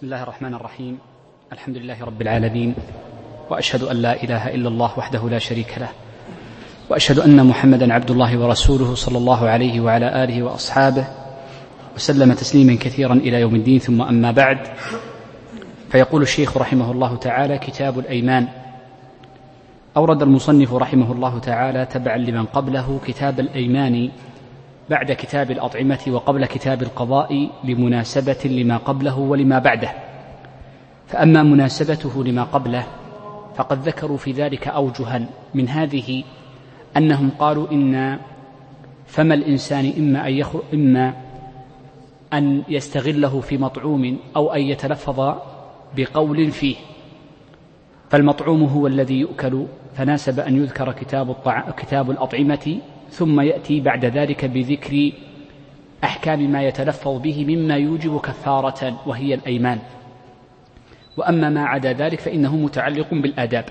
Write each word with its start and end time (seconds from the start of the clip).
بسم 0.00 0.06
الله 0.06 0.22
الرحمن 0.22 0.54
الرحيم. 0.54 0.98
الحمد 1.52 1.76
لله 1.76 2.04
رب 2.04 2.22
العالمين. 2.22 2.74
وأشهد 3.50 3.82
أن 3.82 3.96
لا 3.96 4.22
إله 4.22 4.54
إلا 4.54 4.68
الله 4.68 4.98
وحده 4.98 5.28
لا 5.28 5.38
شريك 5.38 5.78
له. 5.78 5.88
وأشهد 6.88 7.18
أن 7.18 7.46
محمدا 7.46 7.94
عبد 7.94 8.10
الله 8.10 8.38
ورسوله 8.38 8.94
صلى 8.94 9.18
الله 9.18 9.48
عليه 9.48 9.80
وعلى 9.80 10.24
آله 10.24 10.42
وأصحابه. 10.42 11.04
وسلم 11.96 12.32
تسليما 12.32 12.74
كثيرا 12.80 13.12
إلى 13.12 13.40
يوم 13.40 13.54
الدين. 13.54 13.78
ثم 13.78 14.02
أما 14.02 14.30
بعد 14.30 14.58
فيقول 15.92 16.22
الشيخ 16.22 16.56
رحمه 16.56 16.92
الله 16.92 17.16
تعالى 17.16 17.58
كتاب 17.58 17.98
الأيمان. 17.98 18.48
أورد 19.96 20.22
المصنف 20.22 20.74
رحمه 20.74 21.12
الله 21.12 21.38
تعالى 21.38 21.86
تبعا 21.86 22.16
لمن 22.16 22.44
قبله 22.44 23.00
كتاب 23.06 23.40
الأيمان. 23.40 24.10
بعد 24.90 25.12
كتاب 25.12 25.50
الأطعمة 25.50 25.98
وقبل 26.08 26.46
كتاب 26.46 26.82
القضاء 26.82 27.50
لمناسبة 27.64 28.38
لما 28.44 28.76
قبله 28.76 29.18
ولما 29.18 29.58
بعده. 29.58 29.92
فأما 31.06 31.42
مناسبته 31.42 32.24
لما 32.24 32.42
قبله 32.42 32.86
فقد 33.54 33.88
ذكروا 33.88 34.16
في 34.16 34.32
ذلك 34.32 34.68
أوجها 34.68 35.26
من 35.54 35.68
هذه 35.68 36.24
أنهم 36.96 37.30
قالوا 37.38 37.70
إن 37.72 38.18
فم 39.06 39.32
الإنسان 39.32 39.92
إما 39.98 40.28
أن 40.28 40.32
يخرج 40.32 40.62
إما 40.74 41.14
أن 42.32 42.62
يستغله 42.68 43.40
في 43.40 43.58
مطعوم 43.58 44.18
أو 44.36 44.52
أن 44.52 44.60
يتلفظ 44.60 45.34
بقول 45.96 46.50
فيه. 46.50 46.76
فالمطعوم 48.08 48.62
هو 48.62 48.86
الذي 48.86 49.20
يؤكل 49.20 49.66
فناسب 49.94 50.40
أن 50.40 50.56
يذكر 50.56 50.92
كتاب, 50.92 51.30
الطع... 51.30 51.70
كتاب 51.70 52.10
الأطعمة 52.10 52.80
ثم 53.10 53.40
يأتي 53.40 53.80
بعد 53.80 54.04
ذلك 54.04 54.44
بذكر 54.44 55.12
أحكام 56.04 56.52
ما 56.52 56.62
يتلفظ 56.62 57.20
به 57.20 57.44
مما 57.44 57.76
يوجب 57.76 58.20
كفارة 58.20 59.00
وهي 59.06 59.34
الأيمان. 59.34 59.78
وأما 61.16 61.48
ما 61.48 61.64
عدا 61.64 61.92
ذلك 61.92 62.20
فإنه 62.20 62.56
متعلق 62.56 63.06
بالآداب. 63.10 63.64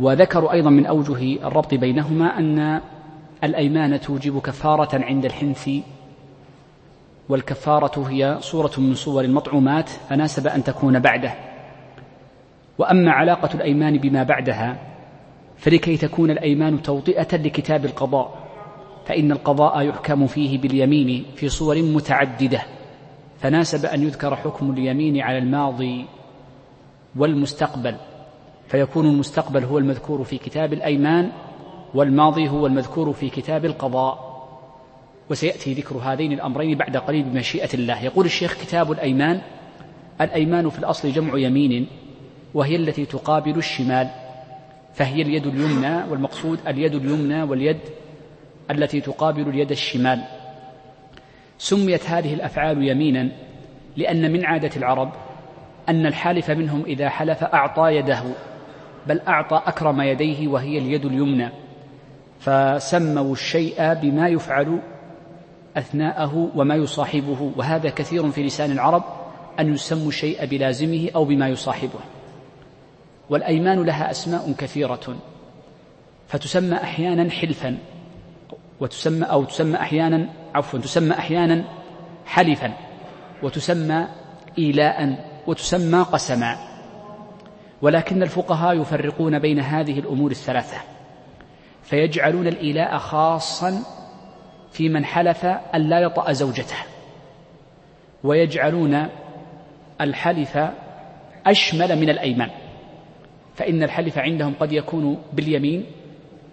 وذكروا 0.00 0.52
أيضا 0.52 0.70
من 0.70 0.86
أوجه 0.86 1.46
الربط 1.46 1.74
بينهما 1.74 2.38
أن 2.38 2.80
الأيمان 3.44 4.00
توجب 4.00 4.40
كفارة 4.40 5.04
عند 5.04 5.24
الحنث 5.24 5.70
والكفارة 7.28 8.08
هي 8.08 8.36
صورة 8.40 8.72
من 8.78 8.94
صور 8.94 9.24
المطعومات 9.24 9.88
فناسب 9.88 10.46
أن 10.46 10.64
تكون 10.64 10.98
بعده. 10.98 11.34
وأما 12.78 13.12
علاقة 13.12 13.54
الأيمان 13.54 13.98
بما 13.98 14.22
بعدها 14.22 14.76
فلكي 15.60 15.96
تكون 15.96 16.30
الأيمان 16.30 16.82
توطئة 16.82 17.36
لكتاب 17.36 17.84
القضاء 17.84 18.50
فإن 19.06 19.32
القضاء 19.32 19.82
يحكم 19.82 20.26
فيه 20.26 20.58
باليمين 20.58 21.24
في 21.36 21.48
صور 21.48 21.82
متعددة 21.82 22.62
فناسب 23.38 23.86
أن 23.86 24.02
يذكر 24.02 24.36
حكم 24.36 24.70
اليمين 24.70 25.20
على 25.20 25.38
الماضي 25.38 26.06
والمستقبل 27.16 27.96
فيكون 28.68 29.06
المستقبل 29.06 29.64
هو 29.64 29.78
المذكور 29.78 30.24
في 30.24 30.38
كتاب 30.38 30.72
الأيمان 30.72 31.30
والماضي 31.94 32.48
هو 32.48 32.66
المذكور 32.66 33.12
في 33.12 33.30
كتاب 33.30 33.64
القضاء. 33.64 34.30
وسيأتي 35.30 35.74
ذكر 35.74 35.96
هذين 35.96 36.32
الأمرين 36.32 36.78
بعد 36.78 36.96
قليل 36.96 37.22
بمشيئة 37.22 37.74
الله. 37.74 38.04
يقول 38.04 38.26
الشيخ 38.26 38.54
كتاب 38.54 38.92
الأيمان 38.92 39.40
الأيمان 40.20 40.68
في 40.68 40.78
الأصل 40.78 41.12
جمع 41.12 41.38
يمين 41.38 41.86
وهي 42.54 42.76
التي 42.76 43.06
تقابل 43.06 43.58
الشمال. 43.58 44.10
فهي 44.94 45.22
اليد 45.22 45.46
اليمنى 45.46 46.04
والمقصود 46.10 46.58
اليد 46.66 46.94
اليمنى 46.94 47.42
واليد 47.42 47.80
التي 48.70 49.00
تقابل 49.00 49.48
اليد 49.48 49.70
الشمال. 49.70 50.22
سميت 51.58 52.10
هذه 52.10 52.34
الأفعال 52.34 52.88
يمينا 52.88 53.28
لأن 53.96 54.32
من 54.32 54.44
عادة 54.46 54.70
العرب 54.76 55.12
أن 55.88 56.06
الحالف 56.06 56.50
منهم 56.50 56.84
إذا 56.86 57.08
حلف 57.08 57.44
أعطى 57.44 57.96
يده 57.96 58.22
بل 59.06 59.20
أعطى 59.20 59.62
أكرم 59.66 60.00
يديه 60.00 60.48
وهي 60.48 60.78
اليد 60.78 61.04
اليمنى. 61.04 61.48
فسموا 62.40 63.32
الشيء 63.32 63.94
بما 63.94 64.28
يفعل 64.28 64.80
أثناءه 65.76 66.50
وما 66.54 66.74
يصاحبه 66.74 67.52
وهذا 67.56 67.90
كثير 67.90 68.30
في 68.30 68.42
لسان 68.42 68.70
العرب 68.70 69.02
أن 69.60 69.74
يسموا 69.74 70.08
الشيء 70.08 70.46
بلازمه 70.46 71.08
أو 71.14 71.24
بما 71.24 71.48
يصاحبه. 71.48 72.00
والأيمان 73.30 73.82
لها 73.82 74.10
أسماء 74.10 74.52
كثيرة 74.58 75.16
فتسمى 76.28 76.76
أحيانا 76.76 77.30
حلفا 77.30 77.78
وتسمى 78.80 79.26
أو 79.26 79.44
تسمى 79.44 79.76
أحيانا 79.76 80.28
عفوا 80.54 80.78
تسمى 80.78 81.14
أحيانا 81.14 81.64
حلفا 82.26 82.72
وتسمى 83.42 84.06
إيلاء 84.58 85.24
وتسمى 85.46 86.02
قسما. 86.02 86.56
ولكن 87.82 88.22
الفقهاء 88.22 88.80
يفرقون 88.80 89.38
بين 89.38 89.60
هذه 89.60 89.98
الأمور 89.98 90.30
الثلاثة 90.30 90.76
فيجعلون 91.82 92.46
الإيلاء 92.46 92.98
خاصا 92.98 93.82
في 94.72 94.88
من 94.88 95.04
حلف 95.04 95.44
أن 95.44 95.88
لا 95.88 96.00
يطأ 96.00 96.32
زوجته 96.32 96.76
ويجعلون 98.24 99.08
الحلف 100.00 100.58
أشمل 101.46 101.96
من 101.96 102.10
الأيمان. 102.10 102.50
فإن 103.60 103.82
الحلف 103.82 104.18
عندهم 104.18 104.54
قد 104.60 104.72
يكون 104.72 105.18
باليمين 105.32 105.86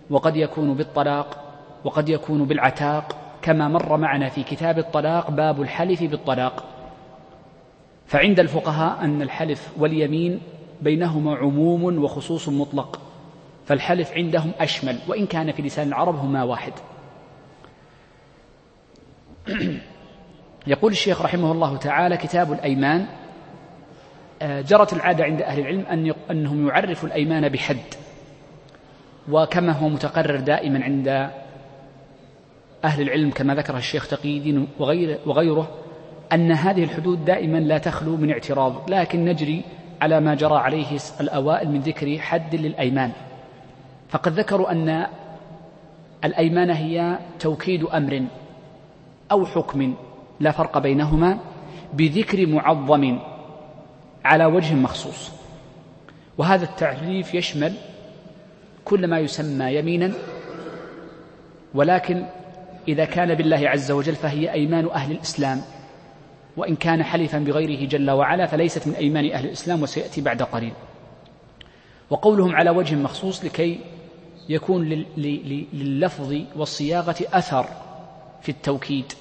وقد 0.09 0.37
يكون 0.37 0.73
بالطلاق 0.73 1.43
وقد 1.83 2.09
يكون 2.09 2.45
بالعتاق 2.45 3.15
كما 3.41 3.67
مر 3.67 3.97
معنا 3.97 4.29
في 4.29 4.43
كتاب 4.43 4.79
الطلاق 4.79 5.31
باب 5.31 5.61
الحلف 5.61 6.03
بالطلاق. 6.03 6.63
فعند 8.05 8.39
الفقهاء 8.39 9.05
أن 9.05 9.21
الحلف 9.21 9.71
واليمين 9.77 10.39
بينهما 10.81 11.35
عموم 11.35 12.03
وخصوص 12.03 12.49
مطلق 12.49 12.99
فالحلف 13.65 14.11
عندهم 14.11 14.51
أشمل 14.59 14.97
وإن 15.07 15.25
كان 15.25 15.51
في 15.51 15.61
لسان 15.61 15.87
العرب 15.87 16.15
هما 16.15 16.43
واحد. 16.43 16.73
يقول 20.67 20.91
الشيخ 20.91 21.21
رحمه 21.21 21.51
الله 21.51 21.77
تعالى 21.77 22.17
كتاب 22.17 22.51
الأيمان 22.51 23.07
جرت 24.41 24.93
العادة 24.93 25.23
عند 25.23 25.41
أهل 25.41 25.59
العلم 25.59 25.85
أن 25.91 26.13
أنهم 26.31 26.67
يعرفوا 26.67 27.09
الأيمان 27.09 27.49
بحد. 27.49 27.77
وكما 29.31 29.71
هو 29.71 29.89
متقرر 29.89 30.39
دائما 30.39 30.83
عند 30.83 31.07
أهل 32.85 33.01
العلم 33.01 33.31
كما 33.31 33.55
ذكر 33.55 33.77
الشيخ 33.77 34.07
تقي 34.07 34.37
الدين 34.37 34.67
وغيره, 34.79 35.19
وغيره 35.25 35.69
أن 36.33 36.51
هذه 36.51 36.83
الحدود 36.83 37.25
دائما 37.25 37.57
لا 37.57 37.77
تخلو 37.77 38.17
من 38.17 38.31
اعتراض. 38.31 38.89
لكن 38.89 39.25
نجري 39.25 39.63
على 40.01 40.19
ما 40.19 40.35
جرى 40.35 40.55
عليه 40.55 40.97
الأوائل 41.21 41.69
من 41.69 41.79
ذكر 41.79 42.17
حد 42.19 42.55
للأيمان. 42.55 43.11
فقد 44.09 44.31
ذكروا 44.31 44.71
أن 44.71 45.07
الأيمان 46.25 46.69
هي 46.69 47.19
توكيد 47.39 47.83
أمر 47.83 48.25
أو 49.31 49.45
حكم 49.45 49.95
لا 50.39 50.51
فرق 50.51 50.77
بينهما 50.77 51.39
بذكر 51.93 52.47
معظم 52.47 53.19
على 54.27 54.45
وجه 54.45 54.73
مخصوص. 54.73 55.31
وهذا 56.37 56.65
التعريف 56.65 57.33
يشمل 57.33 57.73
كل 58.85 59.07
ما 59.07 59.19
يسمى 59.19 59.75
يمينا 59.75 60.13
ولكن 61.73 62.25
إذا 62.87 63.05
كان 63.05 63.35
بالله 63.35 63.69
عز 63.69 63.91
وجل 63.91 64.15
فهي 64.15 64.53
أيمان 64.53 64.87
أهل 64.89 65.11
الإسلام 65.11 65.61
وإن 66.57 66.75
كان 66.75 67.03
حلفا 67.03 67.39
بغيره 67.39 67.87
جل 67.87 68.11
وعلا 68.11 68.45
فليست 68.45 68.87
من 68.87 68.93
أيمان 68.93 69.31
أهل 69.31 69.45
الإسلام 69.45 69.83
وسيأتي 69.83 70.21
بعد 70.21 70.41
قليل. 70.41 70.73
وقولهم 72.09 72.55
على 72.55 72.69
وجه 72.69 72.95
مخصوص 72.95 73.45
لكي 73.45 73.79
يكون 74.49 75.05
لللفظ 75.17 76.35
والصياغة 76.55 77.15
أثر 77.33 77.65
في 78.41 78.49
التوكيد. 78.49 79.13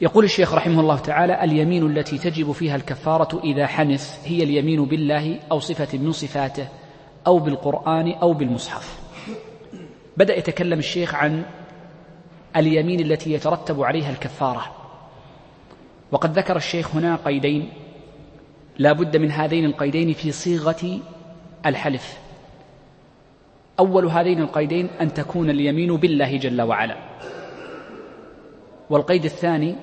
يقول 0.00 0.24
الشيخ 0.24 0.54
رحمه 0.54 0.80
الله 0.80 0.98
تعالى 0.98 1.44
اليمين 1.44 1.86
التي 1.86 2.18
تجب 2.18 2.52
فيها 2.52 2.76
الكفارة 2.76 3.40
إذا 3.44 3.66
حنث 3.66 4.18
هي 4.24 4.42
اليمين 4.42 4.84
بالله 4.84 5.38
أو 5.52 5.58
صفة 5.58 5.98
من 5.98 6.12
صفاته 6.12 6.68
أو 7.26 7.38
بالقرآن 7.38 8.12
أو 8.12 8.32
بالمصحف. 8.32 9.00
بدأ 10.16 10.38
يتكلم 10.38 10.78
الشيخ 10.78 11.14
عن 11.14 11.42
اليمين 12.56 13.00
التي 13.00 13.32
يترتب 13.32 13.82
عليها 13.82 14.10
الكفارة. 14.10 14.64
وقد 16.12 16.38
ذكر 16.38 16.56
الشيخ 16.56 16.96
هنا 16.96 17.18
قيدين 17.24 17.68
لا 18.78 18.92
بد 18.92 19.16
من 19.16 19.30
هذين 19.30 19.64
القيدين 19.64 20.12
في 20.12 20.32
صيغة 20.32 21.00
الحلف. 21.66 22.18
أول 23.78 24.06
هذين 24.06 24.40
القيدين 24.40 24.88
أن 25.00 25.14
تكون 25.14 25.50
اليمين 25.50 25.96
بالله 25.96 26.36
جل 26.36 26.62
وعلا. 26.62 26.96
والقيد 28.90 29.24
الثاني 29.24 29.76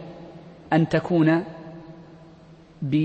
أن 0.73 0.89
تكون 0.89 1.43
ب 2.81 2.95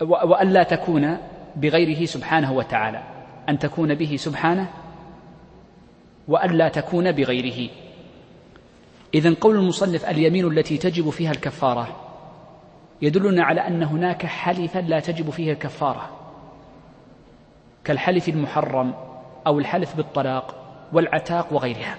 وأن 0.00 0.48
لا 0.48 0.62
تكون 0.62 1.18
بغيره 1.56 2.04
سبحانه 2.04 2.52
وتعالى. 2.52 3.02
أن 3.48 3.58
تكون 3.58 3.94
به 3.94 4.16
سبحانه 4.16 4.68
وأن 6.28 6.50
لا 6.50 6.68
تكون 6.68 7.12
بغيره. 7.12 7.70
إذا 9.14 9.34
قول 9.40 9.56
المصنف 9.56 10.04
اليمين 10.04 10.46
التي 10.46 10.78
تجب 10.78 11.10
فيها 11.10 11.30
الكفارة 11.30 11.96
يدلنا 13.02 13.44
على 13.44 13.60
أن 13.60 13.82
هناك 13.82 14.26
حلفا 14.26 14.78
لا 14.78 15.00
تجب 15.00 15.30
فيه 15.30 15.52
الكفارة. 15.52 16.10
كالحلف 17.84 18.28
المحرم 18.28 18.94
أو 19.46 19.58
الحلف 19.58 19.96
بالطلاق 19.96 20.54
والعتاق 20.92 21.52
وغيرها. 21.52 21.96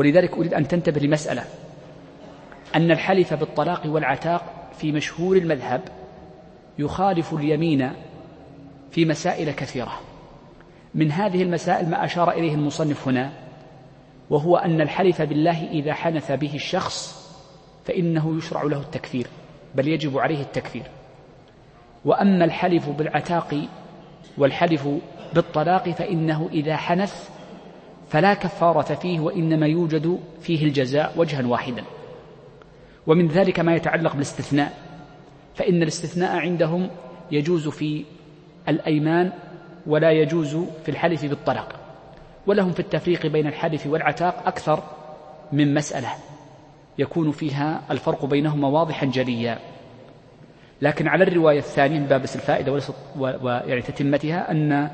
ولذلك 0.00 0.32
أريد 0.36 0.54
أن 0.54 0.68
تنتبه 0.68 1.00
لمسألة. 1.00 1.44
أن 2.74 2.90
الحلف 2.90 3.34
بالطلاق 3.34 3.82
والعتاق 3.86 4.70
في 4.78 4.92
مشهور 4.92 5.36
المذهب 5.36 5.80
يخالف 6.78 7.34
اليمين 7.34 7.92
في 8.90 9.04
مسائل 9.04 9.50
كثيرة. 9.50 10.00
من 10.94 11.12
هذه 11.12 11.42
المسائل 11.42 11.88
ما 11.88 12.04
أشار 12.04 12.30
إليه 12.30 12.54
المصنف 12.54 13.08
هنا 13.08 13.32
وهو 14.30 14.56
أن 14.56 14.80
الحلف 14.80 15.22
بالله 15.22 15.68
إذا 15.70 15.92
حنث 15.92 16.32
به 16.32 16.54
الشخص 16.54 17.26
فإنه 17.84 18.38
يشرع 18.38 18.62
له 18.62 18.80
التكفير 18.80 19.26
بل 19.74 19.88
يجب 19.88 20.18
عليه 20.18 20.40
التكفير. 20.40 20.86
وأما 22.04 22.44
الحلف 22.44 22.88
بالعتاق 22.88 23.68
والحلف 24.38 24.88
بالطلاق 25.34 25.88
فإنه 25.90 26.48
إذا 26.52 26.76
حنث 26.76 27.39
فلا 28.10 28.34
كفارة 28.34 28.94
فيه 28.94 29.20
وإنما 29.20 29.66
يوجد 29.66 30.18
فيه 30.40 30.64
الجزاء 30.64 31.12
وجها 31.16 31.46
واحدا. 31.46 31.84
ومن 33.06 33.28
ذلك 33.28 33.60
ما 33.60 33.74
يتعلق 33.74 34.12
بالاستثناء 34.12 34.72
فإن 35.54 35.82
الاستثناء 35.82 36.36
عندهم 36.36 36.90
يجوز 37.32 37.68
في 37.68 38.04
الأيمان 38.68 39.32
ولا 39.86 40.10
يجوز 40.10 40.56
في 40.82 40.88
الحلف 40.88 41.24
بالطلاق 41.24 41.80
ولهم 42.46 42.72
في 42.72 42.80
التفريق 42.80 43.26
بين 43.26 43.46
الحلف 43.46 43.86
والعتاق 43.86 44.46
أكثر 44.46 44.82
من 45.52 45.74
مسألة 45.74 46.08
يكون 46.98 47.30
فيها 47.30 47.82
الفرق 47.90 48.24
بينهما 48.24 48.68
واضحا 48.68 49.06
جليا. 49.06 49.58
لكن 50.82 51.08
على 51.08 51.24
الرواية 51.24 51.58
الثانية 51.58 51.98
من 51.98 52.06
باب 52.06 52.22
الفائدة 52.22 52.80
ويعني 53.18 53.82
تتمتها 53.82 54.50
أن 54.50 54.90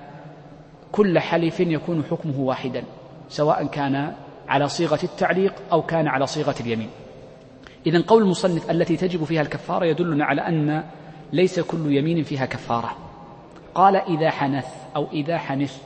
كل 0.92 1.18
حلف 1.18 1.60
يكون 1.60 2.04
حكمه 2.10 2.40
واحدا. 2.40 2.84
سواء 3.28 3.67
كان 3.67 4.14
على 4.49 4.69
صيغة 4.69 4.99
التعليق 5.02 5.55
أو 5.73 5.82
كان 5.82 6.08
على 6.08 6.26
صيغة 6.26 6.55
اليمين. 6.61 6.90
إذا 7.87 8.02
قول 8.06 8.23
المصنف 8.23 8.70
التي 8.70 8.96
تجب 8.96 9.25
فيها 9.25 9.43
الكفارة 9.43 9.87
يدلنا 9.87 10.25
على 10.25 10.40
أن 10.40 10.84
ليس 11.32 11.61
كل 11.61 11.93
يمين 11.93 12.23
فيها 12.23 12.46
كفارة. 12.46 12.96
قال 13.75 13.96
إذا 13.96 14.31
حنث 14.31 14.67
أو 14.96 15.06
إذا 15.12 15.38
حنث 15.38 15.78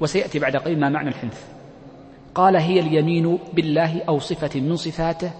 وسيأتي 0.00 0.38
بعد 0.38 0.56
قليل 0.56 0.80
ما 0.80 0.88
معنى 0.88 1.08
الحنث. 1.08 1.44
قال 2.34 2.56
هي 2.56 2.80
اليمين 2.80 3.38
بالله 3.52 4.02
أو 4.08 4.18
صفة 4.18 4.60
من 4.60 4.76
صفاته 4.76 5.30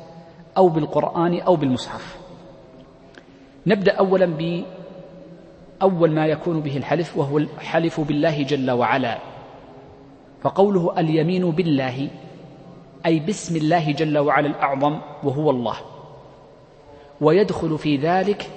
أو 0.56 0.68
بالقرآن 0.68 1.40
أو 1.40 1.56
بالمصحف. 1.56 2.16
نبدأ 3.66 3.92
أولا 3.92 4.26
بأول 5.80 6.10
ما 6.10 6.26
يكون 6.26 6.60
به 6.60 6.76
الحلف 6.76 7.16
وهو 7.16 7.38
الحلف 7.38 8.00
بالله 8.00 8.42
جل 8.42 8.70
وعلا. 8.70 9.18
فقوله 10.42 11.00
اليمين 11.00 11.50
بالله 11.50 12.08
أي 13.06 13.18
باسم 13.18 13.56
الله 13.56 13.92
جل 13.92 14.18
وعلا 14.18 14.46
الأعظم 14.46 14.98
وهو 15.22 15.50
الله. 15.50 15.76
ويدخل 17.20 17.78
في 17.78 17.96
ذلك 17.96 18.50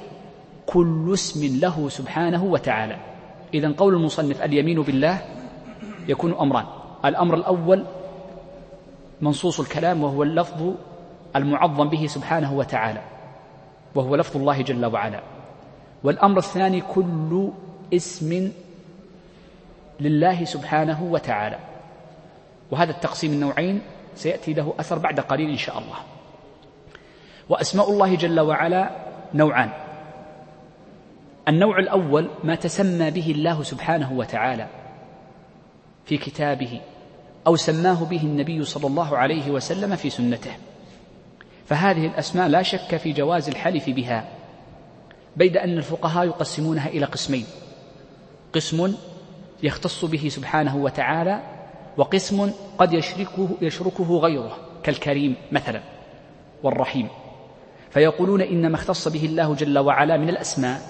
كل 0.66 1.12
اسم 1.14 1.60
له 1.60 1.90
سبحانه 1.90 2.44
وتعالى. 2.44 2.98
إذا 3.54 3.74
قول 3.78 3.94
المصنف 3.94 4.42
اليمين 4.42 4.81
بالله 4.81 5.22
يكون 6.08 6.34
أمران. 6.34 6.66
الأمر 7.06 7.36
الأول 7.36 7.86
منصوص 9.22 9.60
الكلام 9.60 10.04
وهو 10.04 10.24
اللفظ 10.24 10.74
المعظم 11.36 11.90
به 11.90 12.08
سبحانه 12.08 12.54
وتعالى 12.54 13.02
وهو 13.96 14.16
لفظ 14.16 14.38
الله 14.38 14.62
جل 14.62 14.86
وعلا. 14.86 15.22
والأمر 16.04 16.38
الثاني 16.38 16.82
كل 16.82 17.50
اسم 17.94 18.52
لله 20.00 20.46
سبحانه 20.46 21.04
وتعالى. 21.04 21.60
وهذا 22.71 22.92
التقسيم 22.92 23.33
النوعين 23.33 23.81
سيأتي 24.16 24.54
له 24.54 24.74
أثر 24.80 24.98
بعد 24.98 25.19
قليل 25.19 25.50
إن 25.50 25.57
شاء 25.57 25.80
الله. 25.80 25.98
وأسماء 27.50 27.92
الله 27.92 28.16
جل 28.16 28.39
وعلا 28.39 28.89
نوعان. 29.33 29.69
النوع 31.48 31.80
الأول 31.80 32.30
ما 32.44 32.56
تسمى 32.56 33.12
به 33.12 33.31
الله 33.31 33.63
سبحانه 33.63 34.13
وتعالى 34.13 34.68
في 36.06 36.18
كتابه 36.18 36.81
أو 37.48 37.56
سماه 37.56 38.04
به 38.04 38.21
النبي 38.21 38.63
صلى 38.63 38.88
الله 38.88 39.18
عليه 39.18 39.51
وسلم 39.51 39.95
في 39.95 40.10
سنته. 40.10 40.51
فهذه 41.65 42.06
الأسماء 42.06 42.48
لا 42.48 42.62
شك 42.62 42.98
في 42.98 43.13
جواز 43.13 43.50
الحلف 43.50 43.89
بها 43.89 44.27
بيد 45.36 45.57
أن 45.57 45.77
الفقهاء 45.77 46.25
يقسمونها 46.25 46.88
إلى 46.88 47.06
قسمين. 47.06 47.45
قسم 48.54 48.95
يختص 49.63 50.06
به 50.06 50.30
سبحانه 50.30 50.77
وتعالى 50.77 51.59
وقسم 52.00 52.51
قد 52.78 52.94
يشركه, 52.94 53.50
يشركه 53.62 54.18
غيره 54.18 54.57
كالكريم 54.84 55.36
مثلا 55.51 55.81
والرحيم. 56.63 57.07
فيقولون 57.90 58.42
إنما 58.42 58.75
اختص 58.75 59.07
به 59.07 59.25
الله 59.25 59.56
جل 59.56 59.80
وعلا 59.80 60.18
من 60.18 60.30
الأسماء 60.30 60.81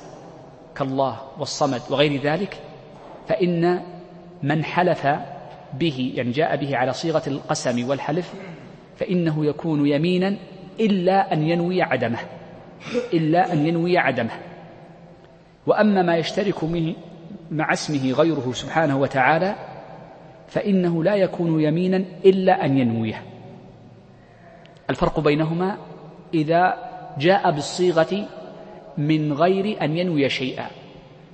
كالله 0.76 1.18
والصمد 1.40 1.82
وغير 1.90 2.22
ذلك 2.22 2.58
فإن 3.28 3.82
من 4.44 4.64
حلف 4.64 5.08
به 5.74 6.12
يعني 6.16 6.32
جاء 6.32 6.56
به 6.56 6.78
على 6.78 6.94
صيغة 6.94 7.24
القسم 7.28 7.90
والحلف 7.90 8.34
فإنه 8.98 9.46
يكون 9.46 9.88
يمينا 9.88 10.38
إلا 10.80 11.34
أن 11.34 11.44
ينوي 11.44 11.82
عدمه 11.82 12.20
إلا 13.14 13.54
أن 13.54 13.68
ينوي 13.68 13.98
عدمه. 13.98 14.40
وأما 15.68 16.02
ما 16.02 16.18
يشترك 16.18 16.64
من 16.64 16.94
مع 17.52 17.74
اسمه 17.74 18.12
غيره 18.12 18.52
سبحانه 18.54 18.98
وتعالى 18.98 19.56
فإنه 20.50 21.04
لا 21.04 21.16
يكون 21.16 21.62
يمينا 21.62 22.06
إلا 22.26 22.66
أن 22.66 22.78
ينويه. 22.78 23.24
الفرق 24.90 25.20
بينهما 25.20 25.78
إذا 26.34 26.90
جاء 27.18 27.52
بالصيغة 27.52 28.28
من 28.98 29.34
غير 29.34 29.82
أن 29.82 29.98
ينوي 29.98 30.30
شيئا 30.30 30.68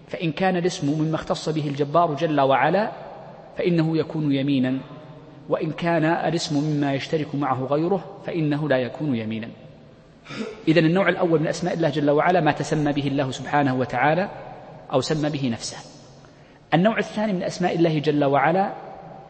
فإن 0.08 0.32
كان 0.32 0.58
الاسم 0.58 1.02
مما 1.02 1.16
اختص 1.16 1.50
به 1.50 1.68
الجبار 1.68 2.14
جل 2.14 2.42
وعلا 2.42 2.92
فإنه 3.58 3.98
يكون 3.98 4.32
يمينا 4.32 4.78
وإن 5.50 5.72
كان 5.72 6.06
الاسم 6.06 6.64
مما 6.64 6.94
يشترك 6.94 7.36
معه 7.36 7.66
غيره 7.66 8.22
فإنه 8.26 8.70
لا 8.70 8.78
يكون 8.78 9.16
يمينا. 9.16 9.50
إذا 10.68 10.80
النوع 10.80 11.10
الأول 11.10 11.40
من 11.40 11.48
أسماء 11.48 11.74
الله 11.74 11.90
جل 11.90 12.10
وعلا 12.10 12.42
ما 12.42 12.52
تسمى 12.52 12.94
به 12.94 13.08
الله 13.08 13.32
سبحانه 13.32 13.76
وتعالى 13.76 14.30
أو 14.94 15.02
سمى 15.02 15.30
به 15.30 15.50
نفسه. 15.50 15.78
النوع 16.74 16.98
الثاني 16.98 17.34
من 17.34 17.44
أسماء 17.44 17.76
الله 17.76 18.00
جل 18.00 18.24
وعلا 18.24 18.85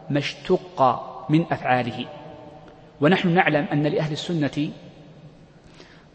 ما 0.10 0.20
اشتق 0.20 1.02
من 1.30 1.46
أفعاله. 1.52 2.06
ونحن 3.02 3.30
نعلم 3.30 3.66
أن 3.72 3.84
لأهل 3.84 4.12
السنة 4.12 4.72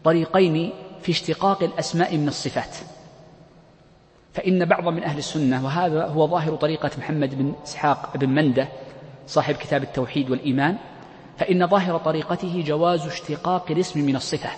طريقين 0.03 0.73
في 1.01 1.11
اشتقاق 1.11 1.63
الأسماء 1.63 2.17
من 2.17 2.27
الصفات. 2.27 2.77
فإن 4.33 4.65
بعض 4.65 4.87
من 4.87 5.03
أهل 5.03 5.17
السنة 5.17 5.65
وهذا 5.65 6.05
هو 6.05 6.27
ظاهر 6.27 6.55
طريقة 6.55 6.91
محمد 6.97 7.35
بن 7.35 7.53
إسحاق 7.63 8.17
بن 8.17 8.29
مندة 8.29 8.67
صاحب 9.27 9.55
كتاب 9.55 9.83
التوحيد 9.83 10.29
والإيمان 10.29 10.77
فإن 11.37 11.67
ظاهر 11.67 11.97
طريقته 11.97 12.63
جواز 12.67 13.07
اشتقاق 13.07 13.71
الاسم 13.71 13.99
من 13.99 14.15
الصفة. 14.15 14.49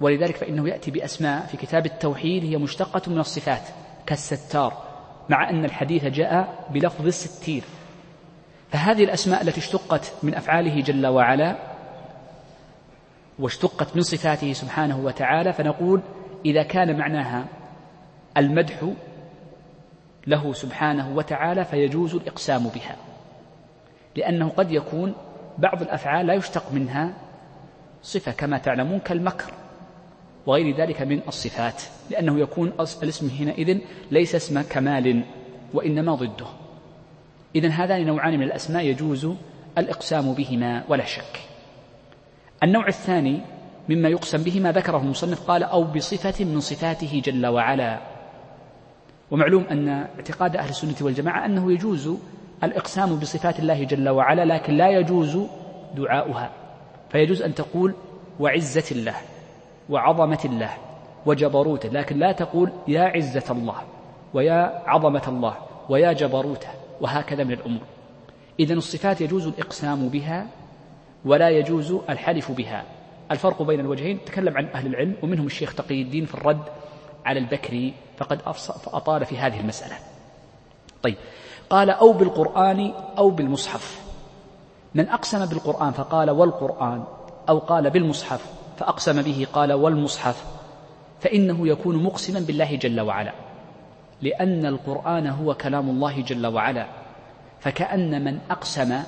ولذلك 0.00 0.36
فإنه 0.36 0.68
يأتي 0.68 0.90
بأسماء 0.90 1.46
في 1.46 1.56
كتاب 1.56 1.86
التوحيد 1.86 2.44
هي 2.44 2.56
مشتقة 2.56 3.10
من 3.10 3.18
الصفات 3.18 3.62
كالستار 4.06 4.72
مع 5.28 5.50
أن 5.50 5.64
الحديث 5.64 6.04
جاء 6.04 6.66
بلفظ 6.70 7.06
الستير. 7.06 7.62
فهذه 8.70 9.04
الأسماء 9.04 9.42
التي 9.42 9.60
اشتقت 9.60 10.12
من 10.22 10.34
أفعاله 10.34 10.80
جل 10.80 11.06
وعلا 11.06 11.56
واشتقت 13.38 13.96
من 13.96 14.02
صفاته 14.02 14.52
سبحانه 14.52 14.98
وتعالى 14.98 15.52
فنقول 15.52 16.00
إذا 16.44 16.62
كان 16.62 16.98
معناها 16.98 17.44
المدح 18.36 18.92
له 20.26 20.52
سبحانه 20.52 21.16
وتعالى 21.16 21.64
فيجوز 21.64 22.14
الإقسام 22.14 22.68
بها 22.68 22.96
لأنه 24.16 24.48
قد 24.48 24.72
يكون 24.72 25.14
بعض 25.58 25.82
الأفعال 25.82 26.26
لا 26.26 26.34
يشتق 26.34 26.72
منها 26.72 27.14
صفة 28.02 28.32
كما 28.32 28.58
تعلمون 28.58 28.98
كالمكر 28.98 29.52
وغير 30.46 30.76
ذلك 30.76 31.02
من 31.02 31.20
الصفات 31.28 31.82
لأنه 32.10 32.40
يكون 32.40 32.72
الاسم 33.02 33.30
حينئذ 33.30 33.78
ليس 34.10 34.34
اسم 34.34 34.62
كمال 34.62 35.22
وإنما 35.74 36.14
ضده. 36.14 36.46
إذا 37.54 37.68
هذان 37.68 38.06
نوعان 38.06 38.38
من 38.38 38.42
الأسماء 38.42 38.84
يجوز 38.84 39.28
الإقسام 39.78 40.32
بهما 40.32 40.84
ولا 40.88 41.04
شك. 41.04 41.40
النوع 42.62 42.86
الثاني 42.86 43.40
مما 43.88 44.08
يقسم 44.08 44.42
به 44.42 44.60
ما 44.60 44.72
ذكره 44.72 44.98
المصنف 44.98 45.50
قال 45.50 45.62
أو 45.62 45.84
بصفة 45.84 46.44
من 46.44 46.60
صفاته 46.60 47.22
جل 47.24 47.46
وعلا. 47.46 48.00
ومعلوم 49.30 49.64
أن 49.70 49.88
اعتقاد 49.88 50.56
أهل 50.56 50.68
السنة 50.68 50.94
والجماعة 51.00 51.46
أنه 51.46 51.72
يجوز 51.72 52.10
الإقسام 52.64 53.16
بصفات 53.16 53.58
الله 53.58 53.84
جل 53.84 54.08
وعلا 54.08 54.44
لكن 54.44 54.74
لا 54.74 54.88
يجوز 54.88 55.38
دعاؤها. 55.96 56.50
فيجوز 57.10 57.42
أن 57.42 57.54
تقول 57.54 57.94
وعزة 58.40 58.96
الله 58.96 59.16
وعظمة 59.90 60.40
الله 60.44 60.70
وجبروته 61.26 61.88
لكن 61.88 62.18
لا 62.18 62.32
تقول 62.32 62.72
يا 62.88 63.02
عزة 63.02 63.52
الله 63.52 63.76
ويا 64.34 64.82
عظمة 64.86 65.28
الله 65.28 65.54
ويا 65.88 66.12
جبروته. 66.12 66.77
وهكذا 67.00 67.44
من 67.44 67.52
الأمور. 67.52 67.82
إذا 68.60 68.74
الصفات 68.74 69.20
يجوز 69.20 69.46
الإقسام 69.46 70.08
بها 70.08 70.46
ولا 71.24 71.48
يجوز 71.48 71.92
الحلف 72.10 72.52
بها. 72.52 72.84
الفرق 73.30 73.62
بين 73.62 73.80
الوجهين 73.80 74.24
تكلم 74.24 74.56
عن 74.56 74.66
أهل 74.66 74.86
العلم 74.86 75.14
ومنهم 75.22 75.46
الشيخ 75.46 75.74
تقي 75.74 76.02
الدين 76.02 76.26
في 76.26 76.34
الرد 76.34 76.62
على 77.24 77.38
البكري 77.40 77.94
فقد 78.16 78.40
أطال 78.86 79.24
في 79.24 79.38
هذه 79.38 79.60
المسألة. 79.60 79.96
طيب. 81.02 81.16
قال 81.70 81.90
أو 81.90 82.12
بالقرآن 82.12 82.92
أو 83.18 83.30
بالمصحف. 83.30 84.02
من 84.94 85.08
أقسم 85.08 85.46
بالقرآن 85.46 85.92
فقال 85.92 86.30
والقرآن 86.30 87.04
أو 87.48 87.58
قال 87.58 87.90
بالمصحف 87.90 88.46
فأقسم 88.76 89.22
به 89.22 89.46
قال 89.52 89.72
والمصحف 89.72 90.44
فإنه 91.20 91.68
يكون 91.68 92.02
مقسما 92.02 92.40
بالله 92.40 92.76
جل 92.76 93.00
وعلا. 93.00 93.47
لأن 94.22 94.66
القرآن 94.66 95.26
هو 95.26 95.54
كلام 95.54 95.88
الله 95.90 96.20
جل 96.20 96.46
وعلا. 96.46 96.86
فكأن 97.60 98.24
من 98.24 98.38
أقسم 98.50 99.02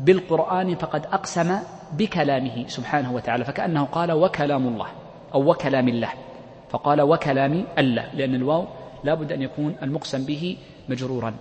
بالقرآن 0.00 0.74
فقد 0.74 1.06
أقسم 1.06 1.58
بكلامه 1.92 2.64
سبحانه 2.68 3.12
وتعالى. 3.12 3.44
فكأنه 3.44 3.84
قال 3.84 4.12
وكلام 4.12 4.66
الله 4.68 4.86
أو 5.34 5.50
وكلام 5.50 5.88
الله. 5.88 6.10
فقال 6.70 7.00
وكلام 7.02 7.64
الله. 7.78 8.14
لأن 8.14 8.34
الواو 8.34 8.64
لا 9.04 9.14
بد 9.14 9.32
أن 9.32 9.42
يكون 9.42 9.76
المقسم 9.82 10.24
به 10.24 10.56
مجرورا. 10.88 11.34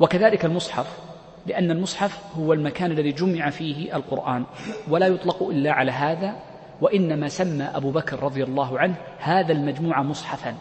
وكذلك 0.00 0.44
المصحف 0.44 0.98
لأن 1.46 1.70
المصحف 1.70 2.36
هو 2.38 2.52
المكان 2.52 2.90
الذي 2.90 3.12
جمع 3.12 3.50
فيه 3.50 3.96
القرآن. 3.96 4.44
ولا 4.88 5.06
يطلق 5.06 5.42
إلا 5.42 5.72
على 5.72 5.92
هذا 5.92 6.36
وإنما 6.80 7.28
سمى 7.28 7.64
أبو 7.64 7.90
بكر 7.90 8.22
رضي 8.22 8.44
الله 8.44 8.78
عنه 8.78 8.94
هذا 9.18 9.52
المجموعة 9.52 10.02
مصحفا. 10.02 10.54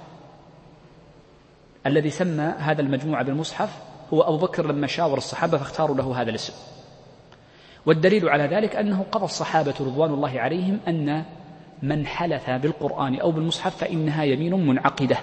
الذي 1.87 2.09
سمى 2.09 2.43
هذا 2.43 2.81
المجموعة 2.81 3.23
بالمصحف 3.23 3.81
هو 4.13 4.21
أبو 4.21 4.37
بكر 4.37 4.65
لما 4.65 4.87
شاور 4.87 5.17
الصحابة 5.17 5.57
فاختاروا 5.57 5.95
له 5.95 6.21
هذا 6.21 6.29
الاسم. 6.29 6.53
والدليل 7.85 8.29
على 8.29 8.43
ذلك 8.43 8.75
أنه 8.75 9.05
قضى 9.11 9.25
الصحابة 9.25 9.73
رضوان 9.79 10.13
الله 10.13 10.39
عليهم 10.39 10.79
أن 10.87 11.23
من 11.81 12.07
حلف 12.07 12.49
بالقرآن 12.49 13.19
أو 13.19 13.31
بالمصحف 13.31 13.77
فإنها 13.77 14.23
يمين 14.23 14.67
منعقدة. 14.67 15.17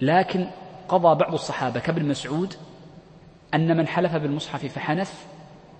لكن 0.00 0.46
قضى 0.88 1.14
بعض 1.14 1.34
الصحابة 1.34 1.80
كابن 1.80 2.08
مسعود 2.08 2.54
أن 3.54 3.76
من 3.76 3.86
حلف 3.86 4.16
بالمصحف 4.16 4.66
فحنث 4.66 5.24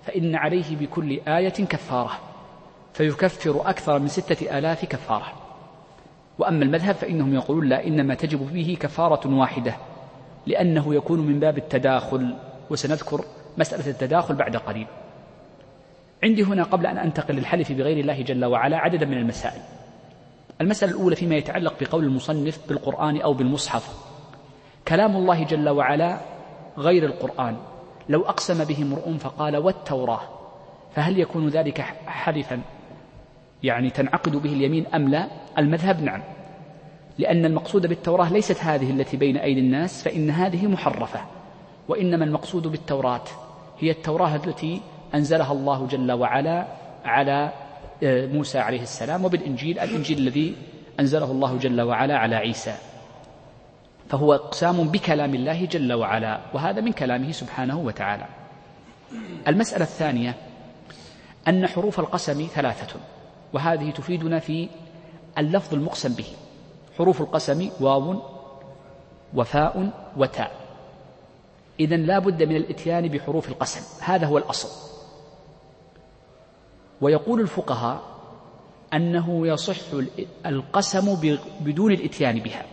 فإن 0.03 0.35
عليه 0.35 0.77
بكل 0.77 1.21
آية 1.29 1.49
كفارة 1.49 2.19
فيكفر 2.95 3.71
أكثر 3.71 3.99
من 3.99 4.09
ستة 4.09 4.59
آلاف 4.59 4.85
كفارة. 4.85 5.42
وأما 6.43 6.65
المذهب 6.65 6.95
فإنهم 6.95 7.35
يقولون 7.35 7.69
لا 7.69 7.87
إنما 7.87 8.15
تجب 8.15 8.53
به 8.53 8.77
كفارة 8.81 9.35
واحدة 9.39 9.77
لأنه 10.47 10.95
يكون 10.95 11.21
من 11.21 11.41
باب 11.41 11.59
التداخل 11.59 12.35
وسنذكر 12.71 13.25
مسألة 13.59 13.91
التداخل 13.91 14.35
بعد 14.35 14.57
قليل. 14.57 14.87
عندي 16.25 16.43
هنا 16.43 16.63
قبل 16.63 16.87
أن 16.87 16.99
أنتقل 16.99 17.35
للحلف 17.35 17.73
بغير 17.73 17.99
الله 17.99 18.23
جل 18.23 18.45
وعلا 18.45 18.77
عددا 18.77 19.07
من 19.07 19.19
المسائل. 19.19 19.61
المسألة 20.61 20.93
الأولى 20.93 21.17
فيما 21.17 21.37
يتعلق 21.37 21.75
بقول 21.81 22.05
المصنف 22.05 22.69
بالقرآن 22.69 23.21
أو 23.21 23.35
بالمصحف. 23.35 23.97
كلام 24.89 25.17
الله 25.17 25.45
جل 25.45 25.69
وعلا 25.69 26.21
غير 26.79 27.05
القرآن. 27.05 27.57
لو 28.09 28.23
أقسم 28.23 28.65
به 28.65 28.83
امرؤ 28.83 29.19
فقال 29.19 29.57
والتوراة 29.57 30.21
فهل 30.95 31.19
يكون 31.19 31.49
ذلك 31.49 31.81
حلفا؟ 32.07 32.61
يعني 33.62 33.90
تنعقد 33.90 34.37
به 34.37 34.52
اليمين 34.52 34.87
أم 34.95 35.09
لا؟ 35.09 35.28
المذهب 35.59 36.02
نعم. 36.02 36.23
لأن 37.19 37.45
المقصود 37.45 37.87
بالتوراة 37.87 38.33
ليست 38.33 38.61
هذه 38.61 38.90
التي 38.90 39.16
بين 39.16 39.37
أيدي 39.37 39.61
الناس 39.61 40.02
فإن 40.02 40.31
هذه 40.31 40.66
محرفة. 40.66 41.21
وإنما 41.88 42.25
المقصود 42.25 42.66
بالتوراة 42.66 43.25
هي 43.81 43.90
التوراة 43.90 44.37
التي 44.37 44.81
أنزلها 45.14 45.52
الله 45.52 45.87
جل 45.87 46.12
وعلا 46.12 46.66
على 47.04 47.52
آه، 48.02 48.26
موسى 48.26 48.59
عليه 48.59 48.83
السلام 48.83 49.25
وبالإنجيل 49.25 49.78
الإنجيل 49.78 50.19
الذي 50.19 50.57
أنزله 51.00 51.31
الله 51.31 51.57
جل 51.57 51.81
وعلا 51.81 52.19
على 52.19 52.37
عيسى. 52.37 52.75
فهو 54.09 54.35
إقسام 54.35 54.88
بكلام 54.88 55.35
الله 55.35 55.64
جل 55.64 55.92
وعلا 55.92 56.40
وهذا 56.54 56.81
من 56.81 56.92
كلامه 56.92 57.33
سبحانه 57.33 57.78
وتعالى. 57.78 58.26
المسألة 59.49 59.85
الثانية 59.85 60.35
أن 61.49 61.66
حروف 61.66 62.00
القسم 62.00 62.47
ثلاثة. 62.54 63.00
وهذه 63.52 63.90
تفيدنا 63.90 64.38
في 64.38 64.68
اللفظ 65.38 65.75
المقسم 65.75 66.14
به. 66.14 66.26
حروف 66.99 67.21
القسم 67.21 67.71
واو 67.80 68.23
وفاء 69.35 69.90
وتاء. 70.16 70.52
إذا 71.80 71.97
لا 71.97 72.18
بد 72.18 72.42
من 72.42 72.56
الإتيان 72.56 73.09
بحروف 73.09 73.49
القسم. 73.49 74.04
هذا 74.04 74.26
هو 74.26 74.38
الأصل. 74.38 74.68
ويقول 77.00 77.40
الفقهاء 77.40 78.02
أنه 78.94 79.47
يصح 79.47 79.76
القسم 80.47 81.37
بدون 81.61 81.92
الإتيان 81.92 82.38
بها 82.38 82.66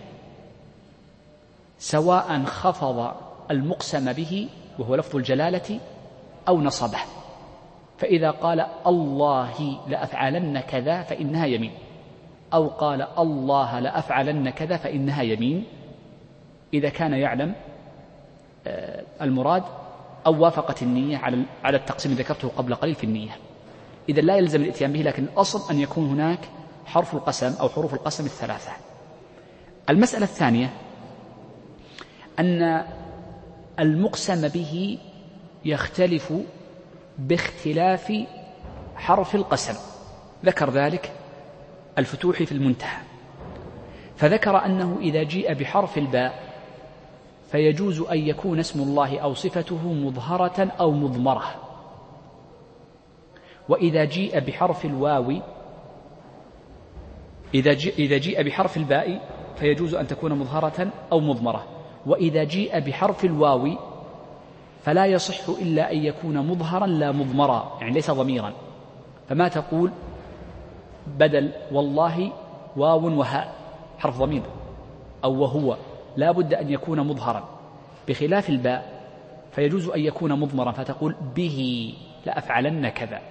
سواء 1.80 2.44
خفض 2.46 3.14
المقسم 3.52 4.14
به 4.14 4.50
وهو 4.80 4.96
لفظ 4.96 5.16
الجلالة 5.16 5.80
أو 6.48 6.62
نصبه. 6.62 7.00
فإذا 8.00 8.32
قال 8.32 8.66
الله 8.88 9.80
لأفعلن 9.88 10.60
كذا 10.60 11.02
فإنها 11.02 11.46
يمين. 11.46 11.72
أو 12.54 12.68
قال 12.68 13.08
الله 13.18 13.80
لأفعلن 13.80 14.50
كذا 14.50 14.78
فإنها 14.78 15.22
يمين. 15.22 15.64
إذا 16.74 16.90
كان 16.90 17.14
يعلم 17.14 17.54
آه، 18.68 19.04
المراد 19.22 19.64
أو 20.26 20.44
وافقت 20.44 20.84
النية 20.84 21.18
على 21.18 21.44
على 21.64 21.78
التقسيم 21.78 22.12
ذكرته 22.12 22.48
قبل 22.58 22.76
قليل 22.76 22.96
في 22.96 23.04
النية. 23.04 23.32
إذا 24.10 24.22
لا 24.22 24.36
يلزم 24.38 24.62
الإتيان 24.62 24.94
به 24.94 25.02
لكن 25.02 25.24
الأصل 25.24 25.74
أن 25.74 25.80
يكون 25.80 26.10
هناك 26.10 26.40
حرف 26.86 27.14
القسم 27.14 27.54
أو 27.62 27.70
حروف 27.70 27.94
القسم 27.94 28.26
الثلاثة. 28.26 28.72
المسألة 29.90 30.24
الثانية 30.24 30.70
أن 32.40 32.86
المقسم 33.80 34.48
به 34.48 34.98
يختلف 35.66 36.34
باختلاف 37.20 38.14
حرف 38.96 39.36
القسم. 39.36 39.74
ذكر 40.46 40.70
ذلك 40.70 41.12
الفتوح 41.98 42.44
في 42.44 42.52
المنتهى. 42.52 42.98
فذكر 44.16 44.66
أنه 44.66 44.98
إذا 45.02 45.24
جيء 45.24 45.54
بحرف 45.54 45.98
الباء 45.98 46.50
فيجوز 47.52 48.02
أن 48.02 48.18
يكون 48.18 48.60
اسم 48.60 48.82
الله 48.82 49.20
أو 49.20 49.34
صفته 49.34 49.94
مظهرة 49.94 50.72
أو 50.80 50.92
مضمرة. 50.92 51.56
وإذا 53.70 54.06
جيء 54.06 54.40
بحرف 54.40 54.86
الواو 54.86 55.42
إذا 57.54 57.72
إذا 58.00 58.18
جيء 58.18 58.44
بحرف 58.44 58.78
الباء 58.78 59.22
فيجوز 59.56 59.96
أن 59.96 60.08
تكون 60.08 60.34
مظهرة 60.34 60.88
أو 61.12 61.20
مضمرة. 61.20 61.66
وإذا 62.06 62.44
جيء 62.44 62.80
بحرف 62.80 63.26
الواو 63.26 63.89
فلا 64.84 65.06
يصح 65.06 65.50
إلا 65.50 65.92
أن 65.92 65.98
يكون 65.98 66.38
مظهرا 66.38 66.88
لا 66.88 67.12
مضمرا 67.12 67.78
يعني 67.82 67.94
ليس 67.94 68.12
ضميرا. 68.12 68.54
فما 69.30 69.48
تقول 69.48 69.92
بدل 71.08 71.52
والله 71.72 72.32
واو 72.78 73.20
وهاء 73.20 73.56
حرف 74.00 74.18
ضمير 74.18 74.42
أو 75.24 75.42
وهو 75.42 75.78
لا 76.18 76.32
بد 76.32 76.54
أن 76.54 76.70
يكون 76.70 77.00
مظهرا. 77.00 77.50
بخلاف 78.08 78.50
الباء 78.50 79.00
فيجوز 79.52 79.90
أن 79.90 80.00
يكون 80.00 80.40
مضمرا 80.40 80.72
فتقول 80.72 81.16
به 81.36 81.94
لأفعلن 82.26 82.90
كذا. 82.90 83.22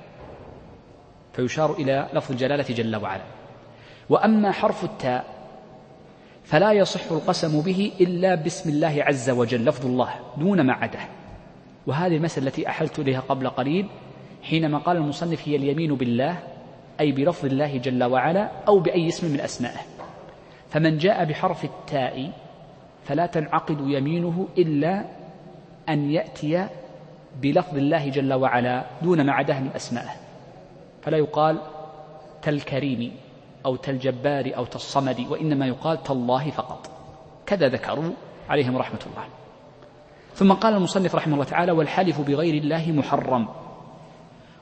فيشار 1.33 1.73
إلى 1.73 2.09
لفظ 2.13 2.33
الجلالة 2.33 2.75
جل 2.75 2.97
وعلا. 2.97 3.25
وأما 4.11 4.53
حرف 4.53 4.85
التاء 4.85 5.25
فلا 6.45 6.73
يصح 6.73 7.13
القسم 7.13 7.61
به 7.61 7.93
إلا 8.01 8.35
باسم 8.35 8.71
الله 8.71 9.05
عز 9.05 9.31
وجل 9.31 9.65
لفظ 9.65 9.87
الله 9.87 10.15
دون 10.37 10.61
ما 10.61 10.73
عده 10.73 10.99
وهذه 11.89 12.17
المسألة 12.17 12.47
التي 12.47 12.69
أحلت 12.69 12.99
إليها 12.99 13.21
قبل 13.21 13.49
قليل 13.49 13.89
حينما 14.43 14.79
قال 14.79 14.97
المصنف 14.97 15.49
هي 15.49 15.57
اليمين 15.57 15.95
بالله 15.95 16.39
أي 17.01 17.13
بلفظ 17.13 17.45
الله 17.45 17.77
جل 17.77 18.05
وعلا 18.05 18.51
أو 18.69 18.79
بأي 18.79 19.09
اسم 19.09 19.33
من 19.33 19.41
أسمائه. 19.41 19.81
فمن 20.71 20.99
جاء 20.99 21.25
بحرف 21.25 21.65
التاء 21.65 22.31
فلا 23.05 23.27
تنعقد 23.27 23.81
يمينه 23.81 24.49
إلا 24.59 25.05
أن 25.89 26.11
يأتي 26.11 26.69
بلفظ 27.41 27.77
الله 27.77 28.09
جل 28.09 28.33
وعلا 28.35 28.85
دون 29.03 29.27
ما 29.27 29.33
عداه 29.33 29.61
من 29.61 29.71
أسمائه. 29.77 30.17
فلا 31.03 31.19
يقال 31.19 31.59
تالكريم 32.43 33.13
أو 33.67 33.77
تالجبار 33.77 34.53
أو 34.57 34.65
تالصمد 34.65 35.21
وإنما 35.31 35.67
يقال 35.67 36.03
تالله 36.03 36.51
فقط. 36.51 36.91
كذا 37.47 37.69
ذكروا 37.69 38.11
عليهم 38.49 38.77
رحمة 38.77 39.01
الله. 39.07 39.25
ثم 40.39 40.53
قال 40.53 40.75
المصنف 40.75 41.15
رحمه 41.15 41.35
الله 41.35 41.45
تعالى 41.45 41.73
والحلف 41.73 42.21
بغير 42.21 42.55
الله 42.55 42.93
محرم. 42.93 43.49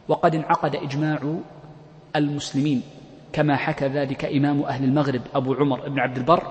وقد 0.09 0.35
انعقد 0.35 0.77
إجماع 0.77 1.19
المسلمين 2.17 2.83
كما 3.33 3.57
حكى 3.57 3.87
ذلك 3.87 4.25
إمام 4.25 4.63
أهل 4.63 4.85
المغرب 4.85 5.21
أبو 5.35 5.55
عمر 5.55 5.89
بن 5.89 5.99
عبد 5.99 6.17
البر 6.17 6.43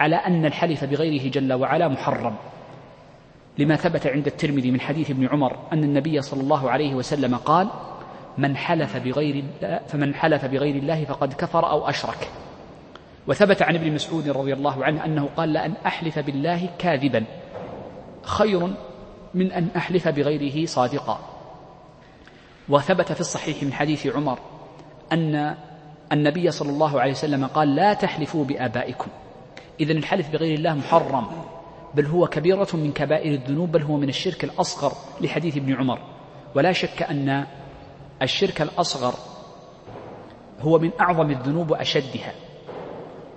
على 0.00 0.16
أن 0.16 0.44
الحلف 0.46 0.84
بغيره 0.84 1.30
جل 1.30 1.52
وعلا 1.52 1.88
محرم. 1.88 2.34
لما 3.58 3.76
ثبت 3.76 4.06
عند 4.06 4.26
الترمذي 4.26 4.70
من 4.70 4.80
حديث 4.80 5.10
ابن 5.10 5.28
عمر 5.28 5.56
أن 5.72 5.84
النبي 5.84 6.22
صلى 6.22 6.40
الله 6.40 6.70
عليه 6.70 6.94
وسلم 6.94 7.36
قال 7.36 7.68
من 8.38 8.56
حلف 8.56 8.96
بغير 8.96 9.44
الله 9.44 9.80
فمن 9.88 10.14
حلف 10.14 10.44
بغير 10.44 10.76
الله 10.76 11.04
فقد 11.04 11.32
كفر 11.32 11.70
أو 11.70 11.88
أشرك. 11.88 12.30
وثبت 13.26 13.62
عن 13.62 13.74
ابن 13.74 13.92
مسعود 13.92 14.28
رضي 14.28 14.52
الله 14.52 14.84
عنه 14.84 15.04
أنه 15.04 15.28
قال 15.36 15.52
لأن 15.52 15.74
أحلف 15.86 16.18
بالله 16.18 16.68
كاذبا. 16.78 17.24
خير 18.22 18.74
من 19.34 19.52
أن 19.52 19.68
أحلف 19.76 20.08
بغيره 20.08 20.66
صادقا. 20.66 21.18
وثبت 22.68 23.12
في 23.12 23.20
الصحيح 23.20 23.62
من 23.62 23.72
حديث 23.72 24.06
عمر 24.06 24.38
أن 25.12 25.54
النبي 26.12 26.50
صلى 26.50 26.70
الله 26.70 27.00
عليه 27.00 27.12
وسلم 27.12 27.46
قال 27.46 27.74
لا 27.74 27.94
تحلفوا 27.94 28.44
بآبائكم. 28.44 29.10
إذا 29.80 29.92
الحلف 29.92 30.30
بغير 30.30 30.54
الله 30.54 30.74
محرم 30.74 31.26
بل 31.94 32.06
هو 32.06 32.26
كبيرة 32.26 32.68
من 32.74 32.92
كبائر 32.92 33.32
الذنوب 33.32 33.72
بل 33.72 33.82
هو 33.82 33.96
من 33.96 34.08
الشرك 34.08 34.44
الأصغر 34.44 34.92
لحديث 35.20 35.56
ابن 35.56 35.74
عمر. 35.74 35.98
ولا 36.54 36.72
شك 36.72 37.02
أن 37.02 37.46
الشرك 38.22 38.62
الأصغر 38.62 39.14
هو 40.60 40.78
من 40.78 40.90
أعظم 41.00 41.30
الذنوب 41.30 41.70
وأشدها 41.70 42.32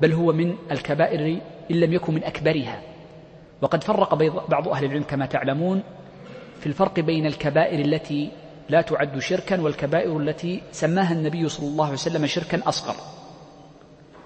بل 0.02 0.14
هو 0.14 0.34
من 0.34 0.56
الكبائر 0.72 1.42
إن 1.72 1.76
لم 1.76 1.94
يكن 1.94 2.14
من 2.14 2.24
أكبرها. 2.24 2.82
وقد 3.62 3.84
فرق 3.84 4.14
بعض 4.50 4.68
أهل 4.68 4.86
العلم 4.86 5.04
كما 5.04 5.26
تعلمون 5.26 5.84
في 6.60 6.68
الفرق 6.68 7.00
بين 7.00 7.26
الكبائر 7.26 7.86
التي 7.86 8.32
لا 8.70 8.82
تعد 8.82 9.20
شركا 9.20 9.62
والكبائر 9.62 10.18
التي 10.18 10.62
سماها 10.72 11.14
النبي 11.14 11.50
صلى 11.50 11.68
الله 11.68 11.86
عليه 11.86 11.94
وسلم 11.94 12.26
شركا 12.26 12.62
أصغر. 12.70 12.96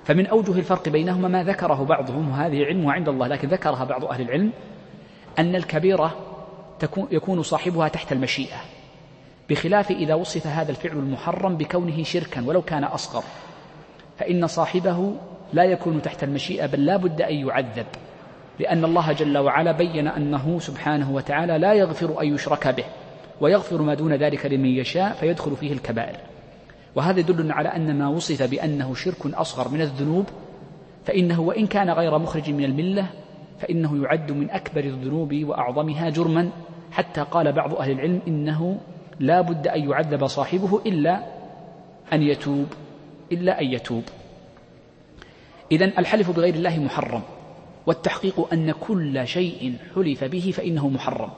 فمن 0.05 0.27
أوجه 0.27 0.51
الفرق 0.51 0.89
بينهما 0.89 1.27
ما 1.27 1.43
ذكره 1.43 1.83
بعضهم 1.83 2.29
وهذه 2.29 2.65
علم 2.65 2.89
عند 2.89 3.09
الله 3.09 3.27
لكن 3.27 3.47
ذكرها 3.47 3.83
بعض 3.83 4.05
أهل 4.05 4.21
العلم 4.21 4.51
أن 5.39 5.55
الكبيرة 5.55 6.15
تكون 6.79 7.07
يكون 7.11 7.43
صاحبها 7.43 7.87
تحت 7.87 8.11
المشيئة 8.11 8.57
بخلاف 9.49 9.91
إذا 9.91 10.13
وصف 10.13 10.47
هذا 10.47 10.71
الفعل 10.71 10.97
المحرم 10.97 11.57
بكونه 11.57 12.03
شركا 12.03 12.45
ولو 12.45 12.61
كان 12.61 12.83
أصغر. 12.83 13.23
فإن 14.17 14.47
صاحبه 14.47 15.15
لا 15.53 15.63
يكون 15.63 16.01
تحت 16.01 16.23
المشيئة 16.23 16.65
بل 16.65 16.85
لا 16.85 16.97
بد 16.97 17.21
أن 17.21 17.35
يعذب. 17.35 17.85
لأن 18.59 18.85
الله 18.85 19.11
جل 19.11 19.37
وعلا 19.37 19.71
بين 19.71 20.07
أنه 20.07 20.59
سبحانه 20.59 21.11
وتعالى 21.11 21.57
لا 21.57 21.73
يغفر 21.73 22.21
أن 22.21 22.33
يشرك 22.33 22.67
به 22.67 22.85
ويغفر 23.41 23.81
ما 23.81 23.93
دون 23.93 24.13
ذلك 24.13 24.45
لمن 24.45 24.65
يشاء 24.69 25.13
فيدخل 25.13 25.55
فيه 25.55 25.73
الكبائر. 25.73 26.15
وهذا 26.95 27.19
يدل 27.19 27.51
على 27.51 27.69
أن 27.69 27.99
ما 27.99 28.07
وصف 28.07 28.43
بأنه 28.43 28.93
شرك 28.95 29.25
أصغر 29.25 29.69
من 29.69 29.81
الذنوب 29.81 30.25
فإنه 31.05 31.41
وإن 31.41 31.67
كان 31.67 31.89
غير 31.89 32.17
مخرج 32.17 32.49
من 32.49 32.63
الملة 32.63 33.05
فإنه 33.59 34.03
يعد 34.03 34.31
من 34.31 34.49
أكبر 34.51 34.83
الذنوب 34.83 35.33
وأعظمها 35.43 36.09
جرما. 36.09 36.49
حتى 36.91 37.21
قال 37.21 37.51
بعض 37.51 37.75
أهل 37.75 37.91
العلم 37.91 38.21
إنه 38.27 38.77
لا 39.19 39.41
بد 39.41 39.67
أن 39.67 39.89
يعذب 39.89 40.27
صاحبه 40.27 40.81
إلا 40.85 41.19
أن 42.13 42.21
يتوب 42.21 42.65
إلا 43.31 43.61
أن 43.61 43.65
يتوب. 43.65 44.03
إذا 45.71 45.85
الحلف 45.85 46.31
بغير 46.31 46.53
الله 46.53 46.79
محرم. 46.79 47.21
والتحقيق 47.87 48.53
أن 48.53 48.71
كل 48.71 49.27
شيء 49.27 49.77
حلف 49.95 50.23
به 50.23 50.53
فإنه 50.55 50.89
محرم. 50.89 51.29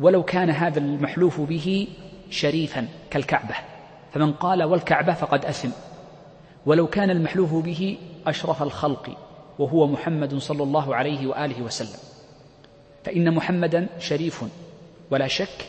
ولو 0.00 0.22
كان 0.22 0.50
هذا 0.50 0.78
المحلوف 0.78 1.40
به 1.40 1.88
شريفا 2.30 2.88
كالكعبة. 3.10 3.54
فمن 4.12 4.32
قال 4.32 4.62
والكعبة 4.62 5.14
فقد 5.14 5.44
أسم 5.44 5.70
ولو 6.66 6.86
كان 6.86 7.10
المحلوف 7.10 7.54
به 7.54 7.98
أشرف 8.26 8.62
الخلق 8.62 9.16
وهو 9.58 9.86
محمد 9.86 10.34
صلى 10.38 10.62
الله 10.62 10.94
عليه 10.94 11.26
وآله 11.26 11.62
وسلم. 11.62 11.98
فإن 13.04 13.34
محمدا 13.34 13.86
شريف 13.98 14.44
ولا 15.10 15.28
شك 15.28 15.66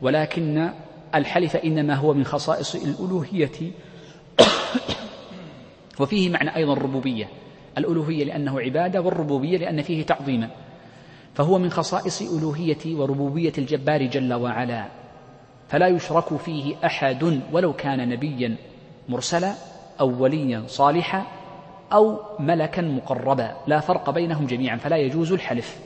ولكن 0.00 0.70
الحلف 1.14 1.56
إنما 1.56 1.94
هو 1.94 2.14
من 2.14 2.24
خصائص 2.24 2.74
الألوهية. 2.74 3.72
وفيه 6.00 6.30
معنى 6.30 6.56
أيضا 6.56 6.72
الربوبية. 6.72 7.41
الألوهية 7.78 8.24
لأنه 8.24 8.60
عبادة 8.60 9.00
والربوبية 9.00 9.58
لأن 9.58 9.82
فيه 9.82 10.02
تعظيما. 10.02 10.50
فهو 11.34 11.58
من 11.58 11.70
خصائص 11.70 12.22
ألوهية 12.22 12.96
وربوبية 12.96 13.52
الجبار 13.58 14.06
جل 14.06 14.34
وعلا. 14.34 14.88
فلا 15.68 15.88
يشرك 15.88 16.36
فيه 16.36 16.74
أحد 16.84 17.40
ولو 17.52 17.72
كان 17.72 18.08
نبيا 18.08 18.56
مرسلا 19.08 19.54
أو 20.00 20.22
وليا 20.22 20.64
صالحا 20.66 21.26
أو 21.92 22.20
ملكا 22.38 22.82
مقربا. 22.82 23.56
لا 23.66 23.80
فرق 23.80 24.10
بينهم 24.10 24.46
جميعا 24.46 24.76
فلا 24.76 24.96
يجوز 24.96 25.32
الحلف. 25.32 25.78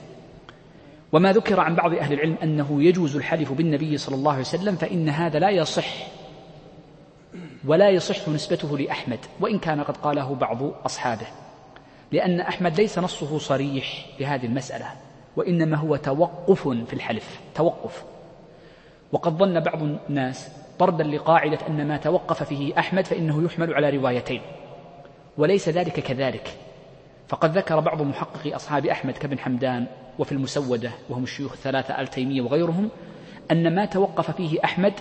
وما 1.13 1.33
ذكر 1.33 1.61
عن 1.61 1.75
بعض 1.75 1.95
أهل 1.95 2.13
العلم 2.13 2.37
أنه 2.43 2.83
يجوز 2.83 3.17
الحلف 3.17 3.53
بالنبي 3.53 3.99
صلى 3.99 4.15
الله 4.15 4.33
عليه 4.33 4.41
وسلم 4.41 4.77
فإن 4.77 5.09
هذا 5.09 5.39
لا 5.39 5.51
يصح. 5.51 6.07
ولا 7.67 7.91
يصح 7.91 8.29
نسبته 8.29 8.79
لأحمد 8.79 9.19
وإن 9.41 9.59
كان 9.59 9.81
قد 9.81 9.97
قاله 9.97 10.35
بعض 10.35 10.63
أصحابه. 10.87 11.27
لأن 12.13 12.41
أحمد 12.41 12.81
ليس 12.81 12.99
نصه 12.99 13.39
صريح 13.39 14.07
بهذه 14.19 14.47
المسألة 14.47 14.87
وإنما 15.37 15.77
هو 15.77 15.97
توقف 15.97 16.69
في 16.69 16.93
الحلف 16.93 17.41
توقف. 17.55 18.05
وقد 19.13 19.37
ظن 19.37 19.61
بعض 19.61 19.83
الناس 19.83 20.49
طردا 20.79 21.05
لقاعدة 21.05 21.59
أن 21.69 21.89
ما 21.89 21.97
توقف 21.97 22.43
فيه 22.43 22.79
أحمد 22.79 23.07
فإنه 23.07 23.45
يحمل 23.45 23.75
على 23.75 23.91
روايتين 23.91 24.41
وليس 25.39 25.69
ذلك 25.69 26.01
كذلك. 26.01 26.57
فقد 27.29 27.59
ذكر 27.59 27.81
بعض 27.81 28.03
محققي 28.03 28.57
أصحاب 28.57 28.87
أحمد 28.87 29.13
كابن 29.13 29.39
حمدان 29.39 29.87
وفي 30.19 30.33
المسودة 30.33 30.91
وهم 31.09 31.23
الشيوخ 31.23 31.53
الثلاثة 31.53 32.01
آل 32.01 32.09
تيمية 32.09 32.41
وغيرهم 32.41 32.91
أن 33.51 33.75
ما 33.75 33.85
توقف 33.85 34.31
فيه 34.31 34.59
أحمد 34.65 34.93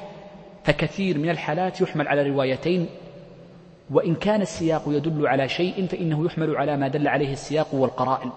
فكثير 0.63 1.17
من 1.17 1.29
الحالات 1.29 1.81
يحمل 1.81 2.07
على 2.07 2.29
روايتين 2.29 2.87
وإن 3.91 4.15
كان 4.15 4.41
السياق 4.41 4.83
يدل 4.87 5.27
على 5.27 5.49
شيء 5.49 5.87
فإنه 5.87 6.25
يحمل 6.25 6.55
على 6.57 6.77
ما 6.77 6.87
دل 6.87 7.07
عليه 7.07 7.33
السياق 7.33 7.75
والقرائن. 7.75 8.29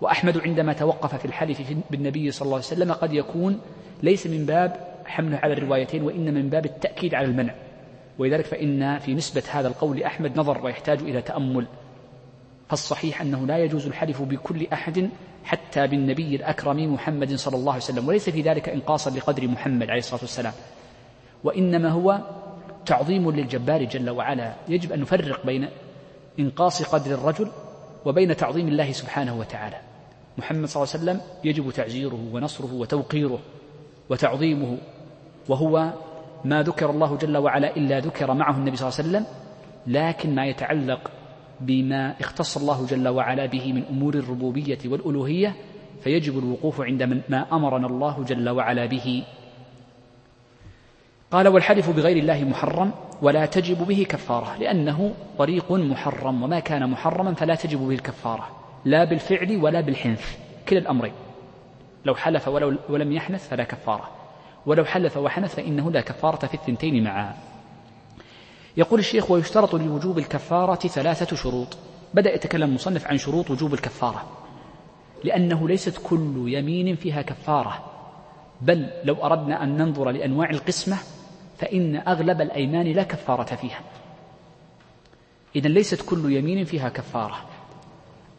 وأحمد 0.00 0.38
عندما 0.38 0.72
توقف 0.72 1.14
في 1.14 1.24
الحلف 1.24 1.62
بالنبي 1.90 2.30
صلى 2.30 2.46
الله 2.46 2.56
عليه 2.56 2.66
وسلم 2.66 2.92
قد 2.92 3.12
يكون 3.12 3.60
ليس 4.02 4.26
من 4.26 4.46
باب 4.46 4.76
حمله 5.04 5.36
على 5.36 5.52
الروايتين 5.52 6.02
وإنما 6.02 6.30
من 6.30 6.48
باب 6.48 6.64
التأكيد 6.64 7.14
على 7.14 7.26
المنع. 7.26 7.54
ولذلك 8.18 8.44
فإن 8.44 8.98
في 8.98 9.14
نسبة 9.14 9.42
هذا 9.50 9.68
القول 9.68 10.02
أحمد 10.02 10.38
نظر 10.38 10.64
ويحتاج 10.64 10.98
إلى 10.98 11.22
تأمل. 11.22 11.66
فالصحيح 12.68 13.20
أنه 13.20 13.46
لا 13.46 13.58
يجوز 13.58 13.86
الحلف 13.86 14.22
بكل 14.22 14.66
أحد 14.72 15.08
حتى 15.44 15.86
بالنبي 15.86 16.36
الأكرم 16.36 16.94
محمد 16.94 17.34
صلى 17.34 17.56
الله 17.56 17.72
عليه 17.72 17.82
وسلم 17.82 18.08
وليس 18.08 18.30
في 18.30 18.42
ذلك 18.42 18.68
إنقاصا 18.68 19.10
لقدر 19.10 19.48
محمد 19.48 19.90
عليه 19.90 19.98
الصلاة 19.98 20.20
والسلام. 20.20 20.52
وإنما 21.44 21.88
هو 21.88 22.20
تعظيم 22.86 23.30
للجبار 23.30 23.84
جل 23.84 24.10
وعلا. 24.10 24.54
يجب 24.68 24.92
أن 24.92 25.00
نفرق 25.00 25.46
بين 25.46 25.68
إنقاص 26.38 26.82
قدر 26.82 27.14
الرجل 27.14 27.48
وبين 28.04 28.36
تعظيم 28.36 28.68
الله 28.68 28.92
سبحانه 28.92 29.38
وتعالى. 29.38 29.76
محمد 30.38 30.66
صلى 30.68 30.82
الله 30.82 30.94
عليه 30.94 31.04
وسلم 31.04 31.20
يجب 31.44 31.70
تعزيره 31.70 32.20
ونصره 32.32 32.74
وتوقيره 32.74 33.38
وتعظيمه 34.10 34.78
وهو 35.48 35.92
ما 36.44 36.62
ذكر 36.62 36.90
الله 36.90 37.16
جل 37.16 37.36
وعلا 37.36 37.76
إلا 37.76 38.00
ذكر 38.00 38.34
معه 38.34 38.56
النبي 38.56 38.76
صلى 38.76 38.88
الله 38.88 38.98
عليه 38.98 39.08
وسلم 39.08 39.26
لكن 39.86 40.34
ما 40.34 40.46
يتعلق 40.46 41.10
بما 41.60 42.14
اختص 42.20 42.56
الله 42.56 42.86
جل 42.86 43.08
وعلا 43.08 43.46
به 43.46 43.72
من 43.72 43.84
أمور 43.90 44.14
الربوبية 44.14 44.78
والألوهية 44.84 45.56
فيجب 46.02 46.38
الوقوف 46.38 46.80
عند 46.80 47.22
ما 47.28 47.46
أمرنا 47.52 47.86
الله 47.86 48.24
جل 48.24 48.48
وعلا 48.48 48.86
به. 48.86 49.24
قال 51.30 51.48
والحلف 51.48 51.90
بغير 51.90 52.16
الله 52.16 52.44
محرم 52.44 52.92
ولا 53.22 53.46
تجب 53.46 53.86
به 53.86 54.06
كفارة 54.08 54.56
لأنه 54.56 55.14
طريق 55.38 55.72
محرم 55.72 56.42
وما 56.42 56.60
كان 56.60 56.90
محرما 56.90 57.34
فلا 57.34 57.54
تجب 57.54 57.78
به 57.78 57.94
الكفارة 57.94 58.48
لا 58.84 59.04
بالفعل 59.04 59.56
ولا 59.56 59.80
بالحنث 59.80 60.36
كلا 60.68 60.78
الأمرين. 60.78 61.12
لو 62.04 62.14
حلف 62.14 62.48
ولو 62.48 62.76
ولم 62.88 63.12
يحنث 63.12 63.48
فلا 63.48 63.64
كفارة 63.64 64.10
ولو 64.66 64.84
حلف 64.84 65.16
وحنث 65.16 65.54
فإنه 65.54 65.90
لا 65.90 66.00
كفارة 66.00 66.46
في 66.46 66.54
الثنتين 66.54 67.04
معا. 67.04 67.34
يقول 68.76 69.00
الشيخ 69.00 69.30
ويشترط 69.30 69.74
لوجوب 69.74 70.18
الكفارة 70.18 70.88
ثلاثة 70.88 71.36
شروط. 71.36 71.78
بدأ 72.14 72.34
يتكلم 72.34 72.68
المصنف 72.68 73.06
عن 73.06 73.18
شروط 73.18 73.50
وجوب 73.50 73.74
الكفارة 73.74 74.24
لأنه 75.24 75.68
ليست 75.68 75.98
كل 76.06 76.44
يمين 76.46 76.96
فيها 76.96 77.22
كفارة 77.22 77.84
بل 78.60 78.90
لو 79.04 79.14
أردنا 79.14 79.62
أن 79.62 79.76
ننظر 79.76 80.10
لأنواع 80.10 80.50
القسمة 80.50 80.96
فإن 81.60 81.96
أغلب 81.96 82.40
الأيمان 82.40 82.86
لا 82.86 83.02
كفارة 83.02 83.54
فيها. 83.54 83.80
إذا 85.56 85.68
ليست 85.68 86.02
كل 86.02 86.32
يمين 86.32 86.64
فيها 86.64 86.88
كفارة. 86.88 87.36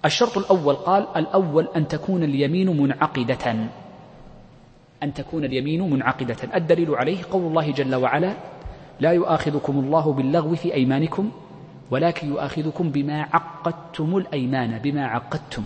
الشرط 0.06 0.38
الأول 0.38 0.76
قال 0.76 1.08
الأول 1.16 1.68
أن 1.76 1.88
تكون 1.88 2.24
اليمين 2.24 2.82
منعقدة. 2.82 3.70
أن 5.04 5.14
تكون 5.14 5.46
اليمين 5.46 5.90
منعقدة. 5.90 6.38
الدليل 6.56 6.96
عليه 6.96 7.24
قول 7.32 7.44
الله 7.44 7.72
جل 7.72 7.96
وعلا 7.96 8.34
لا 9.00 9.12
يؤاخذكم 9.12 9.80
الله 9.80 10.14
باللغو 10.14 10.56
في 10.56 10.74
أيمانكم 10.74 11.32
ولكن 11.92 12.28
يؤاخذكم 12.28 12.90
بما 12.90 13.22
عقدتم 13.34 14.18
الأيمان 14.18 14.80
بما 14.80 15.06
عقدتم. 15.06 15.64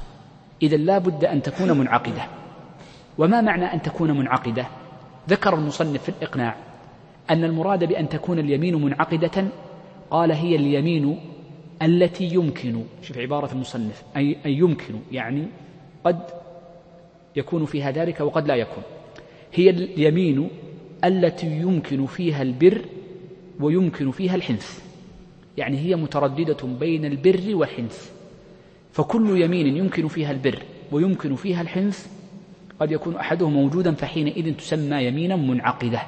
إذا 0.61 0.77
لا 0.77 0.97
بد 0.97 1.25
أن 1.25 1.41
تكون 1.41 1.71
منعقدة. 1.71 2.27
وما 3.17 3.41
معنى 3.41 3.65
أن 3.73 3.81
تكون 3.81 4.11
منعقدة؟ 4.11 4.67
ذكر 5.29 5.53
المصنف 5.53 6.03
في 6.03 6.09
الإقناع. 6.09 6.55
أن 7.29 7.43
المراد 7.43 7.83
بأن 7.83 8.09
تكون 8.09 8.39
اليمين 8.39 8.81
منعقدة 8.81 9.47
قال 10.11 10.31
هي 10.31 10.55
اليمين 10.55 11.19
التي 11.81 12.23
يمكن. 12.23 12.83
شوف 13.01 13.17
عبارة 13.17 13.51
المصنف 13.51 14.03
أي, 14.17 14.38
أي 14.45 14.53
يمكن 14.53 14.93
يعني 15.11 15.43
قد 16.03 16.19
يكون 17.35 17.65
فيها 17.65 17.91
ذلك 17.91 18.19
وقد 18.19 18.47
لا 18.47 18.55
يكون. 18.55 18.83
هي 19.53 19.69
اليمين 19.69 20.49
التي 21.03 21.47
يمكن 21.47 22.05
فيها 22.05 22.41
البر 22.41 22.81
ويمكن 23.59 24.11
فيها 24.11 24.35
الحنث. 24.35 24.79
يعني 25.57 25.77
هي 25.77 25.95
مترددة 25.95 26.67
بين 26.79 27.05
البر 27.05 27.55
والحنث. 27.55 28.09
فكل 28.91 29.41
يمين 29.41 29.77
يمكن 29.77 30.07
فيها 30.07 30.31
البر 30.31 30.63
ويمكن 30.91 31.35
فيها 31.35 31.61
الحنث 31.61 32.07
قد 32.79 32.91
يكون 32.91 33.15
أحدهم 33.15 33.53
موجودا 33.53 33.91
فحينئذ 33.91 34.55
تسمى 34.55 35.05
يمينا 35.05 35.35
منعقدة. 35.35 36.01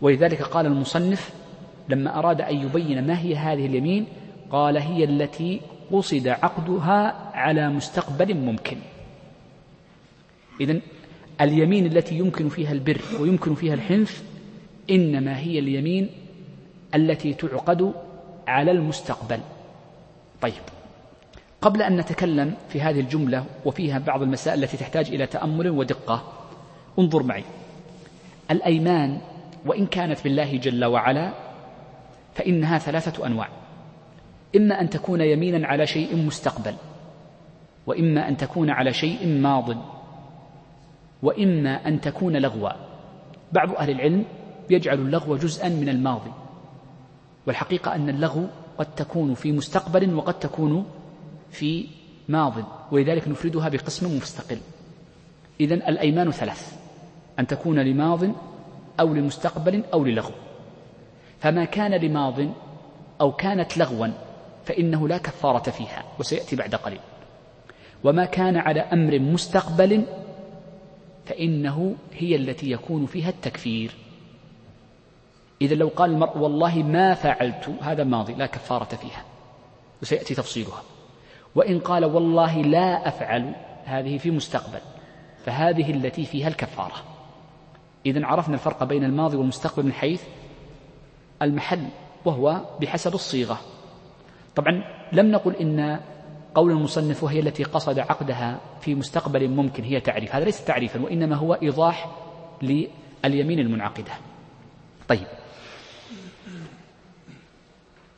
ولذلك 0.00 0.42
قال 0.42 0.66
المصنف 0.66 1.30
لما 1.88 2.18
أراد 2.18 2.40
أن 2.40 2.56
يبين 2.56 3.06
ما 3.06 3.18
هي 3.20 3.36
هذه 3.36 3.66
اليمين 3.66 4.06
قال 4.50 4.76
هي 4.76 5.04
التي 5.04 5.60
قصد 5.92 6.28
عقدها 6.28 7.30
على 7.34 7.68
مستقبل 7.68 8.34
ممكن. 8.34 8.76
إذن 10.60 10.80
اليمين 11.40 11.86
التي 11.86 12.18
يمكن 12.18 12.48
فيها 12.48 12.72
البر 12.72 13.00
ويمكن 13.20 13.54
فيها 13.54 13.74
الحنث 13.74 14.22
إنما 14.90 15.38
هي 15.38 15.58
اليمين 15.58 16.10
التي 16.94 17.34
تعقد 17.34 17.92
على 18.46 18.70
المستقبل. 18.70 19.40
طيب 20.42 20.62
قبل 21.62 21.82
أن 21.82 21.96
نتكلم 21.96 22.54
في 22.68 22.80
هذه 22.80 23.00
الجملة 23.00 23.44
وفيها 23.64 23.98
بعض 23.98 24.22
المسائل 24.22 24.64
التي 24.64 24.76
تحتاج 24.76 25.08
إلى 25.08 25.26
تأمل 25.26 25.70
ودقة 25.70 26.32
انظر 26.98 27.22
معي. 27.22 27.44
الأيمان 28.50 29.20
وإن 29.66 29.86
كانت 29.86 30.24
بالله 30.24 30.56
جل 30.56 30.84
وعلا 30.84 31.32
فإنها 32.34 32.78
ثلاثة 32.78 33.26
أنواع. 33.26 33.48
إما 34.56 34.80
أن 34.80 34.90
تكون 34.90 35.20
يمينا 35.20 35.66
على 35.66 35.86
شيء 35.86 36.16
مستقبل 36.16 36.74
وإما 37.86 38.28
أن 38.28 38.36
تكون 38.36 38.70
على 38.70 38.92
شيء 38.92 39.26
ماض 39.26 39.76
وإما 41.22 41.88
أن 41.88 42.00
تكون 42.00 42.36
لغوا 42.36 42.70
بعض 43.52 43.74
أهل 43.74 43.90
العلم 43.90 44.24
يجعل 44.70 44.98
اللغو 44.98 45.36
جزءا 45.36 45.68
من 45.68 45.88
الماضي 45.88 46.30
والحقيقة 47.46 47.94
أن 47.94 48.08
اللغو 48.08 48.46
قد 48.78 48.94
تكون 48.94 49.34
في 49.34 49.52
مستقبل 49.52 50.14
وقد 50.14 50.38
تكون 50.38 50.86
في 51.50 51.86
ماض 52.28 52.54
ولذلك 52.92 53.28
نفردها 53.28 53.68
بقسم 53.68 54.16
مستقل. 54.16 54.58
إذا 55.60 55.74
الأيمان 55.74 56.30
ثلاث 56.30 56.78
أن 57.38 57.46
تكون 57.46 57.78
لماض 57.78 58.20
أو 59.00 59.14
لمستقبل 59.14 59.82
أو 59.92 60.04
للغو. 60.04 60.32
فما 61.40 61.64
كان 61.64 61.94
لماض 61.94 62.34
أو 63.20 63.32
كانت 63.32 63.78
لغوا 63.78 64.06
فإنه 64.64 65.08
لا 65.08 65.18
كفارة 65.18 65.70
فيها 65.70 66.04
وسيأتي 66.18 66.56
بعد 66.56 66.74
قليل. 66.74 67.00
وما 68.04 68.24
كان 68.24 68.56
على 68.56 68.80
أمر 68.80 69.18
مستقبل 69.18 70.04
فإنه 71.26 71.94
هي 72.12 72.36
التي 72.36 72.70
يكون 72.70 73.06
فيها 73.06 73.28
التكفير. 73.28 73.94
إذا 75.62 75.74
لو 75.74 75.88
قال 75.88 76.10
المرء 76.10 76.38
والله 76.38 76.82
ما 76.82 77.14
فعلت 77.14 77.74
هذا 77.82 78.04
ماضي 78.04 78.34
لا 78.34 78.46
كفارة 78.46 78.96
فيها. 78.96 79.24
وسيأتي 80.02 80.34
تفصيلها. 80.34 80.82
وإن 81.54 81.78
قال 81.78 82.04
والله 82.04 82.62
لا 82.62 83.08
أفعل 83.08 83.52
هذه 83.84 84.18
في 84.18 84.30
مستقبل 84.30 84.80
فهذه 85.44 85.90
التي 85.90 86.24
فيها 86.24 86.48
الكفارة. 86.48 87.09
إذا 88.06 88.26
عرفنا 88.26 88.54
الفرق 88.54 88.84
بين 88.84 89.04
الماضي 89.04 89.36
والمستقبل 89.36 89.86
من 89.86 89.92
حيث 89.92 90.22
المحل 91.42 91.88
وهو 92.24 92.60
بحسب 92.80 93.14
الصيغة. 93.14 93.60
طبعا 94.56 94.84
لم 95.12 95.30
نقل 95.30 95.56
إن 95.56 96.00
قول 96.54 96.70
المصنف 96.70 97.22
وهي 97.22 97.40
التي 97.40 97.64
قصد 97.64 97.98
عقدها 97.98 98.60
في 98.80 98.94
مستقبل 98.94 99.48
ممكن 99.48 99.84
هي 99.84 100.00
تعريف. 100.00 100.34
هذا 100.34 100.44
ليس 100.44 100.64
تعريفا 100.64 101.02
وإنما 101.02 101.36
هو 101.36 101.54
إيضاح 101.54 102.10
لليمين 102.62 103.58
المنعقدة. 103.58 104.12
طيب. 105.08 105.26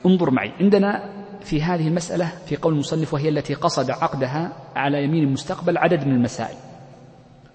انظر 0.07 0.31
معي. 0.31 0.53
عندنا 0.61 1.13
في 1.41 1.63
هذه 1.63 1.89
المسألة 1.89 2.27
في 2.47 2.57
قول 2.57 2.73
المصنف 2.73 3.15
وهي 3.15 3.29
التي 3.29 3.55
قصد 3.55 3.91
عقدها 3.91 4.53
على 4.77 5.05
يمين 5.05 5.25
المستقبل 5.25 5.79
عدد 5.79 6.07
من 6.07 6.15
المسائل. 6.15 6.57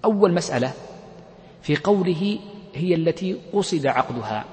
أول 0.04 0.34
مسألة 0.34 0.72
في 1.68 1.76
قوله 1.76 2.38
هي 2.74 2.94
التي 2.94 3.40
قصد 3.52 3.86
عقدها 3.86 4.44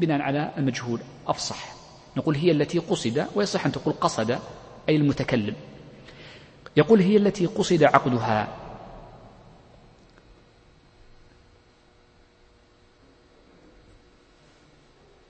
بناء 0.00 0.20
على 0.20 0.52
المجهول 0.58 1.00
أفصح. 1.26 1.68
نقول 2.16 2.34
هي 2.36 2.50
التي 2.50 2.78
قصد 2.78 3.26
ويصح 3.34 3.66
أن 3.66 3.72
تقول 3.72 3.94
قصد 4.00 4.38
أي 4.88 4.96
المتكلم. 4.96 5.54
يقول 6.76 7.00
هي 7.00 7.16
التي 7.16 7.46
قصد 7.46 7.82
عقدها. 7.82 8.48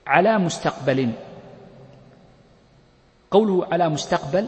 على 0.07 0.37
مستقبل. 0.37 1.11
قوله 3.31 3.67
على 3.71 3.89
مستقبل 3.89 4.47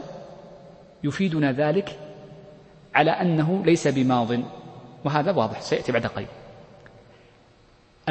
يفيدنا 1.04 1.52
ذلك 1.52 2.00
على 2.96 3.12
أنه 3.12 3.64
ليس 3.66 3.88
بماض 3.88 4.30
وهذا 5.06 5.32
واضح 5.32 5.62
سيأتي 5.62 5.92
بعد 5.92 6.06
قليل. 6.06 6.41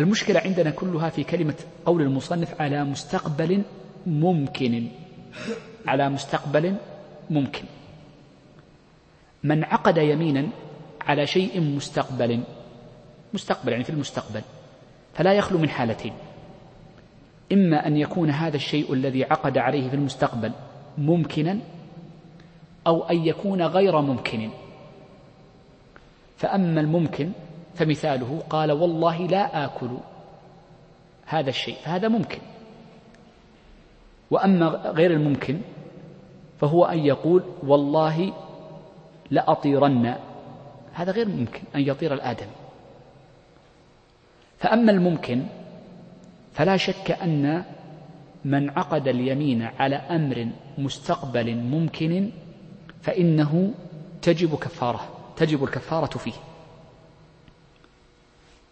المشكلة 0.00 0.40
عندنا 0.40 0.70
كلها 0.70 1.08
في 1.08 1.24
كلمة 1.24 1.54
قول 1.86 2.02
المصنف 2.02 2.60
على 2.60 2.84
مستقبل 2.84 3.62
ممكن. 4.06 4.88
على 5.86 6.08
مستقبل 6.08 6.76
ممكن. 7.30 7.64
من 9.44 9.64
عقد 9.64 9.96
يمينا 9.96 10.48
على 11.00 11.26
شيء 11.26 11.60
مستقبل. 11.60 12.40
مستقبل 13.34 13.72
يعني 13.72 13.84
في 13.84 13.90
المستقبل. 13.90 14.42
فلا 15.14 15.32
يخلو 15.32 15.58
من 15.58 15.68
حالتين. 15.68 16.12
إما 17.52 17.86
أن 17.86 17.96
يكون 17.96 18.30
هذا 18.30 18.56
الشيء 18.56 18.92
الذي 18.92 19.24
عقد 19.24 19.58
عليه 19.58 19.88
في 19.88 19.94
المستقبل 19.94 20.52
ممكنا 20.98 21.58
أو 22.86 23.02
أن 23.02 23.26
يكون 23.26 23.62
غير 23.62 24.00
ممكن. 24.00 24.50
فأما 26.36 26.80
الممكن 26.80 27.32
فمثاله 27.80 28.42
قال 28.50 28.72
والله 28.72 29.26
لا 29.26 29.64
آكل 29.64 29.90
هذا 31.26 31.48
الشيء 31.48 31.74
فهذا 31.74 32.08
ممكن. 32.08 32.38
وأما 34.30 34.66
غير 34.68 35.10
الممكن 35.10 35.60
فهو 36.58 36.84
أن 36.84 36.98
يقول 36.98 37.42
والله 37.62 38.32
لأطيرن 39.30 40.14
هذا 40.92 41.12
غير 41.12 41.28
ممكن 41.28 41.62
أن 41.74 41.80
يطير 41.80 42.14
الآدمي. 42.14 42.52
فأما 44.58 44.92
الممكن 44.92 45.46
فلا 46.52 46.76
شك 46.76 47.10
أن 47.10 47.64
من 48.44 48.70
عقد 48.70 49.08
اليمين 49.08 49.62
على 49.62 49.96
أمر 49.96 50.48
مستقبل 50.78 51.56
ممكن 51.56 52.30
فإنه 53.02 53.74
تجب 54.22 54.54
كفارة 54.54 55.00
تجب 55.36 55.64
الكفارة 55.64 56.18
فيه. 56.18 56.49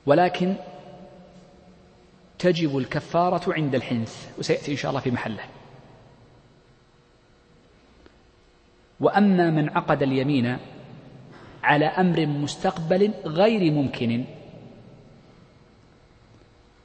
ولكن 0.09 0.55
تجب 2.39 2.79
الكفارة 2.79 3.55
عند 3.55 3.75
الحنث 3.75 4.39
وسيأتي 4.39 4.73
إن 4.73 4.77
شاء 4.77 4.91
الله 4.91 5.01
في 5.01 5.11
محله. 5.11 5.45
وأما 9.01 9.51
من 9.51 9.69
عقد 9.69 10.03
اليمين 10.03 10.59
على 11.63 11.85
أمر 11.87 12.27
مستقبل 12.27 13.15
غير 13.25 13.73
ممكن 13.73 14.25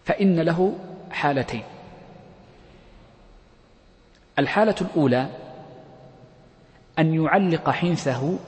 فإن 0.06 0.40
له 0.40 0.80
حالتين. 1.12 1.64
الحالة 4.40 4.76
الأولى 4.82 5.30
أن 7.00 7.24
يعلق 7.24 7.70
حنثه 7.70 8.40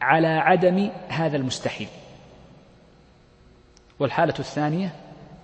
على 0.00 0.28
عدم 0.28 0.90
هذا 1.08 1.36
المستحيل. 1.36 1.88
والحالة 4.02 4.34
الثانية 4.38 4.92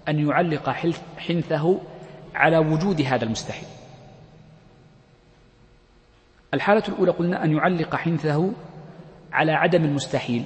أن 0.08 0.28
يعلق 0.28 0.70
حنثه 1.18 1.80
على 2.34 2.58
وجود 2.58 3.00
هذا 3.00 3.24
المستحيل. 3.24 3.68
الحالة 6.54 6.82
الأولى 6.88 7.10
قلنا 7.10 7.44
أن 7.44 7.52
يعلق 7.56 7.96
حنثه 7.96 8.52
على 9.32 9.52
عدم 9.52 9.84
المستحيل 9.84 10.44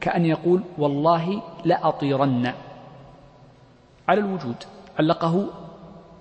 كأن 0.00 0.26
يقول 0.26 0.62
والله 0.78 1.42
لأطيرن. 1.64 2.54
على 4.08 4.20
الوجود 4.20 4.56
علقه 4.98 5.50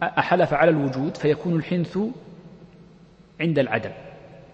أحلف 0.03 0.53
على 0.53 0.71
الوجود 0.71 1.17
فيكون 1.17 1.55
الحنث 1.55 1.97
عند 3.41 3.59
العدم 3.59 3.91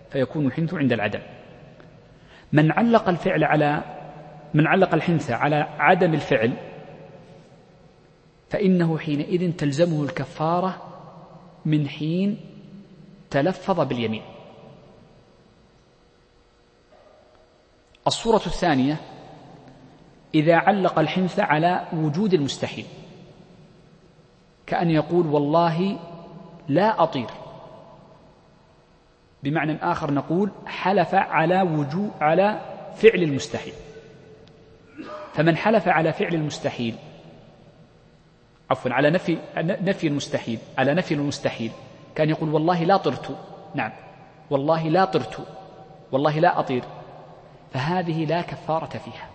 فيكون 0.10 0.46
الحنث 0.46 0.74
عند 0.74 0.94
العدم. 0.94 1.22
من 2.52 2.72
علق 2.72 3.10
الفعل 3.10 3.44
على 3.44 3.97
من 4.54 4.68
علق 4.68 4.94
الحنث 4.94 5.32
على 5.32 5.56
عدم 5.80 6.14
الفعل 6.14 6.54
فإنه 8.50 8.98
حينئذ 8.98 9.52
تلزمه 9.56 10.04
الكفارة 10.04 10.82
من 11.66 11.90
حين 11.90 12.40
تلفظ 13.30 13.80
باليمين. 13.80 14.22
الصورة 18.08 18.46
الثانية 18.46 18.98
إذا 20.36 20.56
علق 20.56 21.00
الحنث 21.00 21.40
على 21.40 21.88
وجود 21.94 22.34
المستحيل 22.34 22.86
كأن 24.66 24.90
يقول 24.90 25.28
والله 25.28 26.00
لا 26.68 27.04
أطير. 27.04 27.30
بمعنى 29.44 29.76
آخر 29.82 30.14
نقول 30.14 30.52
حلف 30.66 31.16
على 31.16 31.62
وجود 31.62 32.12
على 32.22 32.62
فعل 32.96 33.24
المستحيل. 33.24 33.74
فمن 35.38 35.58
حلف 35.58 35.88
على 35.88 36.14
فعل 36.14 36.36
المستحيل 36.36 36.96
عفوا 38.70 38.94
على 38.94 39.10
نفي 39.10 39.38
نفي 39.58 40.08
المستحيل 40.08 40.60
على 40.78 40.94
نفي 40.94 41.14
المستحيل. 41.14 41.72
كان 42.16 42.30
يقول 42.30 42.50
والله 42.50 42.84
لا 42.84 42.98
طرت. 42.98 43.38
نعم. 43.76 43.92
والله 44.50 44.90
لا 44.90 45.06
طرت. 45.06 45.48
والله 46.12 46.40
لا 46.40 46.60
أطير. 46.60 46.84
فهذه 47.74 48.26
لا 48.26 48.42
كفارة 48.42 48.98
فيها. 48.98 49.30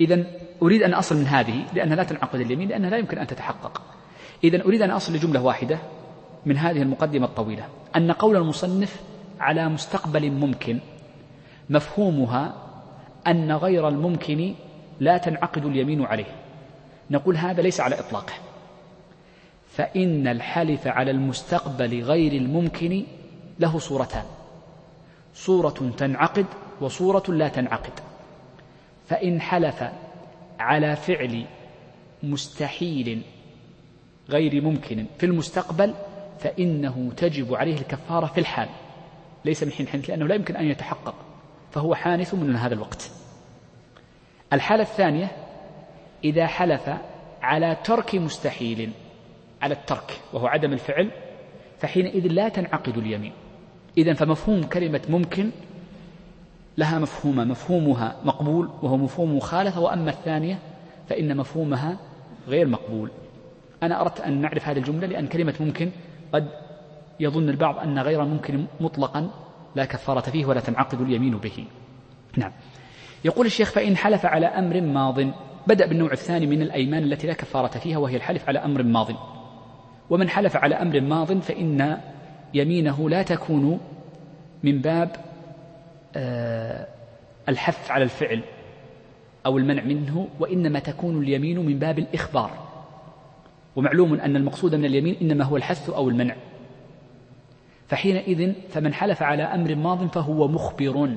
إذا 0.00 0.24
أريد 0.62 0.82
أن 0.82 0.94
أصل 0.94 1.16
من 1.16 1.26
هذه 1.26 1.64
لأنها 1.74 1.96
لا 1.96 2.04
تنعقد 2.04 2.40
اليمين 2.40 2.68
لأنها 2.68 2.90
لا 2.90 2.96
يمكن 2.96 3.18
أن 3.18 3.26
تتحقق. 3.26 3.82
إذا 4.44 4.64
أريد 4.64 4.82
أن 4.82 4.90
أصل 4.90 5.14
لجملة 5.14 5.42
واحدة 5.42 5.78
من 6.46 6.58
هذه 6.58 6.82
المقدمة 6.82 7.26
الطويلة. 7.26 7.68
أن 7.96 8.12
قول 8.12 8.36
المصنف 8.36 9.00
على 9.40 9.68
مستقبل 9.68 10.30
ممكن 10.30 10.78
مفهومها 11.70 12.63
أن 13.26 13.52
غير 13.52 13.88
الممكن 13.88 14.54
لا 15.00 15.18
تنعقد 15.18 15.64
اليمين 15.64 16.04
عليه. 16.04 16.24
نقول 17.10 17.36
هذا 17.36 17.62
ليس 17.62 17.80
على 17.80 18.00
إطلاقه. 18.00 18.32
فإن 19.68 20.28
الحلف 20.28 20.86
على 20.86 21.10
المستقبل 21.10 22.02
غير 22.02 22.32
الممكن 22.32 23.04
له 23.58 23.78
صورتان. 23.78 24.24
صورة 25.34 25.92
تنعقد 25.96 26.46
وصورة 26.80 27.22
لا 27.28 27.48
تنعقد. 27.48 27.92
فإن 29.08 29.40
حلف 29.40 29.84
على 30.58 30.96
فعل 30.96 31.44
مستحيل 32.22 33.22
غير 34.28 34.62
ممكن 34.62 35.06
في 35.18 35.26
المستقبل 35.26 35.94
فإنه 36.38 37.12
تجب 37.16 37.54
عليه 37.54 37.76
الكفارة 37.76 38.26
في 38.26 38.40
الحال. 38.40 38.68
ليس 39.44 39.62
من 39.62 39.72
حين 39.72 39.88
حنث 39.88 40.10
لأنه 40.10 40.26
لا 40.26 40.34
يمكن 40.34 40.56
أن 40.56 40.66
يتحقق. 40.66 41.14
فهو 41.74 41.94
حانث 41.94 42.34
من 42.34 42.56
هذا 42.56 42.74
الوقت. 42.74 43.10
الحالة 44.52 44.82
الثانية 44.82 45.30
إذا 46.24 46.46
حلف 46.46 46.90
على 47.42 47.76
ترك 47.84 48.14
مستحيل 48.14 48.90
على 49.62 49.74
الترك 49.74 50.20
وهو 50.32 50.46
عدم 50.46 50.72
الفعل 50.72 51.10
فحينئذ 51.78 52.26
لا 52.26 52.48
تنعقد 52.48 52.98
اليمين. 52.98 53.32
إذا 53.98 54.14
فمفهوم 54.14 54.62
كلمة 54.62 55.00
ممكن 55.08 55.50
لها 56.78 56.98
مفهوم 56.98 57.36
مفهومها 57.36 58.16
مقبول 58.24 58.70
وهو 58.82 58.96
مفهوم 58.96 59.36
مخالفة 59.36 59.80
وأما 59.80 60.10
الثانية 60.10 60.58
فإن 61.08 61.36
مفهومها 61.36 61.96
غير 62.48 62.66
مقبول. 62.68 63.10
أنا 63.82 64.00
أردت 64.00 64.20
أن 64.20 64.40
نعرف 64.40 64.68
هذه 64.68 64.78
الجملة 64.78 65.06
لأن 65.06 65.26
كلمة 65.26 65.54
ممكن 65.60 65.90
قد 66.32 66.48
يظن 67.20 67.48
البعض 67.48 67.78
أن 67.78 67.98
غير 67.98 68.24
ممكن 68.24 68.66
مطلقا. 68.80 69.30
لا 69.74 69.84
كفارة 69.84 70.20
فيه 70.20 70.46
ولا 70.46 70.60
تنعقد 70.60 71.00
اليمين 71.00 71.36
به. 71.36 71.64
نعم. 72.36 72.52
يقول 73.24 73.46
الشيخ 73.46 73.70
فإن 73.70 73.96
حلف 73.96 74.26
على 74.26 74.46
أمر 74.46 74.80
ماض 74.80 75.20
بدأ 75.66 75.86
بالنوع 75.86 76.12
الثاني 76.12 76.46
من 76.46 76.62
الأيمان 76.62 77.02
التي 77.02 77.26
لا 77.26 77.32
كفارة 77.32 77.78
فيها 77.78 77.98
وهي 77.98 78.16
الحلف 78.16 78.48
على 78.48 78.58
أمر 78.58 78.82
ماض. 78.82 79.08
ومن 80.10 80.28
حلف 80.28 80.56
على 80.56 80.74
أمر 80.74 81.00
ماض 81.00 81.38
فإن 81.38 81.98
يمينه 82.54 83.10
لا 83.10 83.22
تكون 83.22 83.80
من 84.62 84.80
باب 84.80 85.16
آه، 86.16 86.86
الحث 87.48 87.90
على 87.90 88.04
الفعل 88.04 88.42
أو 89.46 89.58
المنع 89.58 89.82
منه 89.82 90.28
وإنما 90.40 90.78
تكون 90.78 91.22
اليمين 91.22 91.66
من 91.66 91.78
باب 91.78 91.98
الإخبار. 91.98 92.50
ومعلوم 93.76 94.14
أن 94.14 94.36
المقصود 94.36 94.74
من 94.74 94.84
اليمين 94.84 95.16
إنما 95.22 95.44
هو 95.44 95.56
الحث 95.56 95.90
أو 95.90 96.08
المنع. 96.08 96.36
فحينئذ 97.94 98.52
فمن 98.70 98.94
حلف 98.94 99.22
على 99.22 99.42
أمر 99.42 99.74
ماض 99.74 100.06
فهو 100.06 100.48
مخبر 100.48 101.16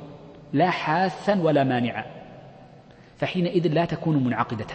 لا 0.53 0.69
حاثا 0.69 1.41
ولا 1.41 1.63
مانعا. 1.63 2.05
فحينئذ 3.17 3.67
لا 3.67 3.85
تكون 3.85 4.23
منعقدة. 4.23 4.67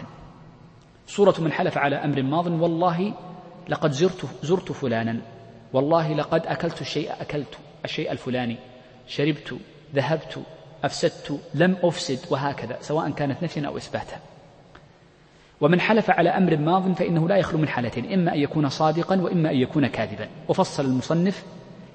صورة 1.07 1.35
من 1.39 1.51
حلف 1.51 1.77
على 1.77 1.95
أمر 1.95 2.21
ماض 2.21 2.47
والله 2.47 3.13
لقد 3.69 3.91
زرت 3.91 4.25
زرت 4.41 4.71
فلانا. 4.71 5.17
والله 5.73 6.13
لقد 6.13 6.47
أكلت 6.47 6.81
الشيء 6.81 7.11
أكلت 7.21 7.57
الشيء 7.85 8.11
الفلاني. 8.11 8.57
شربت 9.07 9.55
ذهبت 9.95 10.39
أفسدت 10.83 11.39
لم 11.53 11.77
أفسد 11.83 12.19
وهكذا 12.31 12.77
سواء 12.81 13.11
كانت 13.11 13.43
نفيا 13.43 13.67
أو 13.67 13.77
إثباتا. 13.77 14.17
ومن 15.61 15.79
حلف 15.81 16.09
على 16.09 16.29
أمر 16.29 16.57
ماض 16.57 16.93
فإنه 16.93 17.27
لا 17.27 17.37
يخلو 17.37 17.59
من 17.59 17.67
حالتين 17.67 18.13
إما 18.13 18.33
أن 18.33 18.39
يكون 18.39 18.69
صادقا 18.69 19.21
وإما 19.21 19.51
أن 19.51 19.55
يكون 19.55 19.87
كاذبا. 19.87 20.27
وفصل 20.47 20.85
المصنف 20.85 21.45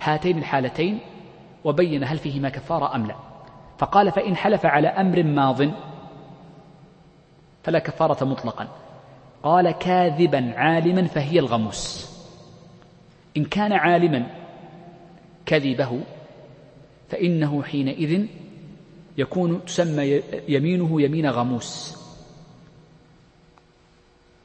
هاتين 0.01 0.39
الحالتين 0.39 0.99
وبين 1.65 2.05
هل 2.05 2.19
فيهما 2.19 2.49
كفارة 2.49 2.97
أم 2.97 3.07
لا. 3.07 3.15
فقال 3.79 4.13
فإن 4.13 4.37
حلف 4.37 4.67
على 4.67 4.89
أمر 4.89 5.23
ماض 5.23 5.71
فلا 7.63 7.79
كفارة 7.79 8.25
مطلقا. 8.25 8.69
قال 9.43 9.71
كاذبا 9.71 10.53
عالما 10.57 11.07
فهي 11.07 11.39
الغموس. 11.39 12.11
إن 13.37 13.45
كان 13.45 13.73
عالما 13.73 14.27
كذبه 15.47 16.01
فإنه 17.09 17.63
حينئذ 17.63 18.27
يكون 19.19 19.65
تسمى 19.65 20.23
يمينه 20.49 21.03
يمين 21.03 21.27
غموس. 21.27 21.98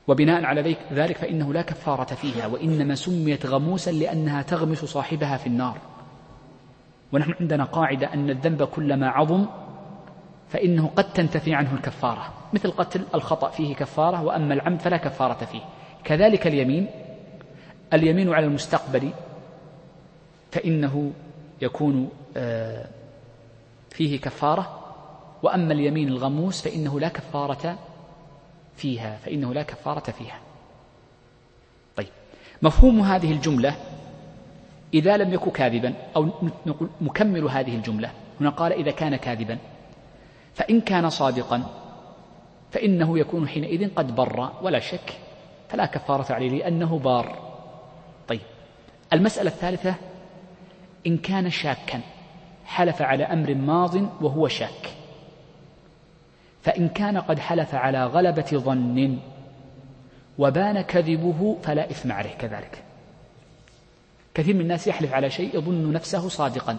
وبناء 0.08 0.46
على 0.46 0.76
ذلك 0.94 1.18
فإنه 1.18 1.54
لا 1.54 1.62
كفارة 1.62 2.16
فيها 2.16 2.48
وإنما 2.48 2.96
سميت 2.96 3.46
غموسا 3.46 3.92
لأنها 3.92 4.42
تغمس 4.42 4.86
صاحبها 4.86 5.38
في 5.38 5.48
النار. 5.48 5.78
ونحن 7.14 7.34
عندنا 7.40 7.64
قاعدة 7.64 8.14
أن 8.14 8.30
الذنب 8.30 8.64
كلما 8.64 9.10
عظم 9.10 9.46
فإنه 10.50 10.92
قد 10.96 11.14
تنتفي 11.14 11.54
عنه 11.54 11.74
الكفارة. 11.74 12.34
مثل 12.54 12.72
قتل 12.72 13.02
الخطأ 13.16 13.50
فيه 13.50 13.76
كفارة 13.76 14.24
وأما 14.24 14.54
العمد 14.54 14.80
فلا 14.80 14.98
كفارة 14.98 15.46
فيه. 15.46 15.62
كذلك 16.04 16.48
اليمين. 16.48 16.88
اليمين 17.94 18.34
على 18.34 18.46
المستقبل 18.46 19.10
فإنه 20.52 21.12
يكون 21.62 22.10
آه، 22.38 22.86
فيه 23.90 24.20
كفارة. 24.20 24.80
وأما 25.44 25.74
اليمين 25.74 26.08
الغموس 26.08 26.62
فإنه 26.62 27.00
لا 27.00 27.08
كفارة 27.08 27.78
فيها 28.76 29.18
فإنه 29.18 29.54
لا 29.54 29.64
كفارة 29.64 30.12
فيها. 30.12 30.40
طيب 31.96 32.08
مفهوم 32.62 33.00
هذه 33.00 33.32
الجملة 33.32 33.76
إذا 34.94 35.18
لم 35.18 35.34
يكن 35.34 35.52
كاذبا 35.52 35.94
أو 36.16 36.30
نقول 36.66 36.90
مكمل 37.02 37.44
هذه 37.44 37.76
الجملة 37.76 38.12
هنا 38.42 38.50
قال 38.50 38.74
إذا 38.74 38.92
كان 38.92 39.16
كاذبا 39.16 39.58
فإن 40.54 40.82
كان 40.82 41.10
صادقا 41.10 41.64
فإنه 42.72 43.20
يكون 43.20 43.48
حينئذ 43.48 43.96
قد 43.96 44.16
بر 44.16 44.50
ولا 44.62 44.80
شك 44.80 45.18
فلا 45.70 45.86
كفارة 45.86 46.34
عليه 46.34 46.50
لأنه 46.50 47.00
بار. 47.00 47.38
طيب 48.28 48.42
المسألة 49.14 49.50
الثالثة 49.50 49.96
إن 51.08 51.18
كان 51.18 51.50
شاكا 51.50 52.02
حلف 52.66 53.02
على 53.02 53.24
أمر 53.24 53.56
ماض 53.56 53.96
وهو 54.22 54.48
شاك. 54.48 55.03
فإن 56.64 56.90
كان 56.90 57.18
قد 57.18 57.40
حلف 57.40 57.76
على 57.76 58.06
غلبة 58.06 58.48
ظن 58.54 59.20
وبان 60.38 60.82
كذبه 60.82 61.58
فلا 61.64 61.92
إثم 61.92 62.12
عليه 62.12 62.34
كذلك. 62.34 62.84
كثير 64.34 64.56
من 64.56 64.62
الناس 64.62 64.88
يحلف 64.88 65.14
على 65.14 65.30
شيء 65.30 65.58
يظن 65.58 65.92
نفسه 65.92 66.30
صادقا 66.30 66.78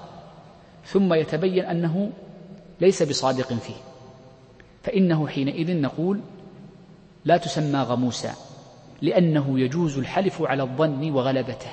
ثم 0.85 1.15
يتبين 1.15 1.65
أنه 1.65 2.11
ليس 2.81 3.03
بصادق 3.03 3.53
فيه. 3.53 3.75
فإنه 4.83 5.29
حينئذ 5.29 5.81
نقول 5.81 6.21
لا 7.25 7.37
تسمى 7.37 7.79
غموسا 7.81 8.35
لأنه 9.03 9.61
يجوز 9.61 9.99
الحلف 9.99 10.43
على 10.43 10.63
الظن 10.63 11.11
وغلبته. 11.11 11.71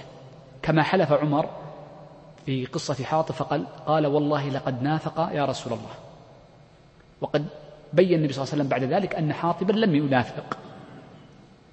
كما 0.62 0.84
حلف 0.84 1.12
عمر 1.12 1.50
في 2.46 2.66
قصة 2.66 3.04
حاطب 3.04 3.36
فقال 3.36 3.66
قال 3.86 4.08
والله 4.08 4.50
لقد 4.50 4.84
نافق 4.84 5.30
يا 5.34 5.46
رسول 5.46 5.74
الله. 5.74 5.94
وقد 7.22 7.46
بين 7.94 8.14
النبي 8.14 8.34
صلى 8.34 8.44
الله 8.44 8.54
عليه 8.54 8.64
وسلم 8.64 8.68
بعد 8.68 8.84
ذلك 8.84 9.16
أن 9.16 9.34
حاطبا 9.34 9.74
لم 9.74 9.96
ينافق. 9.96 10.58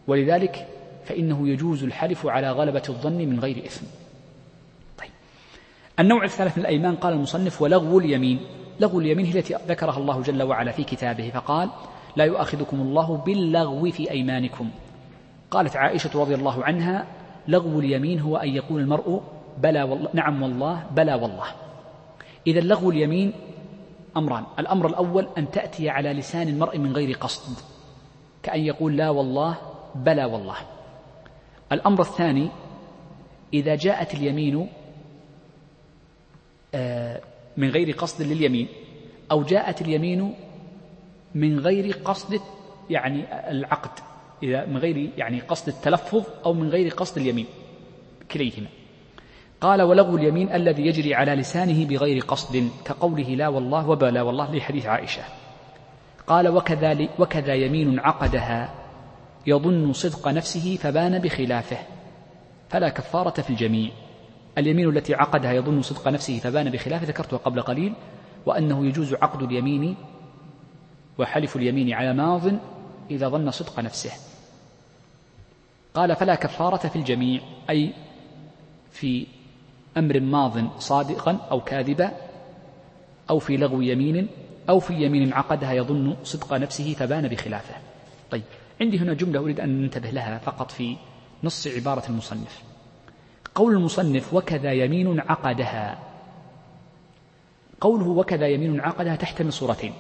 ولذلك 0.07 0.67
فإنه 1.05 1.49
يجوز 1.49 1.85
الحلف 1.85 2.27
على 2.27 2.51
غلبة 2.51 2.83
الظن 2.89 3.19
من 3.19 3.41
غير 3.41 3.65
إثم. 3.67 3.87
طيب. 4.99 5.11
النوع 6.01 6.25
الثالث 6.25 6.59
من 6.59 6.65
الأيمان 6.65 6.95
قال 6.97 7.13
المصنف 7.13 7.63
ولغو 7.63 7.99
اليمين. 7.99 8.41
لغو 8.81 9.01
اليمين 9.01 9.27
هي 9.27 9.39
التي 9.39 9.57
ذكرها 9.69 9.99
الله 9.99 10.23
جل 10.23 10.43
وعلا 10.43 10.73
في 10.73 10.85
كتابه 10.85 11.31
فقال 11.31 11.71
لا 12.17 12.25
يؤاخذكم 12.25 12.81
الله 12.81 13.17
باللغو 13.17 13.91
في 13.91 14.11
أيمانكم. 14.11 14.71
قالت 15.51 15.77
عائشة 15.77 16.21
رضي 16.21 16.35
الله 16.35 16.65
عنها 16.65 17.07
لغو 17.49 17.81
اليمين 17.81 18.21
هو 18.21 18.37
أن 18.37 18.49
يقول 18.49 18.81
المرء 18.81 19.23
بلى 19.59 19.83
والله 19.83 20.09
نعم 20.13 20.43
والله 20.43 20.87
بلى 20.91 21.15
والله. 21.15 21.47
إذا 22.47 22.61
لغو 22.61 22.91
اليمين 22.91 23.33
أمران 24.19 24.45
الأمر 24.59 24.87
الأول 24.87 25.29
أن 25.39 25.51
تأتي 25.51 25.91
على 25.91 26.13
لسان 26.13 26.49
المرء 26.49 26.79
من 26.79 26.93
غير 26.93 27.17
قصد 27.17 27.59
كأن 28.43 28.61
يقول 28.61 28.97
لا 28.97 29.11
والله 29.11 29.57
بلى 29.95 30.25
والله. 30.25 30.57
الأمر 31.73 32.01
الثاني 32.01 32.49
إذا 33.55 33.75
جاءت 33.75 34.15
اليمين 34.15 34.69
آه، 36.75 37.21
من 37.57 37.71
غير 37.71 37.93
قصد 37.93 38.23
لليمين 38.23 38.69
أو 39.31 39.43
جاءت 39.43 39.83
اليمين 39.83 40.35
من 41.35 41.59
غير 41.59 41.93
قصد 42.05 42.41
يعني 42.91 43.51
العقد 43.51 43.91
إذا 44.43 44.67
من 44.67 44.77
غير 44.77 45.11
يعني 45.17 45.41
قصد 45.41 45.69
التلفظ 45.69 46.25
أو 46.45 46.53
من 46.53 46.69
غير 46.69 46.89
قصد 46.89 47.19
اليمين 47.19 47.47
كليهما. 48.31 48.69
قال 49.61 49.83
ولغو 49.83 50.17
اليمين 50.17 50.53
الذي 50.53 50.87
يجري 50.87 51.15
على 51.15 51.35
لسانه 51.35 51.87
بغير 51.87 52.21
قصد 52.21 52.71
كقوله 52.85 53.25
لا 53.25 53.49
والله 53.49 53.89
وبلا 53.89 54.23
والله 54.23 54.55
لحديث 54.55 54.87
عائشة. 54.87 55.23
قال 56.27 56.49
وكذا, 56.49 57.09
وكذا 57.19 57.55
يمين 57.55 58.01
عقدها 58.01 58.75
يظن 59.47 59.93
صدق 59.93 60.29
نفسه 60.29 60.77
فبان 60.77 61.19
بخلافه 61.19 61.79
فلا 62.69 62.89
كفارة 62.89 63.41
في 63.41 63.51
الجميع. 63.51 63.91
اليمين 64.59 64.89
التي 64.89 65.15
عقدها 65.15 65.53
يظن 65.53 65.83
صدق 65.83 66.09
نفسه 66.09 66.39
فبان 66.39 66.71
بخلافه 66.71 67.07
ذكرتها 67.07 67.37
قبل 67.37 67.63
قليل 67.63 67.93
وأنه 68.47 68.87
يجوز 68.87 69.15
عقد 69.15 69.43
اليمين 69.43 69.97
وحلف 71.19 71.57
اليمين 71.57 71.93
على 71.93 72.13
ماض 72.13 72.43
إذا 73.11 73.29
ظن 73.29 73.51
صدق 73.51 73.81
نفسه. 73.81 74.11
قال 75.95 76.17
فلا 76.17 76.35
كفارة 76.35 76.89
في 76.89 76.97
الجميع 76.97 77.41
أي 77.71 77.93
في 78.91 79.27
أمر 79.99 80.21
ماض 80.21 80.79
صادقا 80.79 81.39
أو 81.51 81.61
كاذبا 81.61 82.13
أو 83.31 83.39
في 83.39 83.57
لغو 83.57 83.81
يمين 83.81 84.29
أو 84.69 84.81
في 84.81 84.95
يمين 84.95 85.33
عقدها 85.33 85.73
يظن 85.73 86.17
صدق 86.25 86.55
نفسه 86.55 86.95
فبان 86.95 87.29
بخلافه. 87.29 87.75
طيب 88.31 88.43
عندي 88.81 88.99
هنا 88.99 89.15
جملة 89.15 89.41
أريد 89.41 89.61
أن 89.61 89.83
ننتبه 89.83 90.11
لها 90.11 90.39
فقط 90.39 90.71
في 90.71 90.97
نص 91.45 91.67
عبارة 91.67 92.09
المصنف. 92.09 92.63
قول 93.55 93.73
المصنف 93.75 94.35
وكذا 94.35 94.73
يمين 94.73 95.21
عقدها. 95.21 95.99
قوله 97.81 98.09
وكذا 98.09 98.47
يمين 98.47 98.81
عقدها 98.81 99.17
تحتمل 99.17 99.53
صورتين. 99.53 99.93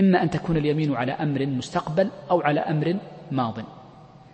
إما 0.00 0.22
أن 0.22 0.30
تكون 0.30 0.56
اليمين 0.56 0.94
على 0.94 1.12
أمر 1.12 1.46
مستقبل 1.46 2.10
أو 2.30 2.40
على 2.40 2.60
أمر 2.60 2.96
ماض. 3.30 3.54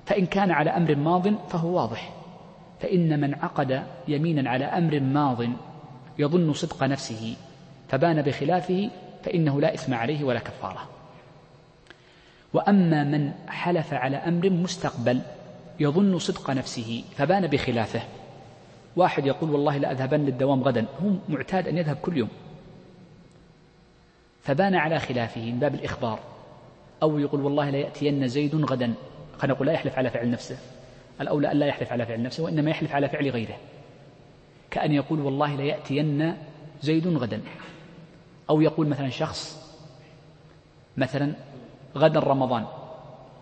فإن 0.06 0.26
كان 0.26 0.50
على 0.50 0.70
أمر 0.70 0.96
ماض 0.96 1.48
فهو 1.48 1.76
واضح. 1.76 2.19
فإن 2.80 3.20
من 3.20 3.34
عقد 3.34 3.82
يمينا 4.08 4.50
على 4.50 4.64
أمر 4.64 5.00
ماض 5.00 5.44
يظن 6.18 6.52
صدق 6.52 6.82
نفسه 6.82 7.36
فبان 7.88 8.22
بخلافه 8.22 8.90
فإنه 9.24 9.60
لا 9.60 9.74
إثم 9.74 9.94
عليه 9.94 10.24
ولا 10.24 10.38
كفارة. 10.38 10.88
وأما 12.52 13.04
من 13.04 13.32
حلف 13.48 13.94
على 13.94 14.16
أمر 14.16 14.50
مستقبل 14.50 15.20
يظن 15.80 16.18
صدق 16.18 16.50
نفسه 16.50 17.04
فبان 17.16 17.46
بخلافه. 17.46 18.02
واحد 18.96 19.26
يقول 19.26 19.50
والله 19.50 19.76
لا 19.76 19.92
أذهبن 19.92 20.20
للدوام 20.20 20.62
غدا 20.62 20.86
هو 21.02 21.10
معتاد 21.28 21.68
أن 21.68 21.78
يذهب 21.78 21.96
كل 21.96 22.16
يوم. 22.16 22.28
فبان 24.42 24.74
على 24.74 24.98
خلافه 24.98 25.40
من 25.40 25.58
باب 25.58 25.74
الإخبار 25.74 26.18
أو 27.02 27.18
يقول 27.18 27.40
والله 27.40 27.70
لا 27.70 27.78
يأتين 27.78 28.28
زيد 28.28 28.54
غدا 28.54 28.94
خلينا 29.38 29.54
نقول 29.54 29.66
لا 29.66 29.72
يحلف 29.72 29.98
على 29.98 30.10
فعل 30.10 30.30
نفسه. 30.30 30.56
الأولى 31.20 31.52
أن 31.52 31.56
لا 31.56 31.66
يحلف 31.66 31.92
على 31.92 32.06
فعل 32.06 32.22
نفسه 32.22 32.42
وإنما 32.42 32.70
يحلف 32.70 32.92
على 32.94 33.08
فعل 33.08 33.30
غيره. 33.30 33.56
كأن 34.70 34.92
يقول 34.92 35.20
والله 35.20 35.56
ليأتين 35.56 36.36
زيد 36.82 37.06
غدا. 37.06 37.40
أو 38.50 38.60
يقول 38.60 38.86
مثلا 38.86 39.08
شخص 39.08 39.70
مثلا 40.96 41.32
غدا 41.96 42.20
رمضان 42.20 42.66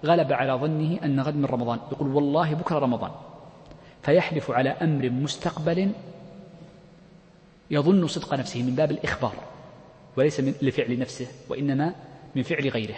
غلب 0.05 0.33
على 0.33 0.53
ظنه 0.53 0.99
أن 1.05 1.21
غد 1.21 1.37
من 1.37 1.45
رمضان 1.45 1.79
يقول 1.93 2.09
والله 2.09 2.55
بكرة 2.55 2.79
رمضان. 2.79 3.11
فيحلف 4.03 4.51
على 4.51 4.71
أمر 4.71 5.11
مستقبل 5.11 5.93
يظن 7.71 8.07
صدق 8.07 8.35
نفسه 8.35 8.63
من 8.63 8.75
باب 8.75 8.91
الإخبار 8.91 9.35
وليس 10.17 10.41
من 10.41 10.55
لفعل 10.63 10.99
نفسه 10.99 11.27
وإنما 11.49 11.95
من 12.35 12.43
فعل 12.43 12.69
غيره. 12.69 12.97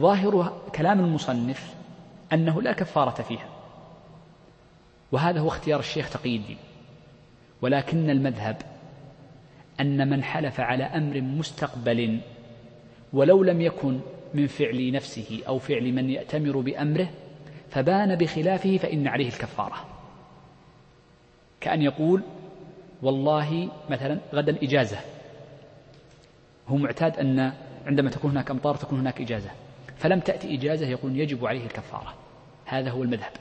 ظاهر 0.00 0.60
كلام 0.74 1.00
المصنف 1.00 1.74
أنه 2.32 2.62
لا 2.62 2.72
كفارة 2.72 3.22
فيها. 3.22 3.55
وهذا 5.12 5.40
هو 5.40 5.48
اختيار 5.48 5.80
الشيخ 5.80 6.10
تقي 6.10 6.36
الدين. 6.36 6.56
ولكن 7.62 8.10
المذهب 8.10 8.56
أن 9.80 10.10
من 10.10 10.24
حلف 10.24 10.60
على 10.60 10.84
أمر 10.84 11.20
مستقبل 11.20 12.20
ولو 13.12 13.42
لم 13.42 13.60
يكن 13.60 14.00
من 14.34 14.46
فعل 14.46 14.92
نفسه 14.92 15.42
أو 15.48 15.58
فعل 15.58 15.92
من 15.92 16.10
يأتمر 16.10 16.60
بأمره 16.60 17.08
فبان 17.70 18.16
بخلافه 18.16 18.76
فإن 18.76 19.06
عليه 19.06 19.28
الكفارة. 19.28 19.84
كأن 21.60 21.82
يقول 21.82 22.22
والله 23.02 23.68
مثلا 23.90 24.18
غدا 24.34 24.56
إجازة. 24.62 24.98
هو 26.68 26.76
معتاد 26.76 27.16
أن 27.16 27.52
عندما 27.86 28.10
تكون 28.10 28.30
هناك 28.30 28.50
أمطار 28.50 28.74
تكون 28.74 28.98
هناك 29.00 29.20
إجازة. 29.20 29.50
فلم 29.96 30.20
تأتي 30.20 30.54
إجازة 30.54 30.86
يقول 30.86 31.20
يجب 31.20 31.46
عليه 31.46 31.64
الكفارة. 31.64 32.14
هذا 32.64 32.90
هو 32.90 33.02
المذهب. 33.02 33.32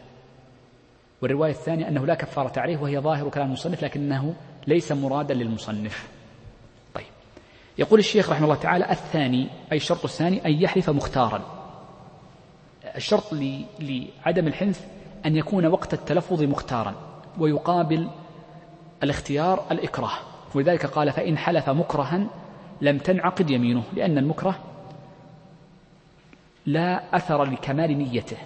والرواية 1.21 1.51
الثانية 1.51 1.88
أنه 1.88 2.06
لا 2.06 2.15
كفارة 2.15 2.60
عليه 2.60 2.78
وهي 2.78 2.99
ظاهر 2.99 3.30
كلام 3.30 3.47
المصنف 3.47 3.84
لكنه 3.84 4.36
ليس 4.67 4.91
مرادا 4.91 5.34
للمصنف. 5.34 6.08
طيب. 6.93 7.06
يقول 7.78 7.99
الشيخ 7.99 8.30
رحمه 8.30 8.43
الله 8.45 8.56
تعالى 8.56 8.91
الثاني 8.91 9.47
أي 9.71 9.78
الشرط 9.78 10.04
الثاني 10.04 10.45
أن 10.45 10.51
يحلف 10.51 10.89
مختارا. 10.89 11.41
الشرط 12.95 13.34
لعدم 13.80 14.47
الحنث 14.47 14.86
أن 15.25 15.36
يكون 15.36 15.65
وقت 15.65 15.93
التلفظ 15.93 16.43
مختارا 16.43 16.95
ويقابل 17.39 18.10
الاختيار 19.04 19.65
الإكراه. 19.71 20.17
ولذلك 20.56 20.86
قال 20.86 21.12
فإن 21.12 21.38
حلف 21.38 21.69
مكرها 21.69 22.28
لم 22.82 22.97
تنعقد 22.97 23.49
يمينه 23.49 23.84
لأن 23.93 24.17
المكره 24.17 24.60
لا 26.65 27.15
أثر 27.15 27.43
لكمال 27.43 27.97
نيته. 27.97 28.38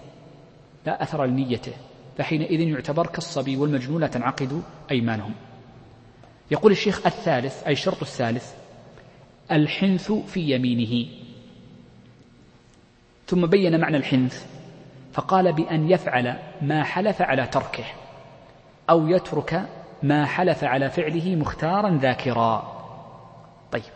لا 0.85 1.03
أثر 1.03 1.25
لنيته. 1.25 1.73
فحينئذ 2.19 2.59
يعتبر 2.61 3.07
كالصبي 3.07 3.57
والمجنون 3.57 4.01
لا 4.01 4.07
تنعقد 4.07 4.63
أيمانهم. 4.91 5.33
يقول 6.51 6.71
الشيخ 6.71 7.05
الثالث 7.05 7.63
أي 7.63 7.71
الشرط 7.71 8.01
الثالث 8.01 8.53
الحنث 9.51 10.11
في 10.11 10.39
يمينه. 10.39 11.09
ثم 13.27 13.45
بين 13.45 13.79
معنى 13.79 13.97
الحنث 13.97 14.45
فقال 15.13 15.53
بأن 15.53 15.91
يفعل 15.91 16.39
ما 16.61 16.83
حلف 16.83 17.21
على 17.21 17.47
تركه 17.47 17.85
أو 18.89 19.07
يترك 19.07 19.69
ما 20.03 20.25
حلف 20.25 20.63
على 20.63 20.89
فعله 20.89 21.35
مختارا 21.35 21.97
ذاكرا. 21.97 22.79
طيب 23.71 23.93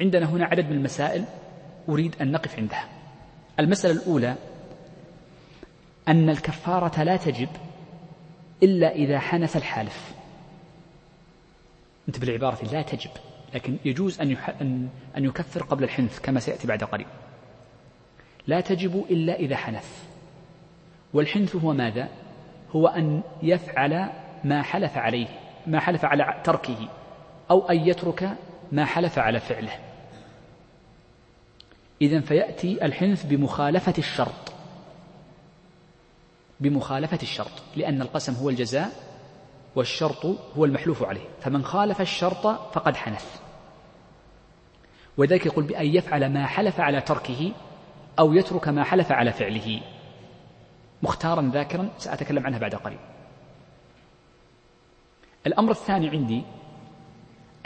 عندنا 0.00 0.26
هنا 0.26 0.44
عدد 0.44 0.64
من 0.64 0.76
المسائل 0.76 1.24
أريد 1.88 2.16
أن 2.20 2.32
نقف 2.32 2.58
عندها. 2.58 2.88
المسألة 3.60 3.94
الأولى 4.02 4.34
أن 6.08 6.30
الكفارة 6.30 7.02
لا 7.02 7.16
تجب 7.16 7.48
إلا 8.62 8.92
إذا 8.92 9.18
حنث 9.18 9.56
الحالف. 9.56 10.14
انتبه 12.08 12.26
بالعبارة 12.26 12.64
لا 12.72 12.82
تجب 12.82 13.10
لكن 13.54 13.76
يجوز 13.84 14.20
أن, 14.20 14.36
أن 15.16 15.24
يكفر 15.24 15.62
قبل 15.62 15.84
الحنث 15.84 16.20
كما 16.20 16.40
سيأتي 16.40 16.66
بعد 16.66 16.84
قليل 16.84 17.06
لا 18.46 18.60
تجب 18.60 19.04
إلا 19.10 19.34
إذا 19.34 19.56
حنث. 19.56 20.04
والحنث 21.12 21.56
هو 21.56 21.72
ماذا؟ 21.72 22.08
هو 22.70 22.86
أن 22.86 23.22
يفعل 23.42 24.10
ما 24.44 24.62
حلف 24.62 24.98
عليه 24.98 25.26
ما 25.66 25.80
حلف 25.80 26.04
على 26.04 26.40
تركه 26.44 26.88
أو 27.50 27.68
أن 27.68 27.76
يترك 27.76 28.36
ما 28.72 28.84
حلف 28.84 29.18
على 29.18 29.40
فعله. 29.40 29.78
إذا 32.02 32.20
فيأتي 32.20 32.84
الحنث 32.84 33.24
بمخالفة 33.24 33.94
الشرط. 33.98 34.53
بمخالفة 36.60 37.18
الشرط 37.22 37.62
لأن 37.76 38.02
القسم 38.02 38.34
هو 38.34 38.50
الجزاء 38.50 38.90
والشرط 39.76 40.26
هو 40.56 40.64
المحلوف 40.64 41.02
عليه. 41.02 41.28
فمن 41.40 41.64
خالف 41.64 42.00
الشرط 42.00 42.46
فقد 42.72 42.96
حنث. 42.96 43.40
وذلك 45.16 45.46
يقول 45.46 45.64
بأن 45.64 45.86
يفعل 45.86 46.32
ما 46.32 46.46
حلف 46.46 46.80
على 46.80 47.00
تركه 47.00 47.52
أو 48.18 48.32
يترك 48.32 48.68
ما 48.68 48.84
حلف 48.84 49.12
على 49.12 49.32
فعله. 49.32 49.80
مختارا 51.02 51.50
ذاكرا 51.54 51.88
سأتكلم 51.98 52.46
عنها 52.46 52.58
بعد 52.58 52.74
قليل 52.74 52.98
الأمر 55.46 55.70
الثاني 55.70 56.08
عندي 56.08 56.42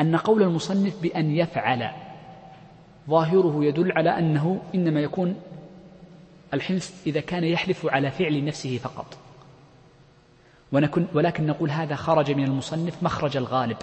أن 0.00 0.16
قول 0.16 0.42
المصنف 0.42 1.02
بأن 1.02 1.30
يفعل 1.30 1.90
ظاهره 3.08 3.64
يدل 3.64 3.92
على 3.92 4.18
أنه 4.18 4.60
إنما 4.74 5.00
يكون 5.00 5.40
الحنث 6.54 7.06
إذا 7.06 7.20
كان 7.20 7.44
يحلف 7.44 7.86
على 7.86 8.10
فعل 8.10 8.44
نفسه 8.44 8.78
فقط. 8.78 9.18
ونكن 10.72 11.06
ولكن 11.14 11.46
نقول 11.46 11.70
هذا 11.70 11.94
خرج 11.94 12.30
من 12.30 12.44
المصنف 12.44 13.02
مخرج 13.02 13.36
الغالب. 13.36 13.76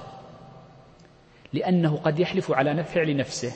لأنه 1.53 1.97
قد 1.97 2.20
يحلف 2.20 2.51
على 2.51 2.84
فعل 2.84 3.18
نفسه 3.18 3.53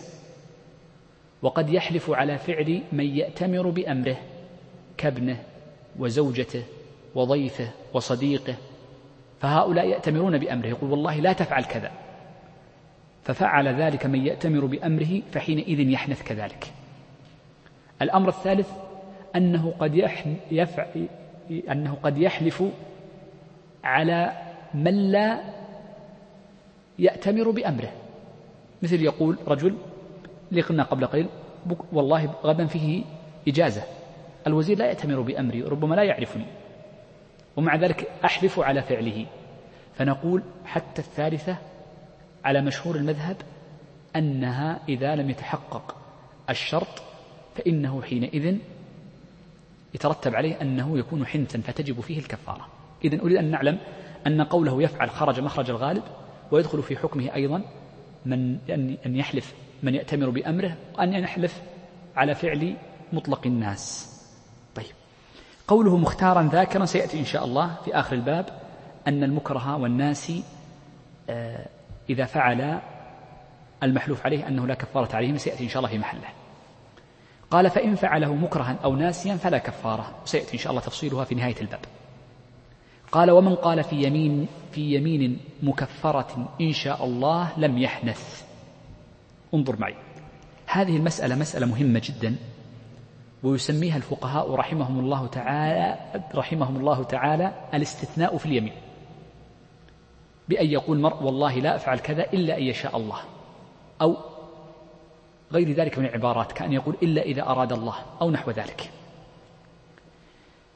وقد 1.41 1.70
يحلف 1.70 2.10
على 2.10 2.38
فعل 2.38 2.82
من 2.91 3.05
يأتمر 3.18 3.70
بأمره 3.70 4.18
كابنه 4.97 5.43
وزوجته 5.99 6.64
وضيفه 7.16 7.72
وصديقه. 7.93 8.55
فهؤلاء 9.41 9.88
يأتمرون 9.88 10.38
بأمره 10.38 10.68
يقول 10.68 10.91
والله 10.91 11.20
لا 11.20 11.34
تفعل 11.34 11.64
كذا. 11.64 11.91
ففعل 13.24 13.68
ذلك 13.68 14.05
من 14.05 14.26
يأتمر 14.26 14.66
بأمره 14.66 15.22
فحينئذ 15.32 15.80
يحنث 15.80 16.24
كذلك. 16.24 16.74
الأمر 18.01 18.30
الثالث 18.30 18.70
أنه 19.36 19.73
قد 19.80 19.95
يفع 20.51 20.86
أنه 21.71 21.97
قد 22.03 22.17
يحلف 22.17 22.63
على 23.84 24.32
من 24.73 25.11
لا 25.11 25.39
يأتمر 26.99 27.51
بأمره. 27.51 27.91
مثل 28.82 29.01
يقول 29.01 29.38
رجل 29.47 29.75
اللي 30.51 30.61
قلنا 30.61 30.84
قبل 30.84 31.05
قليل 31.05 31.27
والله 31.91 32.25
غدا 32.43 32.65
فيه 32.65 33.03
إجازة. 33.47 33.84
الوزير 34.47 34.77
لا 34.77 34.86
يأتمر 34.86 35.21
بأمري 35.21 35.61
ربما 35.61 35.95
لا 35.95 36.03
يعرفني. 36.03 36.45
ومع 37.57 37.75
ذلك 37.75 38.11
أحلف 38.25 38.59
على 38.59 38.82
فعله. 38.82 39.25
فنقول 39.93 40.43
حتى 40.65 41.01
الثالثة 41.01 41.57
على 42.43 42.61
مشهور 42.61 42.95
المذهب 42.95 43.36
أنها 44.15 44.80
إذا 44.89 45.15
لم 45.15 45.30
يتحقق 45.30 45.95
الشرط 46.49 47.01
فإنه 47.55 48.01
حينئذ 48.01 48.57
يترتب 49.93 50.35
عليه 50.35 50.61
أنه 50.61 50.97
يكون 50.97 51.25
حنثا 51.25 51.61
فتجب 51.61 52.01
فيه 52.01 52.19
الكفارة. 52.19 52.67
إذا 53.03 53.21
أريد 53.21 53.37
أن 53.37 53.51
نعلم 53.51 53.77
أن 54.27 54.41
قوله 54.41 54.83
يفعل 54.83 55.09
خرج 55.09 55.39
مخرج 55.39 55.69
الغالب 55.69 56.03
ويدخل 56.51 56.83
في 56.83 56.97
حكمه 56.97 57.35
أيضا 57.35 57.61
من 58.25 58.57
أن 59.05 59.15
يحلف 59.15 59.53
من 59.83 59.95
يأتمر 59.95 60.29
بأمره 60.29 60.77
وأن 60.97 61.13
يحلف 61.13 61.61
على 62.15 62.35
فعل 62.35 62.75
مطلق 63.13 63.41
الناس. 63.45 64.15
طيب. 64.75 64.85
قوله 65.67 65.97
مختارا 65.97 66.49
ذاكرا 66.51 66.85
سيأتي 66.85 67.19
إن 67.19 67.25
شاء 67.25 67.45
الله 67.45 67.75
في 67.85 67.95
آخر 67.95 68.15
الباب 68.15 68.45
أن 69.07 69.23
المكره 69.23 69.77
والناس 69.77 70.31
آه، 71.29 71.65
إذا 72.09 72.25
فعل 72.25 72.79
المحلوف 73.83 74.25
عليه 74.25 74.47
أنه 74.47 74.67
لا 74.67 74.73
كفارة 74.73 75.15
عليهما 75.15 75.37
سيأتي 75.37 75.63
إن 75.63 75.69
شاء 75.69 75.77
الله 75.77 75.89
في 75.89 75.97
محله. 75.97 76.38
قال 77.52 77.70
فإن 77.70 77.95
فعله 77.95 78.36
مكرها 78.36 78.78
أو 78.84 78.95
ناسيا 78.95 79.36
فلا 79.36 79.58
كفارة. 79.58 80.16
سيأتي 80.26 80.54
إن 80.54 80.60
شاء 80.60 80.72
الله 80.72 80.82
تفصيلها 80.82 81.24
في 81.24 81.36
نهاية 81.36 81.62
الباب. 81.62 81.80
قال 83.12 83.32
ومن 83.32 83.56
قال 83.56 83.84
في 83.84 84.04
يمين 84.04 84.47
في 84.72 84.95
يمين 84.95 85.39
مكفرة 85.64 86.50
إن 86.62 86.72
شاء 86.72 87.06
الله 87.06 87.50
لم 87.58 87.78
يحنث. 87.78 88.43
انظر 89.54 89.80
معي. 89.80 89.95
هذه 90.66 90.97
المسألة 90.97 91.36
مسألة 91.36 91.66
مهمة 91.66 92.02
جدا 92.06 92.36
ويسميها 93.43 93.97
الفقهاء 93.97 94.56
رحمهم 94.56 95.00
الله 95.00 95.28
تعالى 95.28 95.97
رحمهم 96.36 96.78
الله 96.78 97.04
تعالى 97.04 97.54
الاستثناء 97.74 98.38
في 98.38 98.45
اليمين. 98.45 98.74
بأن 100.50 100.68
يقول 100.68 100.97
المرء 100.97 101.24
والله 101.24 101.60
لا 101.60 101.76
أفعل 101.76 102.00
كذا 102.00 102.24
إلا 102.34 102.58
أن 102.58 102.64
يشاء 102.64 102.97
الله. 102.97 103.20
أو 104.02 104.18
غير 105.52 105.72
ذلك 105.72 106.00
من 106.00 106.06
العبارات 106.06 106.52
كأن 106.52 106.74
يقول 106.74 106.95
إلا 107.04 107.22
إذا 107.22 107.41
أراد 107.41 107.74
الله 107.74 107.95
أو 108.22 108.32
نحو 108.32 108.52
ذلك. 108.52 108.91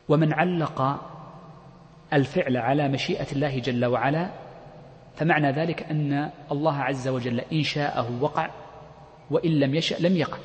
ومن 0.09 0.33
علق 0.33 0.99
الفعل 2.13 2.57
على 2.57 2.87
مشيئة 2.87 3.31
الله 3.31 3.59
جل 3.59 3.85
وعلا 3.85 4.29
فمعنى 5.15 5.51
ذلك 5.51 5.83
أن 5.83 6.29
الله 6.51 6.77
عز 6.77 7.07
وجل 7.07 7.39
إن 7.39 7.63
شاءه 7.63 8.21
وقع 8.21 8.49
وإن 9.31 9.59
لم 9.59 9.75
يشأ 9.75 9.95
لم 9.99 10.17
يقع. 10.17 10.37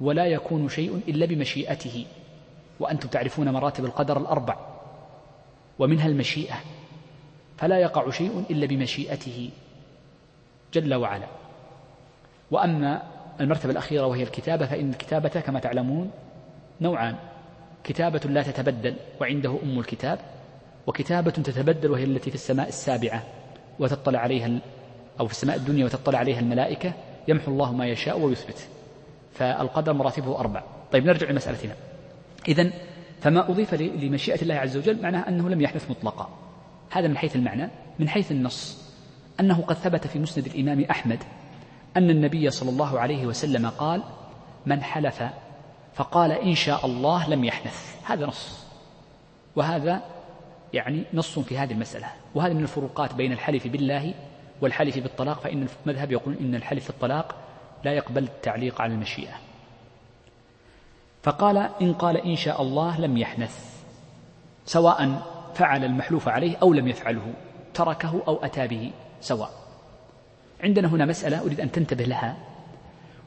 ولا 0.00 0.26
يكون 0.26 0.68
شيء 0.68 1.00
إلا 1.08 1.26
بمشيئته. 1.26 2.06
وأنتم 2.80 3.08
تعرفون 3.08 3.48
مراتب 3.48 3.84
القدر 3.84 4.18
الأربع. 4.20 4.56
ومنها 5.78 6.06
المشيئة. 6.06 6.56
فلا 7.58 7.78
يقع 7.78 8.10
شيء 8.10 8.44
إلا 8.50 8.66
بمشيئته 8.66 9.50
جل 10.72 10.94
وعلا. 10.94 11.37
وأما 12.50 13.02
المرتبة 13.40 13.72
الأخيرة 13.72 14.06
وهي 14.06 14.22
الكتابة 14.22 14.66
فإن 14.66 14.90
الكتابة 14.90 15.28
كما 15.28 15.60
تعلمون 15.60 16.10
نوعان. 16.80 17.16
كتابة 17.84 18.18
لا 18.18 18.42
تتبدل 18.42 18.96
وعنده 19.20 19.58
أم 19.62 19.78
الكتاب 19.78 20.18
وكتابة 20.86 21.30
تتبدل 21.30 21.90
وهي 21.90 22.04
التي 22.04 22.30
في 22.30 22.36
السماء 22.36 22.68
السابعة 22.68 23.22
وتطلع 23.78 24.18
عليها 24.18 24.58
أو 25.20 25.26
في 25.26 25.32
السماء 25.32 25.56
الدنيا 25.56 25.84
وتطلع 25.84 26.18
عليها 26.18 26.40
الملائكة 26.40 26.92
يمحو 27.28 27.52
الله 27.52 27.72
ما 27.72 27.86
يشاء 27.86 28.20
ويثبت. 28.20 28.68
فالقدر 29.32 29.92
مراتبه 29.92 30.38
أربع. 30.38 30.62
طيب 30.92 31.06
نرجع 31.06 31.30
لمسألتنا. 31.30 31.74
إذا 32.48 32.70
فما 33.20 33.50
أضيف 33.50 33.74
لمشيئة 33.74 34.42
الله 34.42 34.54
عز 34.54 34.76
وجل 34.76 35.02
معناه 35.02 35.28
أنه 35.28 35.48
لم 35.48 35.60
يحدث 35.60 35.90
مطلقا. 35.90 36.28
هذا 36.90 37.08
من 37.08 37.16
حيث 37.16 37.36
المعنى. 37.36 37.68
من 37.98 38.08
حيث 38.08 38.32
النص. 38.32 38.88
أنه 39.40 39.62
قد 39.62 39.76
ثبت 39.76 40.06
في 40.06 40.18
مسند 40.18 40.46
الإمام 40.46 40.84
أحمد 40.90 41.18
أن 41.96 42.10
النبي 42.10 42.50
صلى 42.50 42.70
الله 42.70 43.00
عليه 43.00 43.26
وسلم 43.26 43.68
قال 43.68 44.02
من 44.66 44.82
حلف 44.82 45.22
فقال 45.94 46.32
إن 46.32 46.54
شاء 46.54 46.86
الله 46.86 47.28
لم 47.28 47.44
يحنث. 47.44 47.96
هذا 48.04 48.26
نص. 48.26 48.64
وهذا 49.56 50.02
يعني 50.72 51.04
نص 51.14 51.38
في 51.38 51.58
هذه 51.58 51.72
المسألة. 51.72 52.06
وهذا 52.34 52.52
من 52.52 52.62
الفروقات 52.62 53.14
بين 53.14 53.32
الحلف 53.32 53.66
بالله 53.66 54.14
والحلف 54.60 54.98
بالطلاق 54.98 55.40
فإن 55.40 55.68
المذهب 55.86 56.12
يقول 56.12 56.36
إن 56.40 56.54
الحلف 56.54 56.84
في 56.84 56.90
الطلاق 56.90 57.34
لا 57.84 57.92
يقبل 57.92 58.24
التعليق 58.24 58.80
على 58.80 58.94
المشيئة. 58.94 59.34
فقال 61.22 61.70
إن 61.82 61.92
قال 61.92 62.16
إن 62.16 62.36
شاء 62.36 62.62
الله 62.62 63.00
لم 63.00 63.16
يحنث 63.16 63.82
سواء 64.66 65.22
فعل 65.54 65.84
المحلوف 65.84 66.28
عليه 66.28 66.56
أو 66.56 66.72
لم 66.72 66.88
يفعله 66.88 67.32
تركه 67.74 68.22
أو 68.28 68.44
أتى 68.44 68.66
به 68.66 68.92
سواء. 69.20 69.67
عندنا 70.64 70.88
هنا 70.88 71.06
مسألة 71.06 71.40
أريد 71.40 71.60
أن 71.60 71.72
تنتبه 71.72 72.04
لها 72.04 72.36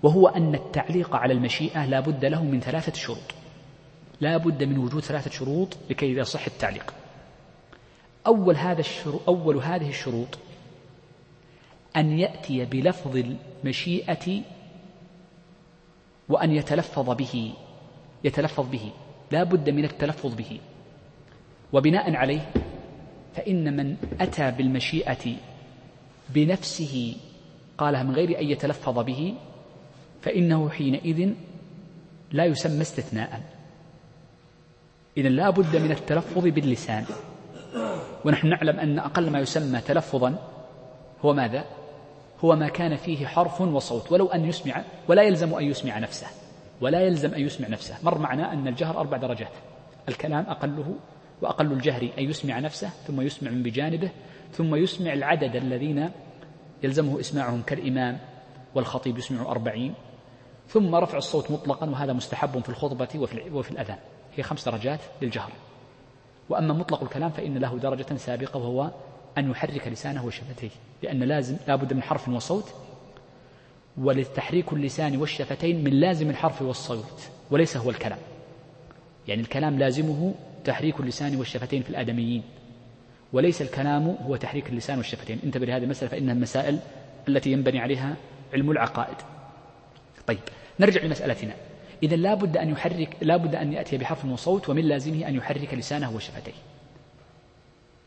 وهو 0.04 0.28
أن 0.28 0.56
التعليق 0.56 1.16
على 1.16 1.34
المشيئة 1.34 1.86
لا 1.86 2.00
بد 2.00 2.26
له 2.26 2.44
من 2.44 2.60
ثلاثة 2.60 2.94
شروط. 2.94 3.34
لا 4.22 4.38
بد 4.38 4.64
من 4.64 4.78
وجود 4.78 5.04
ثلاثة 5.04 5.32
شروط 5.32 5.78
لكي 5.90 6.14
يصح 6.14 6.46
التعليق. 6.46 6.94
أول 8.28 8.56
هذا 8.56 8.80
الشروط 8.80 9.22
أول 9.28 9.58
هذه 9.58 9.90
الشروط 9.90 10.38
أن 11.98 12.20
يأتي 12.20 12.66
بلفظ 12.66 13.24
المشيئة 13.64 14.42
وأن 16.30 16.52
يتلفظ 16.52 17.10
به 17.10 17.54
يتلفظ 18.24 18.70
به. 18.70 18.92
لا 19.32 19.44
بد 19.44 19.70
من 19.70 19.86
التلفظ 19.86 20.36
به. 20.36 20.60
وبناء 21.74 22.16
عليه 22.16 22.52
فإن 23.36 23.78
من 23.78 23.98
أتى 24.22 24.52
بالمشيئة 24.52 25.36
بنفسه 26.34 27.16
قالها 27.78 28.04
من 28.04 28.16
غير 28.16 28.40
أن 28.40 28.46
يتلفظ 28.46 29.00
به 29.00 29.34
فإنه 30.22 30.70
حينئذ 30.70 31.34
لا 32.32 32.46
يسمى 32.46 32.82
استثناء. 32.82 33.42
إذا 35.18 35.30
لا 35.30 35.50
بد 35.50 35.76
من 35.76 35.92
التلفظ 35.92 36.44
باللسان. 36.44 37.06
ونحن 38.26 38.48
نعلم 38.48 38.80
أن 38.80 39.00
أقل 39.00 39.30
ما 39.30 39.40
يسمى 39.40 39.82
تلفظا 39.82 40.36
هو 41.26 41.34
ماذا؟ 41.34 41.66
هو 42.44 42.56
ما 42.56 42.70
كان 42.70 42.96
فيه 42.96 43.28
حرف 43.28 43.62
وصوت 43.62 44.12
ولو 44.12 44.28
أن 44.28 44.46
يسمع 44.46 44.84
ولا 45.08 45.24
يلزم 45.24 45.54
أن 45.54 45.64
يسمع 45.64 46.00
نفسه 46.00 46.28
ولا 46.82 47.02
يلزم 47.02 47.34
أن 47.34 47.42
يسمع 47.42 47.68
نفسه. 47.68 47.96
مر 48.04 48.18
معنا 48.18 48.54
أن 48.54 48.68
الجهر 48.68 49.00
أربع 49.00 49.18
درجات 49.18 49.52
الكلام 50.10 50.46
أقله 50.48 50.96
وأقل 51.42 51.72
الجهر 51.72 52.10
أن 52.18 52.24
يسمع 52.24 52.60
نفسه 52.60 52.90
ثم 53.08 53.22
يسمع 53.22 53.52
من 53.52 53.64
بجانبه 53.64 54.10
ثم 54.54 54.76
يسمع 54.76 55.14
العدد 55.14 55.56
الذين 55.56 56.12
يلزمه 56.84 57.20
إسماعهم 57.20 57.62
كالإمام 57.62 58.20
والخطيب 58.76 59.18
يسمع 59.18 59.52
أربعين 59.52 59.94
ثم 60.68 60.96
رفع 60.96 61.18
الصوت 61.18 61.52
مطلقا 61.52 61.90
وهذا 61.90 62.14
مستحب 62.14 62.60
في 62.60 62.70
الخطبة 62.70 63.10
وفي, 63.52 63.72
الأذان. 63.72 63.98
هي 64.36 64.44
خمس 64.44 64.70
درجات 64.70 65.00
للجهر. 65.22 65.52
وأما 66.50 66.74
مطلق 66.74 67.04
الكلام 67.04 67.30
فإن 67.30 67.58
له 67.58 67.78
درجة 67.78 68.16
سابقة 68.16 68.58
وهو 68.58 68.92
أن 69.38 69.52
يحرك 69.52 69.88
لسانه 69.88 70.26
وشفتيه 70.26 70.70
لأن 71.04 71.24
لازم 71.24 71.58
لا 71.68 71.76
بد 71.76 71.94
من 71.94 72.04
حرف 72.04 72.30
وصوت 72.30 72.74
وللتحريك 73.98 74.74
اللسان 74.74 75.18
والشفتين 75.18 75.84
من 75.84 75.92
لازم 75.92 76.30
الحرف 76.30 76.62
والصوت 76.62 77.30
وليس 77.52 77.78
هو 77.78 77.90
الكلام. 77.90 78.20
يعني 79.28 79.42
الكلام 79.42 79.80
لازمه 79.80 80.34
تحريك 80.64 81.00
اللسان 81.00 81.36
والشفتين 81.36 81.84
في 81.84 81.90
الآدميين. 81.90 82.44
وليس 83.34 83.62
الكلام 83.62 84.18
هو 84.28 84.36
تحريك 84.36 84.70
اللسان 84.70 84.98
والشفتين. 84.98 85.40
انتبه 85.44 85.66
لهذه 85.66 85.84
المسألة 85.84 86.12
فإنها 86.12 86.34
المسائل 86.34 86.80
التي 87.28 87.52
ينبني 87.52 87.80
عليها 87.80 88.16
علم 88.54 88.72
العقائد. 88.72 89.16
طيب 90.28 90.40
نرجع 90.80 91.04
لمسألتنا. 91.04 91.54
إذا 92.04 92.16
لا 92.16 92.34
بد 92.34 92.58
أن 92.58 92.70
يحرك 92.70 93.18
لا 93.22 93.38
بد 93.38 93.56
أن 93.56 93.74
يأتي 93.74 93.98
بحرف 93.98 94.26
وصوت 94.26 94.70
ومن 94.70 94.86
لازمه 94.86 95.28
أن 95.28 95.36
يحرك 95.36 95.74
لسانه 95.74 96.16
وشفتيه. 96.16 96.54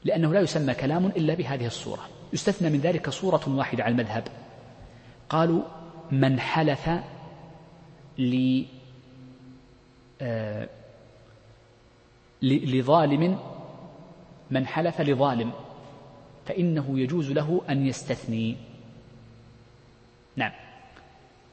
لأنه 0.04 0.32
لا 0.32 0.40
يسمى 0.40 0.74
كلام 0.74 1.06
إلا 1.06 1.34
بهذه 1.34 1.66
الصورة. 1.66 2.08
يستثنى 2.32 2.70
من 2.70 2.80
ذلك 2.80 3.10
صورة 3.10 3.42
واحدة 3.48 3.84
على 3.84 3.92
المذهب. 3.92 4.24
قالوا 5.28 5.62
من 6.12 6.40
حلف 6.40 6.90
ل 8.18 8.62
آه 10.20 10.68
لظالم 12.42 13.38
من 14.54 14.66
حلف 14.66 15.00
لظالم 15.00 15.52
فإنه 16.46 16.98
يجوز 16.98 17.30
له 17.30 17.60
أن 17.70 17.86
يستثني. 17.86 18.56
نعم. 20.36 20.52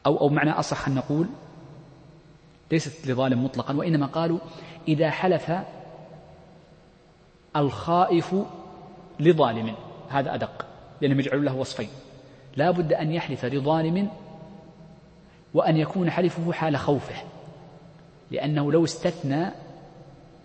أو 0.05 0.17
أو 0.19 0.29
معنى 0.29 0.51
أصح 0.51 0.87
أن 0.87 0.95
نقول 0.95 1.27
ليست 2.71 3.07
لظالم 3.07 3.43
مطلقا 3.43 3.73
وإنما 3.73 4.05
قالوا 4.05 4.39
إذا 4.87 5.09
حلف 5.09 5.51
الخائف 7.55 8.35
لظالم. 9.19 9.75
هذا 10.09 10.35
أدق 10.35 10.65
لأنهم 11.01 11.19
يجعلون 11.19 11.45
له 11.45 11.55
وصفين. 11.55 11.89
لا 12.55 12.71
بد 12.71 12.93
أن 12.93 13.11
يحلف 13.11 13.45
لظالم 13.45 14.09
وأن 15.53 15.77
يكون 15.77 16.11
حلفه 16.11 16.51
حال 16.51 16.77
خوفه 16.77 17.15
لأنه 18.31 18.71
لو 18.71 18.83
استثنى 18.83 19.51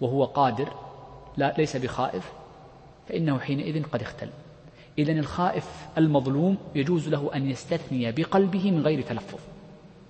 وهو 0.00 0.24
قادر 0.24 0.68
لا 1.36 1.54
ليس 1.58 1.76
بخائف 1.76 2.32
فإنه 3.08 3.38
حينئذ 3.38 3.82
قد 3.82 4.02
اختل. 4.02 4.28
إذا 4.98 5.12
الخائف 5.12 5.88
المظلوم 5.98 6.56
يجوز 6.74 7.08
له 7.08 7.30
أن 7.34 7.50
يستثني 7.50 8.12
بقلبه 8.12 8.70
من 8.70 8.82
غير 8.82 9.02
تلفظ. 9.02 9.38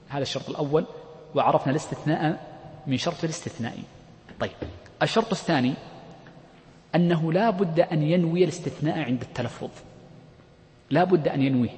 هذا 0.09 0.23
الشرط 0.23 0.51
الأول 0.51 0.87
وعرفنا 1.35 1.71
الاستثناء 1.71 2.47
من 2.87 2.97
شرط 2.97 3.25
الاستثناء. 3.25 3.79
طيب 4.41 4.51
الشرط 5.03 5.31
الثاني 5.31 5.75
أنه 6.95 7.33
لا 7.33 7.51
بد 7.51 7.81
أن 7.81 8.03
ينوي 8.03 8.45
الاستثناء 8.45 8.99
عند 8.99 9.23
التلفظ. 9.23 9.71
لا 10.91 11.05
بد 11.05 11.29
أن 11.29 11.43
ينويه 11.43 11.77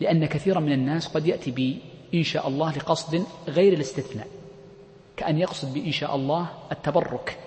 لأن 0.00 0.26
كثيرا 0.26 0.60
من 0.60 0.72
الناس 0.72 1.06
قد 1.06 1.26
يأتي 1.26 1.50
بإن 1.50 2.22
شاء 2.22 2.48
الله 2.48 2.76
لقصد 2.76 3.24
غير 3.48 3.72
الاستثناء. 3.72 4.26
كأن 5.16 5.38
يقصد 5.38 5.74
بإن 5.74 5.92
شاء 5.92 6.16
الله 6.16 6.48
التبرك. 6.72 7.38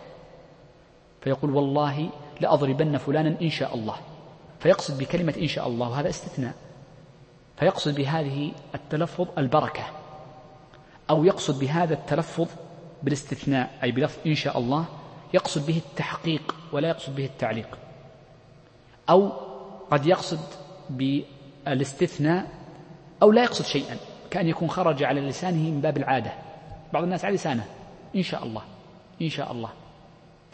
فيقول 1.22 1.52
والله 1.52 2.10
لأضربن 2.42 2.98
فلانا 2.98 3.42
إن 3.42 3.50
شاء 3.50 3.76
الله. 3.76 3.96
فيقصد 4.60 4.98
بكلمة 4.98 5.34
إن 5.38 5.48
شاء 5.48 5.68
الله 5.68 5.90
وهذا 5.90 6.10
استثناء. 6.10 6.54
فيقصد 7.58 7.96
بهذه 7.96 8.52
التلفظ 8.76 9.28
البركة 9.38 9.84
أو 11.10 11.24
يقصد 11.24 11.60
بهذا 11.60 11.94
التلفظ 11.94 12.48
بالاستثناء 13.04 13.80
أي 13.84 13.92
بلفظ 13.92 14.20
إن 14.28 14.36
شاء 14.36 14.60
الله 14.60 14.86
يقصد 15.34 15.66
به 15.66 15.78
التحقيق 15.78 16.56
ولا 16.72 16.88
يقصد 16.88 17.16
به 17.16 17.26
التعليق. 17.26 17.78
أو 19.10 19.32
قد 19.92 20.06
يقصد 20.06 20.40
بالاستثناء 20.90 22.48
أو 23.22 23.32
لا 23.32 23.44
يقصد 23.44 23.66
شيئا 23.66 23.98
كأن 24.32 24.48
يكون 24.48 24.70
خرج 24.70 25.04
على 25.04 25.22
لسانه 25.22 25.70
من 25.70 25.82
باب 25.82 25.98
العادة. 25.98 26.34
بعض 26.94 27.04
الناس 27.04 27.26
على 27.26 27.36
لسانه 27.36 27.66
إن 28.16 28.24
شاء 28.24 28.44
الله 28.44 28.62
إن 29.22 29.30
شاء 29.30 29.52
الله. 29.52 29.70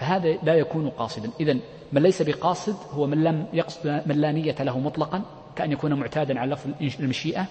فهذا 0.02 0.38
لا 0.44 0.54
يكون 0.56 0.90
قاصدا. 0.90 1.30
إذا 1.40 1.58
من 1.92 2.02
ليس 2.02 2.22
بقاصد 2.22 2.76
هو 2.92 3.08
من 3.08 3.24
لم 3.24 3.46
يقصد 3.54 4.02
من 4.06 4.16
لا 4.16 4.32
نية 4.32 4.56
له 4.60 4.80
مطلقا 4.80 5.22
كأن 5.56 5.72
يكون 5.72 5.94
معتادا 5.94 6.40
على 6.40 6.52
لفظ 6.54 6.70
المشيئة 7.00 7.46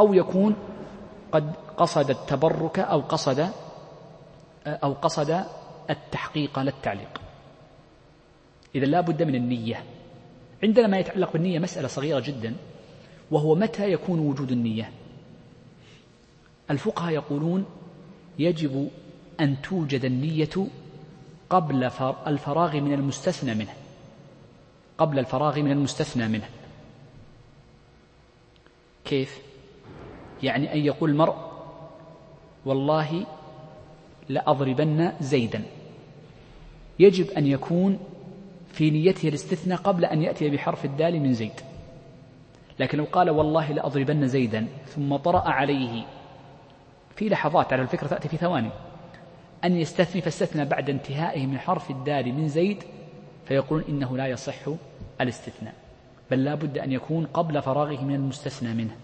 أو 0.00 0.14
يكون 0.14 0.56
قد 1.32 1.52
قصد 1.76 2.10
التبرك 2.10 2.78
أو 2.78 3.00
قصد 3.00 3.48
أو 4.66 4.92
قصد 4.92 5.44
التحقيق 5.90 6.58
لا 6.58 6.70
التعليق. 6.70 7.20
إذا 8.74 8.86
لا 8.86 9.00
بد 9.00 9.22
من 9.22 9.34
النية. 9.34 9.82
عندنا 10.62 10.86
ما 10.86 10.98
يتعلق 10.98 11.32
بالنية 11.32 11.58
مسألة 11.58 11.88
صغيرة 11.88 12.20
جدا 12.20 12.54
وهو 13.30 13.54
متى 13.54 13.92
يكون 13.92 14.18
وجود 14.18 14.52
النية؟ 14.52 14.90
الفقهاء 16.70 17.12
يقولون 17.12 17.64
يجب 18.38 18.88
أن 19.40 19.62
توجد 19.62 20.04
النية 20.04 20.68
قبل 21.50 21.84
الفراغ 22.26 22.76
من 22.80 22.92
المستثنى 22.92 23.54
منه. 23.54 23.72
قبل 24.98 25.18
الفراغ 25.18 25.58
من 25.58 25.72
المستثنى 25.72 26.28
منه. 26.28 26.48
كيف؟ 29.04 29.38
يعني 30.42 30.72
أن 30.72 30.78
يقول 30.78 31.10
المرء 31.10 31.34
والله 32.64 33.26
لأضربن 34.28 35.12
زيدا. 35.20 35.62
يجب 36.98 37.30
أن 37.30 37.46
يكون 37.46 37.98
في 38.72 38.90
نيته 38.90 39.28
الاستثناء 39.28 39.78
قبل 39.78 40.04
أن 40.04 40.22
يأتي 40.22 40.50
بحرف 40.50 40.84
الدال 40.84 41.20
من 41.20 41.32
زيد. 41.32 41.60
لكن 42.78 42.98
لو 42.98 43.04
قال 43.04 43.30
والله 43.30 43.72
لأضربن 43.72 44.26
زيدا 44.28 44.68
ثم 44.86 45.16
طرأ 45.16 45.48
عليه 45.48 46.06
في 47.16 47.28
لحظات 47.28 47.72
على 47.72 47.82
الفكرة 47.82 48.08
تأتي 48.08 48.28
في 48.28 48.36
ثواني. 48.36 48.70
أن 49.64 49.76
يستثني 49.76 50.20
فاستثنى 50.22 50.64
بعد 50.64 50.90
انتهائه 50.90 51.46
من 51.46 51.58
حرف 51.58 51.90
الدال 51.90 52.34
من 52.34 52.48
زيد 52.48 52.82
فيقول 53.48 53.84
إنه 53.88 54.16
لا 54.16 54.26
يصح 54.26 54.68
الاستثناء 55.20 55.74
بل 56.30 56.44
لا 56.44 56.54
بد 56.54 56.78
أن 56.78 56.92
يكون 56.92 57.26
قبل 57.26 57.62
فراغه 57.62 58.04
من 58.04 58.14
المستثنى 58.14 58.74
منه. 58.74 58.96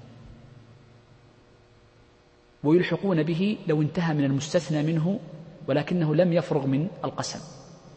ويلحقون 2.65 3.23
به 3.23 3.59
لو 3.67 3.83
انتهى 3.83 4.15
من 4.15 4.25
المستثنى 4.25 4.83
منه 4.83 5.21
ولكنه 5.69 6.15
لم 6.15 6.33
يفرغ 6.33 6.67
من 6.67 6.89
القسم. 7.05 7.41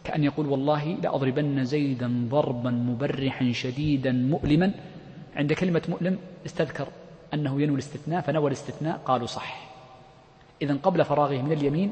كأن 0.03 0.23
يقول 0.23 0.47
والله 0.47 0.85
لأضربن 0.85 1.65
زيدا 1.65 2.27
ضربا 2.29 2.69
مبرحا 2.69 3.51
شديدا 3.51 4.11
مؤلما. 4.11 4.71
عند 5.35 5.53
كلمة 5.53 5.81
مؤلم 5.89 6.17
استذكر 6.45 6.87
أنه 7.33 7.61
ينوي 7.61 7.75
الاستثناء 7.75 8.21
فنوى 8.21 8.47
الاستثناء 8.47 8.97
قالوا 8.97 9.27
صح. 9.27 9.69
إذا 10.61 10.73
قبل 10.83 11.05
فراغه 11.05 11.41
من 11.41 11.51
اليمين 11.51 11.91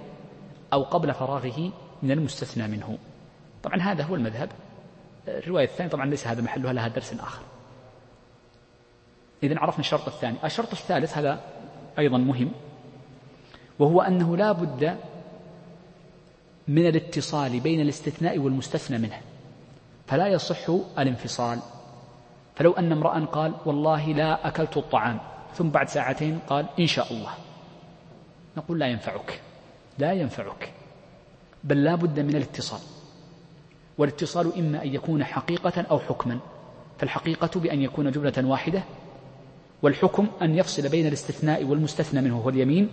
أو 0.73 0.83
قبل 0.83 1.13
فراغه 1.13 1.71
من 2.03 2.11
المستثنى 2.11 2.67
منه. 2.67 2.97
طبعا 3.63 3.81
هذا 3.81 4.03
هو 4.03 4.15
المذهب. 4.15 4.49
الرواية 5.27 5.65
الثانية 5.65 5.91
طبعا 5.91 6.05
ليس 6.05 6.27
هذا 6.27 6.41
محلها 6.41 6.73
لها 6.73 6.87
درس 6.87 7.13
آخر. 7.13 7.41
إذا 9.43 9.59
عرفنا 9.59 9.79
الشرط 9.79 10.07
الثاني. 10.07 10.37
الشرط 10.43 10.71
الثالث 10.71 11.17
هذا 11.17 11.39
أيضا 11.99 12.17
مهم 12.17 12.51
وهو 13.79 14.01
أنه 14.01 14.37
لا 14.37 14.51
بد 14.51 14.97
من 16.67 16.87
الاتصال 16.87 17.59
بين 17.59 17.81
الاستثناء 17.81 18.39
والمستثنى 18.39 18.97
منه 18.97 19.21
فلا 20.07 20.27
يصح 20.27 20.69
الانفصال. 20.99 21.59
فلو 22.55 22.71
أن 22.71 22.91
امرأ 22.91 23.25
قال 23.25 23.53
والله 23.65 24.05
لا 24.05 24.47
أكلت 24.47 24.77
الطعام. 24.77 25.19
ثم 25.53 25.69
بعد 25.69 25.89
ساعتين 25.89 26.39
قال 26.47 26.65
إن 26.79 26.87
شاء 26.87 27.13
الله. 27.13 27.31
نقول 28.57 28.79
لا 28.79 28.87
ينفعك. 28.87 29.41
لا 29.99 30.13
ينفعك 30.13 30.73
بل 31.63 31.83
لا 31.83 31.95
بد 31.95 32.19
من 32.19 32.35
الاتصال. 32.35 32.79
والاتصال 33.97 34.57
إما 34.59 34.83
أن 34.83 34.93
يكون 34.93 35.23
حقيقة 35.23 35.81
أو 35.81 35.99
حكما. 35.99 36.39
فالحقيقة 36.97 37.59
بأن 37.59 37.81
يكون 37.81 38.11
جملة 38.11 38.33
واحدة 38.37 38.83
والحكم 39.81 40.27
أن 40.41 40.55
يفصل 40.55 40.89
بين 40.89 41.07
الاستثناء 41.07 41.63
والمستثنى 41.63 42.21
منه 42.21 42.37
هو 42.37 42.49
اليمين. 42.49 42.89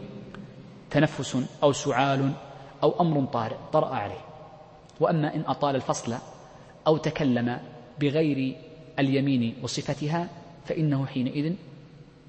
تنفس 0.90 1.36
أو 1.62 1.72
سعال 1.72 2.32
أو 2.82 3.00
أمر 3.00 3.24
طارئ 3.24 3.56
طرأ 3.72 3.94
عليه. 3.94 4.20
وأما 5.00 5.34
إن 5.34 5.44
أطال 5.46 5.76
الفصل 5.76 6.14
أو 6.86 6.96
تكلم 6.96 7.60
بغير 8.00 8.56
اليمين 8.98 9.54
وصفتها 9.62 10.28
فإنه 10.64 11.06
حينئذ 11.06 11.54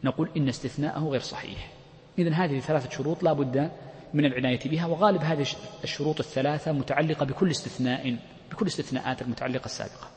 نقول 0.04 0.30
إن 0.38 0.50
استثناءه 0.50 1.00
غير 1.00 1.22
صحيح. 1.22 1.72
إذن 2.20 2.34
هذه 2.34 2.60
ثلاثة 2.60 2.90
شروط 2.90 3.24
لا 3.24 3.34
بد 3.34 3.72
من 4.14 4.26
العناية 4.26 4.70
بها 4.70 4.86
وغالب 4.86 5.22
هذه 5.22 5.46
الشروط 5.84 6.20
الثلاثة 6.20 6.72
متعلقة 6.72 7.26
بكل 7.26 7.52
استثناء 7.52 8.18
بكل 8.52 8.68
استثناءات 8.68 9.22
المتعلقة 9.22 9.66
السابقة. 9.66 10.08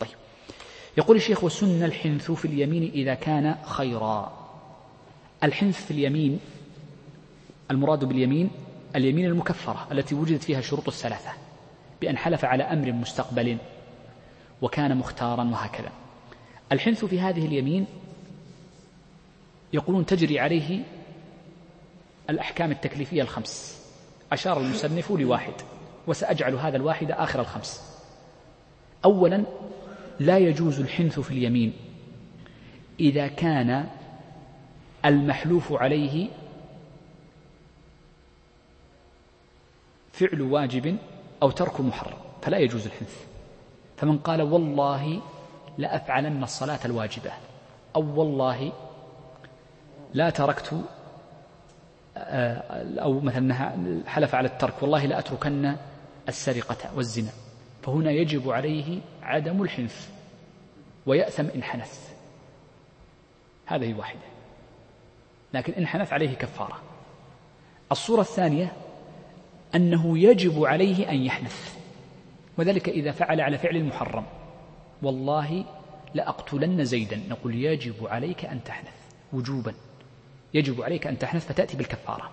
طيب. 0.00 0.10
يقول 0.98 1.16
الشيخ 1.16 1.44
وسن 1.44 1.82
الحنث 1.84 2.30
في 2.30 2.44
اليمين 2.44 2.90
إذا 2.94 3.14
كان 3.14 3.54
خيرا. 3.64 4.32
الحنث 5.44 5.84
في 5.84 5.90
اليمين 5.90 6.40
المراد 7.70 8.04
باليمين 8.04 8.50
اليمين 8.96 9.26
المكفرة 9.26 9.88
التي 9.92 10.14
وجدت 10.14 10.42
فيها 10.42 10.58
الشروط 10.58 10.88
الثلاثة 10.88 11.30
بأن 12.00 12.18
حلف 12.18 12.44
على 12.44 12.62
أمر 12.62 12.92
مستقبل 12.92 13.58
وكان 14.62 14.96
مختارا 14.96 15.44
وهكذا. 15.44 15.92
الحنث 16.72 17.04
في 17.04 17.20
هذه 17.20 17.46
اليمين 17.46 17.86
يقولون 19.72 20.06
تجري 20.06 20.40
عليه 20.40 20.84
الأحكام 22.30 22.70
التكليفية 22.70 23.22
الخمس. 23.22 23.82
أشار 24.32 24.60
المصنف 24.60 25.10
لواحد 25.10 25.52
وسأجعل 26.06 26.54
هذا 26.54 26.76
الواحد 26.76 27.10
آخر 27.10 27.40
الخمس. 27.40 28.00
أولا 29.04 29.44
لا 30.20 30.38
يجوز 30.38 30.80
الحنث 30.80 31.20
في 31.20 31.30
اليمين. 31.30 31.72
إذا 33.00 33.26
كان 33.26 33.88
المحلوف 35.04 35.72
عليه 35.72 36.28
فعل 40.12 40.40
واجب 40.40 40.96
أو 41.42 41.50
ترك 41.50 41.80
محرم 41.80 42.16
فلا 42.42 42.58
يجوز 42.58 42.86
الحنث. 42.86 43.16
فمن 43.96 44.18
قال 44.18 44.42
والله 44.42 45.20
لأفعلن 45.78 46.42
الصلاة 46.42 46.78
الواجبة 46.84 47.32
أو 47.96 48.20
والله 48.20 48.72
لا 50.14 50.30
تركت 50.30 50.84
أو 52.16 53.20
مثلا 53.20 53.74
حلف 54.06 54.34
على 54.34 54.48
الترك 54.48 54.82
والله 54.82 55.06
لأتركن 55.06 55.76
السرقة 56.28 56.96
والزنا. 56.96 57.30
فهنا 57.82 58.10
يجب 58.10 58.50
عليه 58.50 59.00
عدم 59.22 59.62
الحنث 59.62 60.10
ويأثم 61.06 61.46
إن 61.54 61.62
حنث 61.62 62.10
هذه 63.66 63.94
واحدة. 63.94 64.20
لكن 65.54 65.72
إن 65.72 65.86
حنث 65.86 66.12
عليه 66.12 66.34
كفارة. 66.34 66.82
الصورة 67.92 68.20
الثانية 68.20 68.72
أنه 69.74 70.18
يجب 70.18 70.64
عليه 70.64 71.10
أن 71.10 71.16
يحنث 71.16 71.76
وذلك 72.58 72.88
إذا 72.88 73.12
فعل 73.12 73.40
على 73.40 73.58
فعل 73.58 73.76
المحرم. 73.76 74.24
والله 75.02 75.64
لأقتلن 76.14 76.84
زيدا. 76.84 77.20
نقول 77.28 77.54
يجب 77.54 78.06
عليك 78.06 78.44
أن 78.44 78.64
تحنث 78.64 78.94
وجوبا. 79.32 79.74
يجب 80.54 80.82
عليك 80.82 81.06
أن 81.06 81.18
تحنث 81.18 81.46
فتأتي 81.46 81.76
بالكفارة. 81.76 82.30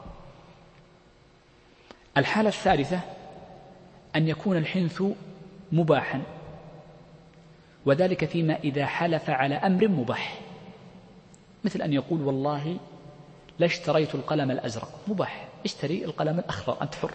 الحالة 2.18 2.50
الثالثة 2.50 3.00
أن 4.16 4.28
يكون 4.28 4.58
الحنث 4.58 5.04
مباحا 5.72 6.22
وذلك 7.86 8.26
فيما 8.26 8.56
إذا 8.56 8.86
حلف 8.86 9.30
على 9.30 9.56
أمر 9.56 9.88
مباح. 9.88 10.40
مثل 11.64 11.82
أن 11.82 11.94
يقول 11.94 12.22
والله 12.22 12.78
لاشتريت 13.60 14.16
القلم 14.16 14.52
الأزرق. 14.52 15.00
مباح. 15.08 15.48
اشتري 15.66 16.06
القلم 16.06 16.40
الأخضر 16.40 16.82
أنت 16.82 16.96
حر. 16.96 17.12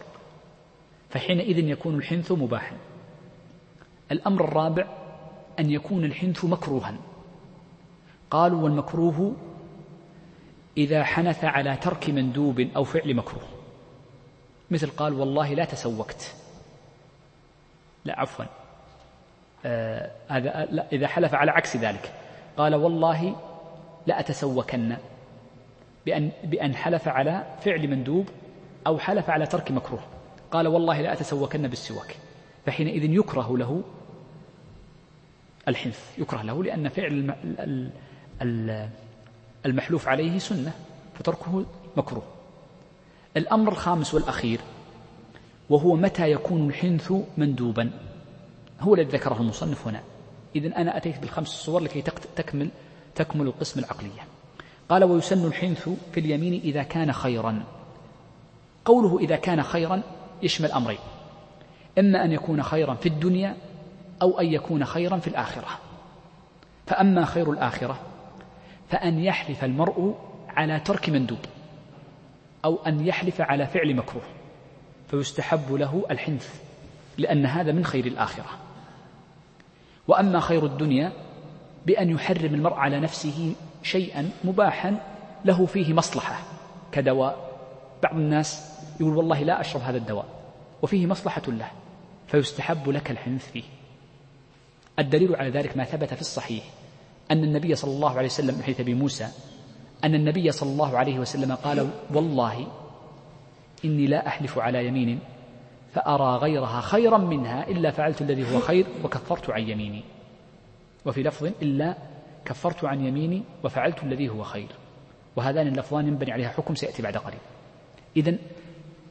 فحينئذ 1.10 1.58
يكون 1.58 1.94
الحنث 1.94 2.32
مباحا. 2.32 2.76
الأمر 4.12 4.44
الرابع 4.44 4.86
أن 5.58 5.70
يكون 5.70 6.04
الحنث 6.04 6.44
مكروها. 6.44 6.96
قالوا 8.30 8.62
والمكروه 8.62 9.36
إذا 10.76 11.04
حنث 11.04 11.44
على 11.44 11.76
ترك 11.76 12.10
مندوب 12.10 12.60
أو 12.60 12.84
فعل 12.84 13.14
مكروه. 13.14 13.42
مثل 14.70 14.90
قال 14.90 15.12
والله 15.12 15.54
لا 15.54 15.64
تسوكت 15.64 16.34
لا 18.04 18.20
عفوا. 18.20 18.44
آه 19.64 20.10
هذا 20.28 20.68
لا 20.70 20.86
إذا 20.92 21.06
حلف 21.06 21.34
على 21.34 21.50
عكس 21.50 21.76
ذلك. 21.76 22.12
قال 22.56 22.74
والله 22.74 23.36
لا 24.06 24.20
أتسوكن 24.20 24.96
بأن, 26.06 26.30
بأن 26.44 26.74
حلف 26.74 27.08
على 27.08 27.56
فعل 27.60 27.88
مندوب 27.88 28.28
أو 28.86 28.98
حلف 28.98 29.30
على 29.30 29.46
ترك 29.46 29.70
مكروه. 29.70 30.02
قال 30.50 30.68
والله 30.68 31.00
لا 31.00 31.12
أتسوكن 31.12 31.68
بالسواك. 31.68 32.16
فحينئذ 32.66 33.04
يكره 33.04 33.58
له 33.58 33.82
الحنث. 35.68 36.18
يكره 36.18 36.42
له 36.42 36.64
لأن 36.64 36.88
فعل 36.88 37.34
المحلوف 39.66 40.08
عليه 40.08 40.38
سنة 40.38 40.72
فتركه 41.14 41.64
مكروه. 41.96 42.22
الأمر 43.36 43.72
الخامس 43.72 44.14
والأخير 44.14 44.60
وهو 45.70 45.96
متى 45.96 46.30
يكون 46.30 46.68
الحنث 46.68 47.12
مندوبا؟ 47.38 47.90
هو 48.80 48.94
الذي 48.94 49.16
ذكره 49.16 49.40
المصنف 49.40 49.88
هنا. 49.88 50.00
إذن 50.56 50.72
أنا 50.72 50.96
أتيت 50.96 51.18
بالخمس 51.18 51.48
صور 51.48 51.80
لكي 51.80 52.02
تكمل 52.36 52.68
تكمل 53.14 53.46
القسم 53.46 53.80
العقلية. 53.80 54.26
قال 54.88 55.04
ويسن 55.04 55.46
الحنث 55.46 55.88
في 56.12 56.20
اليمين 56.20 56.60
إذا 56.60 56.82
كان 56.82 57.12
خيرا. 57.12 57.64
قوله 58.84 59.18
إذا 59.18 59.36
كان 59.36 59.62
خيرا 59.62 60.02
يشمل 60.42 60.72
أمرين. 60.72 60.98
إما 61.98 62.24
أن 62.24 62.32
يكون 62.32 62.62
خيرا 62.62 62.94
في 62.94 63.08
الدنيا 63.08 63.56
أو 64.22 64.40
أن 64.40 64.46
يكون 64.46 64.84
خيرا 64.84 65.18
في 65.18 65.28
الآخرة. 65.28 65.68
فأما 66.86 67.24
خير 67.24 67.52
الآخرة 67.52 67.98
فأن 68.94 69.18
يحلف 69.18 69.64
المرء 69.64 70.14
على 70.48 70.80
ترك 70.80 71.10
مندوب 71.10 71.38
أو 72.64 72.76
أن 72.86 73.06
يحلف 73.06 73.40
على 73.40 73.66
فعل 73.66 73.96
مكروه 73.96 74.24
فيستحب 75.08 75.72
له 75.72 76.04
الحنث 76.10 76.62
لأن 77.18 77.46
هذا 77.46 77.72
من 77.72 77.84
خير 77.84 78.06
الآخرة. 78.06 78.46
وأما 80.08 80.40
خير 80.40 80.66
الدنيا 80.66 81.12
بأن 81.86 82.10
يحرم 82.10 82.54
المرء 82.54 82.74
على 82.74 83.00
نفسه 83.00 83.54
شيئا 83.82 84.30
مباحا 84.44 84.96
له 85.44 85.66
فيه 85.66 85.92
مصلحة 85.92 86.42
كدواء. 86.92 87.50
بعض 88.02 88.16
الناس 88.16 88.78
يقول 89.00 89.16
والله 89.16 89.42
لا 89.42 89.60
أشرب 89.60 89.82
هذا 89.82 89.96
الدواء 89.96 90.26
وفيه 90.82 91.06
مصلحة 91.06 91.42
له 91.48 91.70
فيستحب 92.26 92.88
لك 92.88 93.10
الحنث 93.10 93.50
فيه. 93.50 93.64
الدليل 94.98 95.36
على 95.36 95.50
ذلك 95.50 95.76
ما 95.76 95.84
ثبت 95.84 96.14
في 96.14 96.20
الصحيح 96.20 96.64
أن 97.30 97.44
النبي 97.44 97.74
صلى 97.74 97.90
الله 97.90 98.10
عليه 98.10 98.26
وسلم 98.26 98.62
حيث 98.62 98.80
أبي 98.80 98.94
موسى 98.94 99.28
أن 100.04 100.14
النبي 100.14 100.52
صلى 100.52 100.72
الله 100.72 100.98
عليه 100.98 101.18
وسلم 101.18 101.54
قال 101.54 101.90
والله 102.14 102.66
إني 103.84 104.06
لا 104.06 104.26
أحلف 104.26 104.58
على 104.58 104.86
يمين 104.86 105.18
فأرى 105.92 106.36
غيرها 106.36 106.80
خيرا 106.80 107.18
منها 107.18 107.68
إلا 107.68 107.90
فعلت 107.90 108.22
الذي 108.22 108.54
هو 108.54 108.60
خير 108.60 108.86
وكفرت 109.04 109.50
عن 109.50 109.68
يميني. 109.68 110.04
وفي 111.06 111.22
لفظ 111.22 111.50
إلا 111.62 111.96
كفرت 112.44 112.84
عن 112.84 113.06
يميني 113.06 113.42
وفعلت 113.64 114.02
الذي 114.02 114.28
هو 114.28 114.42
خير. 114.42 114.68
وهذان 115.36 115.66
اللفظان 115.66 116.08
ينبني 116.08 116.32
عليها 116.32 116.48
حكم 116.48 116.74
سيأتي 116.74 117.02
بعد 117.02 117.16
قليل. 117.16 117.38
إذا 118.16 118.36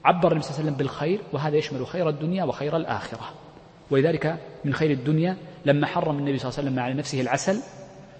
عبر 0.05 0.31
النبي 0.31 0.43
صلى 0.43 0.51
الله 0.51 0.59
عليه 0.59 0.69
وسلم 0.69 0.77
بالخير 0.77 1.19
وهذا 1.33 1.57
يشمل 1.57 1.87
خير 1.87 2.09
الدنيا 2.09 2.43
وخير 2.43 2.77
الآخرة. 2.77 3.29
ولذلك 3.91 4.37
من 4.65 4.73
خير 4.73 4.91
الدنيا 4.91 5.37
لما 5.65 5.87
حرم 5.87 6.17
النبي 6.17 6.37
صلى 6.37 6.49
الله 6.49 6.59
عليه 6.59 6.69
وسلم 6.69 6.79
على 6.79 6.93
نفسه 6.93 7.21
العسل 7.21 7.61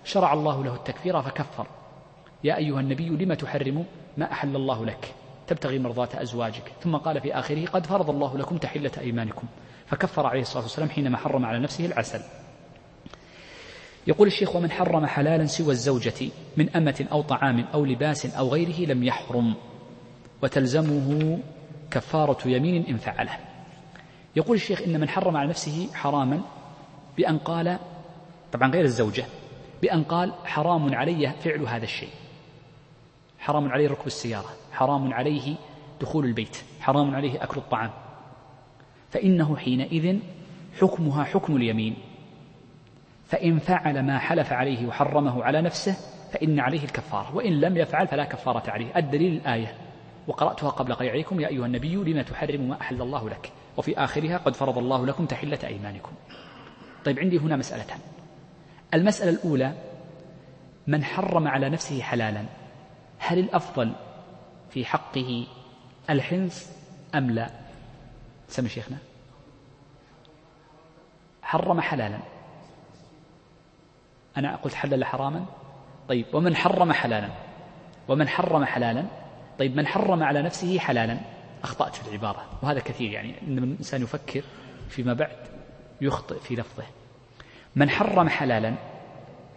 شرع 0.03 0.33
الله 0.33 0.63
له 0.63 0.75
التكفير 0.75 1.21
فكفر. 1.21 1.67
يا 2.43 2.57
أيها 2.57 2.79
النبي 2.79 3.09
لم 3.09 3.33
تحرم 3.33 3.85
ما 4.17 4.31
أحل 4.31 4.55
الله 4.55 4.85
لك؟ 4.85 5.13
تبتغي 5.47 5.79
مرضاة 5.79 6.09
أزواجك. 6.13 6.71
ثم 6.81 6.95
قال 6.95 7.21
في 7.21 7.33
آخره 7.33 7.65
قد 7.65 7.85
فرض 7.85 8.09
الله 8.09 8.37
لكم 8.37 8.57
تحلة 8.57 8.91
أيمانكم. 8.97 9.47
فكفر 9.85 10.27
عليه 10.27 10.41
الصلاة 10.41 10.63
والسلام 10.63 10.89
حينما 10.89 11.17
حرم 11.17 11.45
على 11.45 11.59
نفسه 11.59 11.85
العسل. 11.85 12.21
يقول 14.07 14.27
الشيخ 14.27 14.55
ومن 14.55 14.71
حرم 14.71 15.05
حلالا 15.05 15.45
سوى 15.45 15.71
الزوجة 15.71 16.29
من 16.57 16.69
أمة 16.75 17.05
أو 17.11 17.21
طعام 17.21 17.65
أو 17.73 17.85
لباس 17.85 18.25
أو 18.25 18.49
غيره 18.49 18.91
لم 18.91 19.03
يحرم. 19.03 19.53
وتلزمه 20.41 21.39
كفارة 21.91 22.47
يمين 22.47 22.85
إن 22.85 22.97
فعله. 22.97 23.37
يقول 24.35 24.55
الشيخ 24.55 24.81
إن 24.81 24.99
من 24.99 25.09
حرم 25.09 25.37
على 25.37 25.49
نفسه 25.49 25.89
حراما 25.93 26.41
بأن 27.17 27.37
قال 27.37 27.79
طبعا 28.51 28.71
غير 28.71 28.85
الزوجة. 28.85 29.25
بأن 29.83 30.03
قال 30.03 30.33
حرام 30.45 30.95
علي 30.95 31.31
فعل 31.39 31.61
هذا 31.61 31.83
الشيء. 31.83 32.09
حرام 33.39 33.71
عليه 33.71 33.87
ركب 33.89 34.07
السيارة 34.07 34.49
حرام 34.71 35.13
عليه 35.13 35.55
دخول 36.01 36.25
البيت 36.25 36.57
حرام 36.81 37.15
عليه 37.15 37.43
أكل 37.43 37.57
الطعام. 37.57 37.91
فإنه 39.09 39.57
حينئذ 39.57 40.19
حكمها 40.81 41.23
حكم 41.23 41.55
اليمين. 41.55 41.95
فإن 43.25 43.59
فعل 43.59 44.05
ما 44.05 44.19
حلف 44.19 44.53
عليه 44.53 44.87
وحرمه 44.87 45.43
على 45.43 45.61
نفسه 45.61 45.95
فإن 46.31 46.59
عليه 46.59 46.83
الكفارة 46.83 47.35
وإن 47.35 47.61
لم 47.61 47.77
يفعل 47.77 48.07
فلا 48.07 48.25
كفارة 48.25 48.69
عليه. 48.69 48.97
الدليل 48.97 49.33
الآية. 49.33 49.77
وقرأتها 50.27 50.69
قبل 50.69 50.93
قليل 50.93 51.11
عليكم 51.11 51.39
يا 51.39 51.47
أيها 51.47 51.65
النبي 51.65 51.95
لما 51.95 52.23
تحرم 52.23 52.61
ما 52.61 52.81
أحل 52.81 53.01
الله 53.01 53.29
لك؟ 53.29 53.51
وفي 53.77 53.97
آخرها 53.97 54.37
قد 54.37 54.55
فرض 54.55 54.77
الله 54.77 55.05
لكم 55.05 55.25
تحلة 55.25 55.59
أيمانكم. 55.63 56.11
طيب 57.05 57.19
عندي 57.19 57.37
هنا 57.37 57.55
مسألتان 57.55 57.97
المسألة 58.93 59.31
الأولى 59.31 59.73
من 60.87 61.03
حرم 61.03 61.47
على 61.47 61.69
نفسه 61.69 62.01
حلالا 62.01 62.45
هل 63.19 63.39
الأفضل 63.39 63.93
في 64.69 64.85
حقه 64.85 65.47
الحنث 66.09 66.71
أم 67.15 67.31
لا؟ 67.31 67.49
سمي 68.47 68.69
شيخنا. 68.69 68.97
حرم 71.41 71.81
حلالا. 71.81 72.19
أنا 74.37 74.55
قلت 74.55 74.73
حلل 74.73 75.05
حراما؟ 75.05 75.45
طيب 76.09 76.25
ومن 76.33 76.55
حرم 76.55 76.91
حلالا؟ 76.91 77.29
ومن 78.07 78.27
حرم 78.27 78.65
حلالا؟ 78.65 79.05
طيب 79.59 79.75
من 79.75 79.87
حرم 79.87 80.23
على 80.23 80.41
نفسه 80.41 80.79
حلالا؟ 80.79 81.17
أخطأت 81.63 81.95
في 81.95 82.07
العبارة 82.07 82.45
وهذا 82.61 82.79
كثير 82.79 83.11
يعني 83.11 83.41
إن 83.47 83.57
الإنسان 83.57 84.01
يفكر 84.01 84.43
فيما 84.89 85.13
بعد 85.13 85.37
يخطئ 86.01 86.39
في 86.39 86.55
لفظه. 86.55 86.83
من 87.75 87.89
حرم 87.89 88.29
حلالا 88.29 88.75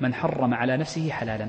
من 0.00 0.14
حرم 0.14 0.54
على 0.54 0.76
نفسه 0.76 1.10
حلالا. 1.10 1.48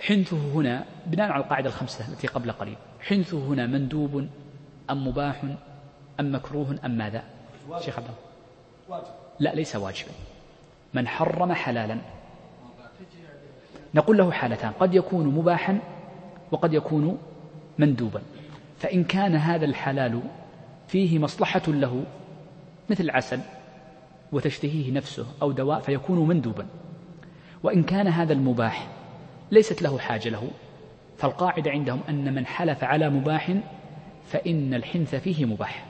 حنثه 0.00 0.36
هنا 0.36 0.84
بناء 1.06 1.30
على 1.30 1.44
القاعدة 1.44 1.68
الخمسة 1.68 2.08
التي 2.08 2.26
قبل 2.26 2.52
قليل. 2.52 2.76
حنثه 3.00 3.38
هنا 3.38 3.66
مندوب 3.66 4.28
أم 4.90 5.08
مباح 5.08 5.44
أم 6.20 6.34
مكروه 6.34 6.78
أم 6.84 6.90
ماذا؟ 6.90 7.24
شيخ 7.80 7.98
عبد 7.98 8.08
الله. 8.88 9.02
لا 9.38 9.54
ليس 9.54 9.76
واجبا. 9.76 10.10
من 10.94 11.08
حرم 11.08 11.52
حلالا. 11.52 11.98
نقول 13.94 14.16
له 14.16 14.30
حالتان 14.30 14.72
قد 14.72 14.94
يكون 14.94 15.26
مباحا 15.26 15.78
وقد 16.50 16.74
يكون 16.74 17.18
مندوبا. 17.78 18.22
فإن 18.78 19.04
كان 19.04 19.34
هذا 19.34 19.64
الحلال 19.64 20.22
فيه 20.88 21.18
مصلحة 21.18 21.62
له 21.68 22.04
مثل 22.90 23.04
العسل 23.04 23.40
وتشتهيه 24.32 24.92
نفسه 24.92 25.26
أو 25.42 25.52
دواء 25.52 25.80
فيكون 25.80 26.28
مندوبا. 26.28 26.66
وإن 27.62 27.82
كان 27.82 28.08
هذا 28.08 28.32
المباح 28.32 28.88
ليست 29.50 29.82
له 29.82 29.98
حاجة 29.98 30.28
له 30.28 30.50
فالقاعدة 31.18 31.70
عندهم 31.70 32.00
أن 32.08 32.34
من 32.34 32.46
حلف 32.46 32.84
على 32.84 33.10
مباح 33.10 33.56
فإن 34.26 34.74
الحنث 34.74 35.14
فيه 35.14 35.44
مباح. 35.44 35.86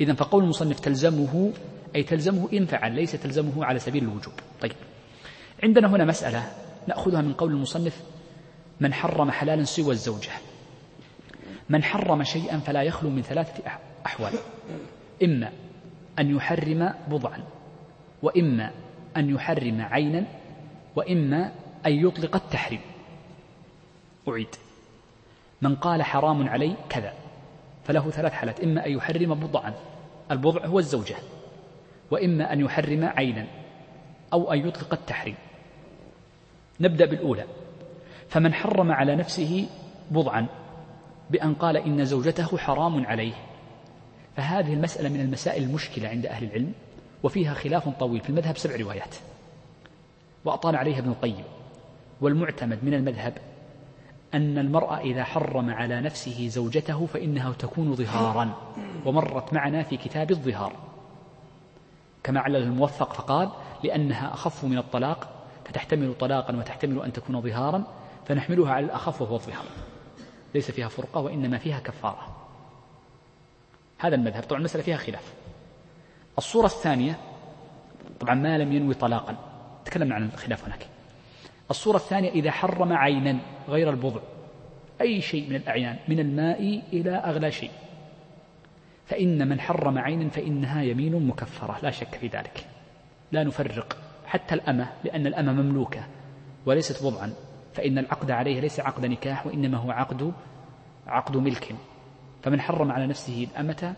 إذا 0.00 0.14
فقول 0.14 0.42
المصنف 0.44 0.80
تلزمه 0.80 1.52
أي 1.96 2.02
تلزمه 2.02 2.48
إن 2.52 2.66
فعل 2.66 2.94
ليس 2.94 3.12
تلزمه 3.12 3.64
على 3.64 3.78
سبيل 3.78 4.02
الوجوب. 4.02 4.34
طيب. 4.60 4.72
عندنا 5.62 5.88
هنا 5.88 6.04
مسألة 6.04 6.52
نأخذها 6.88 7.22
من 7.22 7.32
قول 7.32 7.52
المصنف 7.52 8.02
من 8.80 8.94
حرم 8.94 9.30
حلالا 9.30 9.64
سوى 9.64 9.92
الزوجة. 9.92 10.30
من 11.68 11.82
حرم 11.82 12.22
شيئا 12.22 12.58
فلا 12.58 12.82
يخلو 12.82 13.10
من 13.10 13.22
ثلاثة 13.22 13.62
أحوال. 14.06 14.32
إما 15.22 15.52
أن 16.18 16.36
يحرم 16.36 16.94
بضعا. 17.08 17.53
وإما 18.24 18.70
أن 19.16 19.34
يحرم 19.34 19.80
عينا 19.80 20.24
وإما 20.96 21.52
أن 21.86 21.92
يطلق 21.92 22.36
التحريم. 22.36 22.80
أعيد. 24.28 24.54
من 25.62 25.76
قال 25.76 26.02
حرام 26.02 26.48
علي 26.48 26.74
كذا 26.88 27.12
فله 27.84 28.10
ثلاث 28.10 28.32
حالات. 28.32 28.60
إما 28.60 28.86
أن 28.86 28.92
يحرم 28.92 29.34
بضعا 29.34 29.74
البضع 30.30 30.66
هو 30.66 30.78
الزوجة. 30.78 31.16
وإما 32.10 32.52
أن 32.52 32.60
يحرم 32.60 33.04
عينا 33.04 33.46
أو 34.32 34.52
أن 34.52 34.68
يطلق 34.68 34.92
التحريم. 34.92 35.36
نبدأ 36.80 37.06
بالأولى. 37.06 37.44
فمن 38.28 38.54
حرم 38.54 38.92
على 38.92 39.16
نفسه 39.16 39.66
بضعا 40.10 40.46
بأن 41.30 41.54
قال 41.54 41.76
إن 41.76 42.04
زوجته 42.04 42.58
حرام 42.58 43.06
عليه. 43.06 43.34
فهذه 44.36 44.72
المسألة 44.74 45.08
من 45.08 45.20
المسائل 45.20 45.62
المشكلة 45.62 46.08
عند 46.08 46.26
أهل 46.26 46.44
العلم. 46.44 46.72
وفيها 47.24 47.54
خلاف 47.54 47.88
طويل 47.88 48.20
في 48.20 48.30
المذهب 48.30 48.56
سبع 48.56 48.76
روايات. 48.76 49.14
وأطال 50.44 50.76
عليها 50.76 50.98
ابن 50.98 51.10
القيم. 51.10 51.44
والمعتمد 52.20 52.84
من 52.84 52.94
المذهب 52.94 53.38
أن 54.34 54.58
المرأة 54.58 54.98
إذا 54.98 55.24
حرم 55.24 55.70
على 55.70 56.00
نفسه 56.00 56.48
زوجته 56.48 57.06
فإنها 57.06 57.52
تكون 57.52 57.94
ظهارا. 57.94 58.54
ومرت 59.06 59.52
معنا 59.52 59.82
في 59.82 59.96
كتاب 59.96 60.30
الظهار. 60.30 60.72
كما 62.22 62.40
علل 62.40 62.56
الموفق 62.56 63.12
فقال 63.12 63.50
لأنها 63.84 64.34
أخف 64.34 64.64
من 64.64 64.78
الطلاق 64.78 65.28
فتحتمل 65.64 66.14
طلاقا 66.14 66.56
وتحتمل 66.56 67.02
أن 67.02 67.12
تكون 67.12 67.40
ظهارا 67.40 67.84
فنحملها 68.26 68.72
على 68.72 68.86
الأخف 68.86 69.22
وهو 69.22 69.34
الظهار. 69.34 69.64
ليس 70.54 70.70
فيها 70.70 70.88
فرقة 70.88 71.20
وإنما 71.20 71.58
فيها 71.58 71.80
كفارة. 71.80 72.36
هذا 73.98 74.14
المذهب. 74.14 74.42
طبعا 74.42 74.58
المسألة 74.58 74.82
فيها 74.82 74.96
خلاف. 74.96 75.43
الصورة 76.38 76.66
الثانية 76.66 77.18
طبعا 78.20 78.34
ما 78.34 78.58
لم 78.58 78.72
ينوي 78.72 78.94
طلاقا. 78.94 79.36
تكلمنا 79.84 80.14
عن 80.14 80.24
الخلاف 80.24 80.64
هناك. 80.64 80.86
الصورة 81.70 81.96
الثانية 81.96 82.30
إذا 82.30 82.50
حرم 82.50 82.92
عينا 82.92 83.38
غير 83.68 83.90
البضع 83.90 84.20
أي 85.00 85.20
شيء 85.20 85.50
من 85.50 85.56
الأعيان 85.56 85.96
من 86.08 86.20
الماء 86.20 86.82
إلى 86.92 87.10
أغلى 87.10 87.50
شيء. 87.50 87.70
فإن 89.06 89.48
من 89.48 89.60
حرم 89.60 89.98
عينا 89.98 90.28
فإنها 90.28 90.82
يمين 90.82 91.26
مكفرة 91.26 91.78
لا 91.82 91.90
شك 91.90 92.14
في 92.14 92.26
ذلك. 92.26 92.66
لا 93.32 93.44
نفرق 93.44 93.96
حتى 94.26 94.54
الأمة 94.54 94.92
لأن 95.04 95.26
الأمة 95.26 95.52
مملوكة 95.52 96.06
وليست 96.66 97.04
بضعا 97.04 97.32
فإن 97.74 97.98
العقد 97.98 98.30
عليه 98.30 98.60
ليس 98.60 98.80
عقد 98.80 99.06
نكاح 99.06 99.46
وإنما 99.46 99.78
هو 99.78 99.90
عقد 99.90 100.32
عقد 101.06 101.36
ملك. 101.36 101.74
فمن 102.42 102.60
حرم 102.60 102.90
على 102.92 103.06
نفسه 103.06 103.46
الأمة 103.50 103.94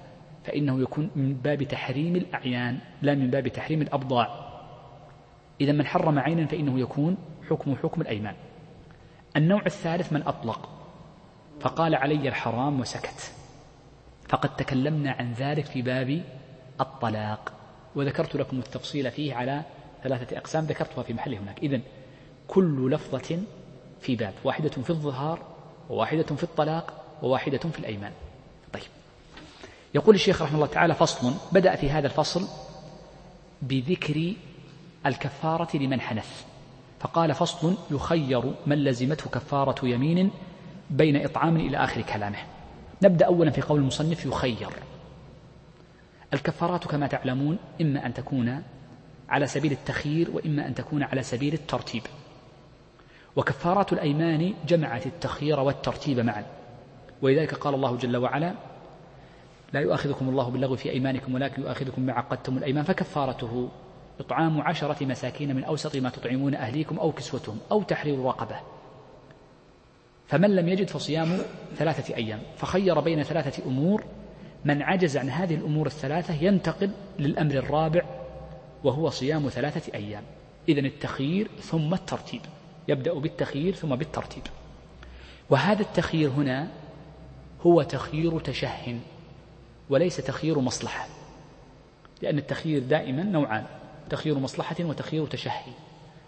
فإنه 0.47 0.81
يكون 0.81 1.11
من 1.17 1.35
باب 1.35 1.63
تحريم 1.63 2.17
الأعيان 2.17 2.79
لا 3.03 3.15
من 3.15 3.31
باب 3.31 3.49
تحريم 3.49 3.83
الأبضاع. 3.83 4.47
إذا 5.61 5.73
من 5.73 5.87
حرم 5.87 6.19
عينا 6.19 6.47
فإنه 6.47 6.81
يكون 6.81 7.17
حكم 7.51 7.77
حكم 7.77 8.01
الأيمان. 8.01 8.35
النوع 9.37 9.63
الثالث 9.67 10.13
من 10.13 10.23
أطلق. 10.23 10.69
فقال 11.61 11.95
علي 11.95 12.29
الحرام 12.29 12.81
وسكت. 12.81 13.33
فقد 14.29 14.57
تكلمنا 14.57 15.11
عن 15.11 15.33
ذلك 15.33 15.65
في 15.65 15.83
باب 15.83 16.23
الطلاق. 16.81 17.53
وذكرت 17.97 18.37
لكم 18.37 18.59
التفصيل 18.59 19.11
فيه 19.11 19.35
على 19.35 19.63
ثلاثة 20.03 20.39
أقسام 20.39 20.65
ذكرتها 20.65 21.03
في 21.03 21.15
محله 21.15 21.39
هناك. 21.39 21.59
إذن 21.63 21.83
كل 22.47 22.91
لفظة 22.91 23.39
في 24.01 24.17
باب 24.17 24.35
واحدة 24.45 24.69
في 24.69 24.91
الظهار 24.91 25.39
وواحدة 25.91 26.37
في 26.37 26.45
الطلاق 26.45 27.05
وواحدة 27.23 27.59
في 27.59 27.79
الأيمان. 27.79 28.13
يقول 29.97 30.15
الشيخ 30.15 30.43
رحمه 30.43 30.57
الله 30.57 30.67
تعالى 30.67 30.95
فصل 30.95 31.35
بدأ 31.53 31.77
في 31.77 31.91
هذا 31.91 32.07
الفصل 32.07 32.49
بذكر 33.63 34.33
الكفارة 35.07 35.77
لمن 35.77 36.01
حنث. 36.01 36.45
فقال 37.01 37.35
فصل 37.35 37.77
يخير 37.91 38.55
من 38.67 38.85
لزمته 38.85 39.31
كفارة 39.31 39.87
يمين 39.87 40.31
بين 40.91 41.25
إطعام 41.25 41.57
إلى 41.57 41.77
آخر 41.77 42.03
كلامه. 42.03 42.39
نبدأ 43.03 43.27
أولا 43.27 43.51
في 43.51 43.61
قول 43.61 43.81
المصنف 43.81 44.27
يخير. 44.27 44.69
الكفارات 46.35 46.87
كما 46.87 47.07
تعلمون 47.07 47.59
إما 47.81 48.07
أن 48.07 48.15
تكون 48.15 48.63
على 49.29 49.47
سبيل 49.47 49.73
التخيير 49.73 50.31
وإما 50.31 50.67
أن 50.67 50.75
تكون 50.75 51.03
على 51.03 51.23
سبيل 51.23 51.55
الترتيب. 51.55 52.03
وكفارات 53.37 53.93
الأيمان 53.93 54.55
جمعت 54.67 55.07
التخيير 55.07 55.61
والترتيب 55.61 56.21
معا. 56.21 56.45
ولذلك 57.23 57.55
قال 57.55 57.75
الله 57.75 57.97
جل 57.97 58.17
وعلا 58.17 58.55
لا 59.73 59.81
يؤاخذكم 59.81 60.29
الله 60.29 60.51
باللغو 60.51 60.77
في 60.77 60.91
أيمانكم 60.91 61.35
ولكن 61.35 61.63
يؤاخذكم 61.63 62.03
بما 62.03 62.13
عقدتم 62.13 62.59
الأيمان 62.59 62.85
فكفارته 62.85 63.69
إطعام 64.21 64.61
عشرة 64.61 65.05
مساكين 65.05 65.57
من 65.57 65.65
أوسط 65.65 65.97
ما 65.97 66.11
تطعمون 66.11 66.55
أهليكم 66.55 66.99
أو 66.99 67.13
كسوتهم 67.13 67.59
أو 67.71 67.83
تحرير 67.83 68.25
رقبة. 68.25 68.57
فمن 70.27 70.57
لم 70.57 70.69
يجد 70.69 70.89
فصيام 70.89 71.39
ثلاثة 71.77 72.17
أيام 72.17 72.41
فخير 72.57 73.01
بين 73.01 73.23
ثلاثة 73.23 73.67
أمور 73.67 74.05
من 74.65 74.83
عجز 74.83 75.17
عن 75.17 75.31
هذه 75.31 75.55
الأمور 75.55 75.87
الثلاثة 75.87 76.35
ينتقل 76.35 76.91
للأمر 77.19 77.55
الرابع 77.55 78.03
وهو 78.85 79.11
صيام 79.11 79.49
ثلاثة 79.49 79.95
أيام. 79.95 80.23
إذا 80.69 80.81
التخيير 80.81 81.51
ثم 81.61 81.95
الترتيب 81.95 82.41
يبدأ 82.89 83.15
بالتخيير 83.15 83.75
ثم 83.75 83.97
بالترتيب. 83.97 84.43
وهذا 85.51 85.83
التخيير 85.83 86.31
هنا 86.31 86.69
هو 87.61 87.83
تخيير 87.83 88.41
تشه. 88.41 88.99
وليس 89.91 90.17
تخيير 90.17 90.59
مصلحة 90.59 91.09
لأن 92.23 92.39
التخيير 92.39 92.83
دائما 92.83 93.23
نوعان 93.23 93.65
تخيير 94.11 94.39
مصلحة 94.39 94.77
وتخيير 94.81 95.27
تشهي 95.27 95.73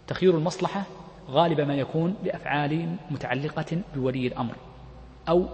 تخيير 0.07 0.37
المصلحة 0.37 0.83
غالبا 1.29 1.65
ما 1.65 1.75
يكون 1.75 2.15
لأفعال 2.23 2.95
متعلقة 3.11 3.81
بولي 3.95 4.27
الأمر 4.27 4.55
أو 5.29 5.45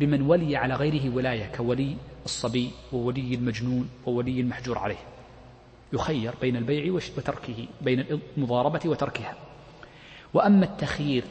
بمن 0.00 0.22
ولي 0.22 0.56
على 0.56 0.74
غيره 0.74 1.14
ولاية 1.14 1.52
كولي 1.56 1.96
الصبي 2.24 2.70
وولي 2.92 3.34
المجنون 3.34 3.88
وولي 4.06 4.40
المحجور 4.40 4.78
عليه. 4.78 4.96
يخير 5.92 6.34
بين 6.40 6.56
البيع 6.56 6.92
وتركه 6.92 7.66
بين 7.80 8.20
المضاربة 8.36 8.80
وتركها. 8.84 9.34
وأما 10.34 10.64
التخيير 10.64 11.24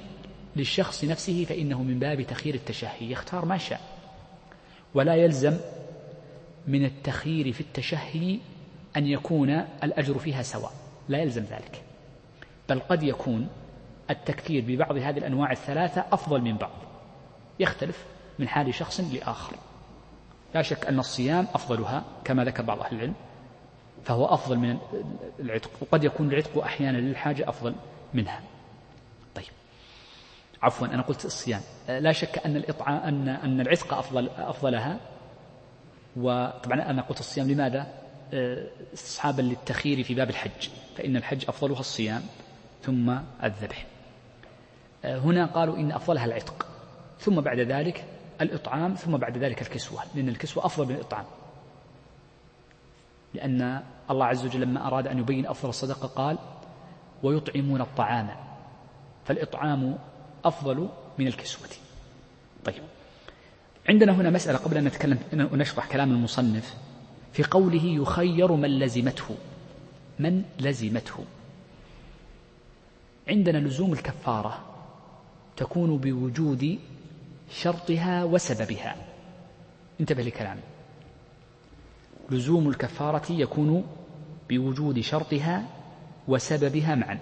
للشخص 0.55 1.03
نفسه 1.03 1.45
فإنه 1.49 1.83
من 1.83 1.99
باب 1.99 2.21
تخيير 2.21 2.55
التشهي 2.55 3.11
يختار 3.11 3.45
ما 3.45 3.57
شاء 3.57 3.81
ولا 4.93 5.15
يلزم 5.15 5.57
من 6.67 6.85
التخيير 6.85 7.53
في 7.53 7.61
التشهي 7.61 8.39
أن 8.97 9.07
يكون 9.07 9.49
الأجر 9.83 10.19
فيها 10.19 10.41
سواء. 10.41 10.71
لا 11.09 11.17
يلزم 11.17 11.43
ذلك. 11.43 11.83
بل 12.69 12.79
قد 12.79 13.03
يكون 13.03 13.49
التكثير 14.09 14.63
ببعض 14.67 14.97
هذه 14.97 15.17
الأنواع 15.17 15.51
الثلاثة 15.51 16.05
أفضل 16.11 16.41
من 16.41 16.57
بعض. 16.57 16.71
يختلف 17.59 18.05
من 18.39 18.47
حال 18.47 18.73
شخص 18.73 18.99
لآخر. 18.99 19.55
لا 20.55 20.61
شك 20.61 20.85
أن 20.85 20.99
الصيام 20.99 21.47
أفضلها 21.53 22.03
كما 22.23 22.45
ذكر 22.45 22.63
بعض 22.63 22.79
أهل 22.79 22.95
العلم 22.95 23.13
فهو 24.03 24.25
أفضل 24.25 24.57
من 24.57 24.77
العتق 25.39 25.69
وقد 25.81 26.03
يكون 26.03 26.29
العتق 26.31 26.63
أحيانا 26.63 26.97
للحاجة 26.97 27.49
أفضل 27.49 27.75
منها. 28.13 28.41
طيب. 29.35 29.45
عفوا 30.61 30.87
أنا 30.87 31.01
قلت 31.01 31.25
الصيام. 31.25 31.61
لا 31.87 32.11
شك 32.11 32.45
أن 32.45 32.55
الإطعام 32.55 32.97
أن 32.97 33.29
أن 33.29 33.61
العتق 33.61 33.93
أفضل 33.93 34.29
أفضلها 34.29 34.99
وطبعا 36.15 36.89
أنا 36.89 37.01
قلت 37.01 37.19
الصيام 37.19 37.51
لماذا؟ 37.51 38.01
استصحابا 38.93 39.41
للتخيير 39.41 40.03
في 40.03 40.13
باب 40.13 40.29
الحج 40.29 40.69
فإن 40.97 41.17
الحج 41.17 41.45
أفضلها 41.47 41.79
الصيام 41.79 42.21
ثم 42.81 43.17
الذبح. 43.43 43.85
آه، 45.05 45.17
هنا 45.17 45.45
قالوا 45.45 45.77
إن 45.77 45.91
أفضلها 45.91 46.25
العتق 46.25 46.67
ثم 47.19 47.41
بعد 47.41 47.59
ذلك 47.59 48.05
الإطعام 48.41 48.93
ثم 48.95 49.17
بعد 49.17 49.37
ذلك 49.37 49.61
الكسوة 49.61 50.01
لأن 50.15 50.29
الكسوة 50.29 50.65
أفضل 50.65 50.85
من 50.85 50.95
الإطعام. 50.95 51.25
لأن 53.33 53.83
الله 54.09 54.25
عز 54.25 54.45
وجل 54.45 54.61
لما 54.61 54.87
أراد 54.87 55.07
أن 55.07 55.19
يبين 55.19 55.47
أفضل 55.47 55.69
الصدقة 55.69 56.07
قال 56.07 56.37
ويطعمون 57.23 57.81
الطعام 57.81 58.29
فالإطعام 59.25 59.97
أفضل 60.45 60.89
من 61.19 61.27
الكسوة. 61.27 61.69
طيب. 62.65 62.83
عندنا 63.89 64.11
هنا 64.11 64.29
مسألة 64.29 64.57
قبل 64.57 64.77
أن 64.77 64.83
نتكلم 64.83 65.19
ونشرح 65.53 65.87
كلام 65.87 66.11
المصنف. 66.11 66.75
في 67.33 67.43
قوله 67.43 67.85
يخير 67.85 68.51
من 68.51 68.79
لزمته. 68.79 69.35
من 70.19 70.43
لزمته. 70.59 71.25
عندنا 73.27 73.57
لزوم 73.57 73.93
الكفارة 73.93 74.65
تكون 75.57 75.97
بوجود 75.97 76.79
شرطها 77.51 78.23
وسببها. 78.23 78.95
انتبه 79.99 80.23
لكلامي 80.23 80.61
لزوم 82.29 82.69
الكفارة 82.69 83.31
يكون 83.31 83.83
بوجود 84.49 84.99
شرطها 84.99 85.65
وسببها 86.27 86.95
معا. 86.95 87.19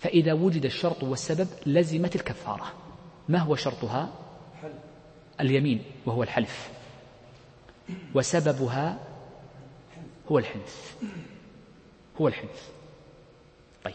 فإذا 0.00 0.32
وجد 0.32 0.64
الشرط 0.64 1.02
والسبب 1.02 1.48
لزمت 1.66 2.16
الكفارة. 2.16 2.72
ما 3.28 3.38
هو 3.38 3.56
شرطها؟ 3.56 4.12
اليمين 5.40 5.84
وهو 6.06 6.22
الحلف. 6.22 6.70
وسببها 8.14 8.98
هو 10.32 10.38
الحنث. 10.38 10.94
هو 12.20 12.28
الحنث. 12.28 12.68
طيب. 13.84 13.94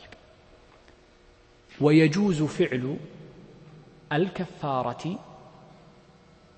ويجوز 1.82 2.44
فعل 2.44 2.98
الكفارة 4.14 5.20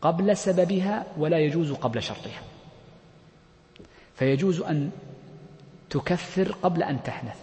قبل 0.02 0.38
سببها 0.38 1.06
ولا 1.18 1.40
يجوز 1.40 1.72
قبل 1.72 2.04
شرطها. 2.04 2.42
فيجوز 4.16 4.62
أن 4.62 4.92
تكفر 5.90 6.52
قبل 6.52 6.84
أن 6.84 7.04
تحنث. 7.04 7.38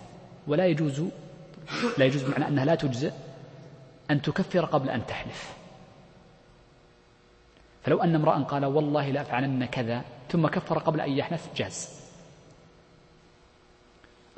ولا 0.47 0.67
يجوز 0.67 1.03
لا 1.99 2.05
يجوز 2.05 2.23
بمعنى 2.23 2.49
أنها 2.49 2.65
لا 2.65 2.75
تجزئ. 2.75 3.13
أن 4.11 4.23
تكفر 4.23 4.65
قبل 4.65 4.91
أن 4.91 5.07
تحلف. 5.07 5.55
فلو 7.83 8.03
أن 8.03 8.15
امرأ 8.15 8.43
قال 8.43 8.65
والله 8.65 9.11
لأفعلن 9.11 9.65
كذا 9.65 10.03
ثم 10.29 10.47
كفر 10.47 10.79
قبل 10.79 11.01
أن 11.01 11.13
يحنث 11.13 11.49
جاز. 11.57 12.05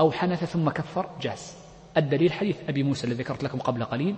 أو 0.00 0.12
حنث 0.12 0.44
ثم 0.44 0.70
كفر 0.70 1.10
جاز. 1.20 1.56
الدليل 1.96 2.32
حديث 2.32 2.56
أبي 2.68 2.82
موسى 2.82 3.06
الذي 3.06 3.22
ذكرت 3.22 3.42
لكم 3.44 3.58
قبل 3.58 3.84
قليل 3.84 4.16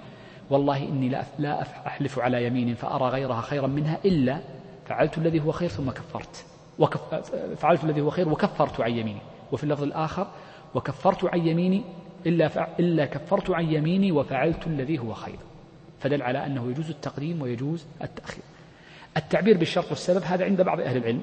والله 0.51 0.77
إني 0.77 1.09
لا 1.39 1.63
أحلف 1.87 2.19
على 2.19 2.47
يمين 2.47 2.75
فأرى 2.75 3.09
غيرها 3.09 3.41
خيرا 3.41 3.67
منها 3.67 3.99
إلا 4.05 4.41
فعلت 4.87 5.19
الذي 5.19 5.41
هو 5.41 5.53
خير 5.53 5.69
ثم 5.69 5.91
كفرت. 5.91 6.45
وكف 6.79 7.15
فعلت 7.61 7.85
الذي 7.85 8.01
هو 8.01 8.11
خير 8.11 8.29
وكفرت 8.29 8.81
عن 8.81 8.91
يميني. 8.91 9.21
وفي 9.53 9.65
اللفظ 9.65 9.83
الآخر 9.83 10.27
وكفرت 10.75 11.25
عن 11.25 11.47
يميني 11.47 11.85
إلا, 12.27 12.49
فع... 12.49 12.69
إلا 12.81 13.07
كفرت 13.07 13.51
عن 13.51 13.73
يميني 13.73 14.13
وفعلت 14.13 14.67
الذي 14.67 14.99
هو 14.99 15.15
خير. 15.15 15.39
فدل 16.01 16.23
على 16.23 16.47
أنه 16.47 16.71
يجوز 16.71 16.91
التقديم 16.91 17.43
ويجوز 17.43 17.87
التأخير. 18.03 18.43
التعبير 19.17 19.57
بالشرط 19.57 19.91
والسبب 19.91 20.23
هذا 20.23 20.45
عند 20.45 20.63
بعض 20.63 20.81
أهل 20.81 20.97
العلم. 20.97 21.21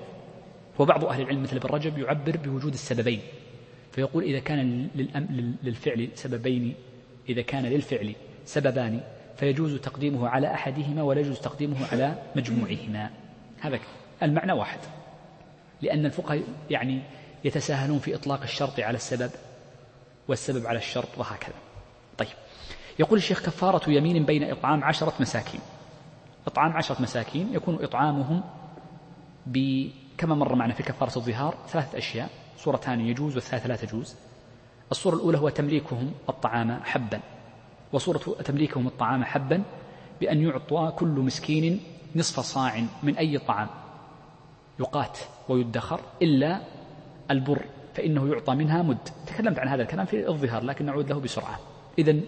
وبعض 0.80 1.06
أهل 1.06 1.22
العلم 1.22 1.44
مثل 1.44 1.56
ابن 1.56 1.70
رجب 1.70 1.98
يعبر 1.98 2.38
بوجود 2.38 2.74
السببين. 2.74 3.20
فيقول 3.92 4.24
إذا 4.24 4.40
كان 4.40 4.88
للفعل 5.64 6.10
سببين 6.16 6.74
إذا 7.30 7.42
كان 7.42 7.66
للفعل 7.66 8.16
سببان 8.46 9.02
فيجوز 9.38 9.76
تقديمه 9.76 10.28
على 10.28 10.54
أحدهما 10.54 11.04
ولا 11.04 11.20
يجوز 11.20 11.40
تقديمه 11.40 11.88
على 11.92 12.16
مجموعهما. 12.36 13.10
هذا 13.60 13.80
المعنى 14.24 14.52
واحد. 14.52 14.80
لأن 15.82 16.06
الفقهاء 16.06 16.44
يعني 16.70 17.02
يتساهلون 17.44 18.00
في 18.00 18.16
إطلاق 18.16 18.42
الشرط 18.42 18.80
على 18.80 18.96
السبب. 18.96 19.32
والسبب 20.28 20.68
على 20.68 20.78
الشرط 20.78 21.18
وهكذا. 21.18 21.56
طيب. 22.18 22.28
يقول 23.00 23.18
الشيخ 23.18 23.42
كفارة 23.42 23.90
يمين 23.90 24.26
بين 24.26 24.52
إطعام 24.52 24.84
عشرة 24.84 25.14
مساكين. 25.20 25.62
إطعام 26.48 26.74
عشرة 26.74 27.02
مساكين 27.02 27.54
يكون 27.54 27.84
إطعامهم 27.84 28.44
كما 30.18 30.36
مر 30.36 30.56
معنا 30.56 30.74
في 30.74 30.84
كفارة 30.84 31.18
الظهار 31.18 31.58
ثلاثة 31.68 31.98
أشياء. 31.98 32.30
صورتان 32.58 33.02
يجوز 33.02 33.36
والثالثة 33.36 33.68
لا 33.68 33.76
تجوز. 33.76 34.16
الصورة 34.92 35.16
الأولى 35.16 35.38
هو 35.38 35.50
تمليكهم 35.50 36.12
الطعام 36.30 36.80
حبا. 36.84 37.20
وصورة 37.94 38.18
تمليكهم 38.46 38.88
الطعام 38.88 39.24
حبا 39.24 39.64
بأن 40.22 40.42
يعطى 40.42 40.94
كل 40.96 41.08
مسكين 41.08 41.84
نصف 42.16 42.40
صاع 42.40 42.84
من 43.04 43.18
أي 43.18 43.38
طعام 43.38 43.68
يقات 44.80 45.20
ويدخر 45.50 46.00
إلا 46.22 46.62
البر. 47.32 47.66
فإنه 47.96 48.28
يعطى 48.28 48.56
منها 48.56 48.82
مد. 48.82 49.10
تكلمت 49.28 49.60
عن 49.60 49.68
هذا 49.68 49.82
الكلام 49.84 50.06
في 50.06 50.28
الظهار 50.28 50.64
لكن 50.64 50.86
نعود 50.86 51.10
له 51.10 51.20
بسرعة. 51.20 51.60
إذا 52.00 52.20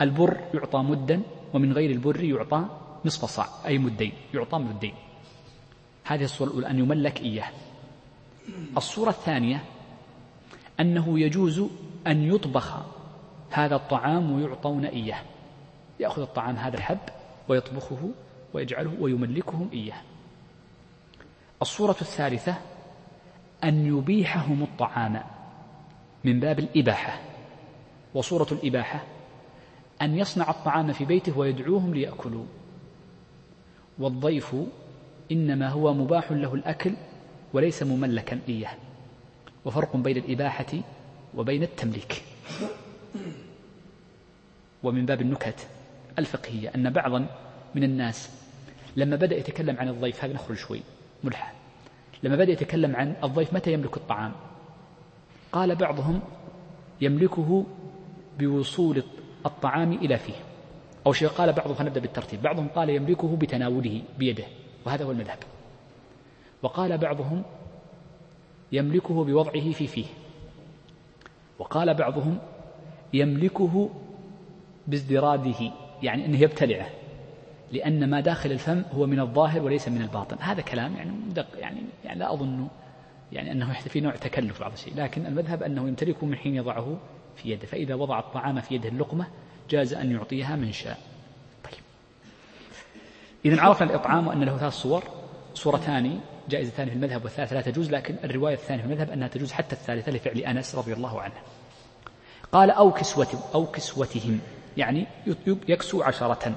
البر 0.00 0.40
يعطى 0.54 0.78
مدا 0.78 1.22
ومن 1.54 1.72
غير 1.72 1.90
البر 1.90 2.24
يعطى 2.24 2.64
نصف 3.04 3.24
صاع 3.24 3.48
أي 3.66 3.78
مدين 3.78 4.12
يعطى 4.34 4.58
مدين. 4.58 4.94
هذه 6.04 6.24
الصورة 6.24 6.48
الأولى 6.48 6.70
أن 6.70 6.78
يملك 6.78 7.20
إياه. 7.20 7.48
الصورة 8.76 9.10
الثانية 9.10 9.64
أنه 10.80 11.20
يجوز 11.20 11.64
أن 12.06 12.34
يطبخ 12.34 12.74
هذا 13.50 13.76
الطعام 13.76 14.32
ويعطون 14.32 14.84
إياه. 14.84 15.22
يأخذ 16.00 16.22
الطعام 16.22 16.56
هذا 16.56 16.76
الحب 16.76 16.98
ويطبخه 17.48 18.10
ويجعله 18.54 18.92
ويملكهم 19.00 19.68
إياه. 19.72 20.00
الصورة 21.62 21.96
الثالثة 22.00 22.56
أن 23.64 23.98
يبيحهم 23.98 24.62
الطعام. 24.62 25.22
من 26.24 26.40
باب 26.40 26.58
الإباحة. 26.58 27.20
وصورة 28.14 28.46
الإباحة. 28.52 29.04
أن 30.02 30.18
يصنع 30.18 30.50
الطعام 30.50 30.92
في 30.92 31.04
بيته 31.04 31.38
ويدعوهم 31.38 31.94
ليأكلوا. 31.94 32.44
والضيف 33.98 34.56
إنما 35.32 35.68
هو 35.68 35.94
مباح 35.94 36.32
له 36.32 36.54
الأكل 36.54 36.94
وليس 37.52 37.82
مملكا 37.82 38.40
إياه. 38.48 38.76
وفرق 39.64 39.96
بين 39.96 40.16
الإباحة 40.16 40.80
وبين 41.34 41.62
التمليك. 41.62 42.22
ومن 44.82 45.06
باب 45.06 45.20
النكت 45.20 45.66
الفقهية 46.18 46.70
أن 46.74 46.90
بعضا 46.90 47.26
من 47.74 47.84
الناس 47.84 48.30
لما 48.96 49.16
بدأ 49.16 49.36
يتكلم 49.36 49.76
عن 49.76 49.88
الضيف 49.88 50.24
هذا 50.24 50.34
نخرج 50.34 50.56
شوي. 50.56 50.80
ملحة 51.24 51.63
لما 52.24 52.36
بدأ 52.36 52.52
يتكلم 52.52 52.96
عن 52.96 53.16
الضيف 53.24 53.54
متى 53.54 53.72
يملك 53.72 53.96
الطعام؟ 53.96 54.32
قال 55.52 55.76
بعضهم 55.76 56.20
يملكه 57.00 57.64
بوصول 58.38 59.02
الطعام 59.46 59.92
إلى 59.92 60.18
فيه. 60.18 60.34
أو 61.06 61.12
شيء 61.12 61.28
قال 61.28 61.52
بعضهم 61.52 61.74
فنبدأ 61.74 62.00
بالترتيب. 62.00 62.42
بعضهم 62.42 62.68
قال 62.68 62.90
يملكه 62.90 63.36
بتناوله 63.36 64.02
بيده 64.18 64.44
وهذا 64.86 65.04
هو 65.04 65.10
المذهب. 65.10 65.38
وقال 66.62 66.98
بعضهم 66.98 67.42
يملكه 68.72 69.24
بوضعه 69.24 69.70
في 69.72 69.86
فيه. 69.86 70.06
وقال 71.58 71.94
بعضهم 71.94 72.38
يملكه 73.12 73.90
بازدراده 74.86 75.72
يعني 76.02 76.26
أنه 76.26 76.40
يبتلعه. 76.40 76.86
لأن 77.74 78.10
ما 78.10 78.20
داخل 78.20 78.52
الفم 78.52 78.82
هو 78.92 79.06
من 79.06 79.20
الظاهر 79.20 79.62
وليس 79.62 79.88
من 79.88 80.02
الباطن. 80.02 80.36
هذا 80.40 80.62
كلام 80.62 80.96
يعني 80.96 81.10
دق 81.30 81.46
يعني, 81.58 81.80
يعني 82.04 82.18
لا 82.18 82.32
أظن 82.32 82.68
يعني 83.32 83.52
أنه 83.52 83.72
في 83.72 84.00
نوع 84.00 84.16
تكلف 84.16 84.60
بعض 84.60 84.72
الشيء. 84.72 84.94
لكن 84.96 85.26
المذهب 85.26 85.62
أنه 85.62 85.88
يمتلكه 85.88 86.26
من 86.26 86.36
حين 86.36 86.54
يضعه 86.54 86.96
في 87.36 87.50
يده. 87.50 87.66
فإذا 87.66 87.94
وضع 87.94 88.18
الطعام 88.18 88.60
في 88.60 88.74
يده 88.74 88.88
اللقمة 88.88 89.26
جاز 89.70 89.94
أن 89.94 90.12
يعطيها 90.12 90.56
من 90.56 90.72
شاء. 90.72 90.98
طيب. 91.64 91.80
إذا 93.44 93.62
عرفنا 93.62 93.90
الإطعام 93.90 94.26
وأن 94.26 94.44
له 94.44 94.58
ثلاث 94.58 94.72
صور. 94.72 95.04
صورتان 95.54 96.20
جائزتان 96.48 96.88
في 96.88 96.94
المذهب 96.94 97.24
والثالثة 97.24 97.56
لا 97.56 97.62
تجوز 97.62 97.90
لكن 97.90 98.16
الرواية 98.24 98.54
الثانية 98.54 98.82
في 98.82 98.88
المذهب 98.88 99.10
أنها 99.10 99.28
تجوز 99.28 99.52
حتى 99.52 99.72
الثالثة 99.72 100.12
لفعل 100.12 100.38
أنس 100.38 100.74
رضي 100.74 100.92
الله 100.92 101.20
عنه. 101.20 101.34
قال 102.52 102.70
أو 102.70 102.92
كسوة 102.92 103.28
أو 103.54 103.66
كسوتهم. 103.66 104.40
يعني 104.76 105.06
يكسو 105.46 106.02
عشرة. 106.02 106.54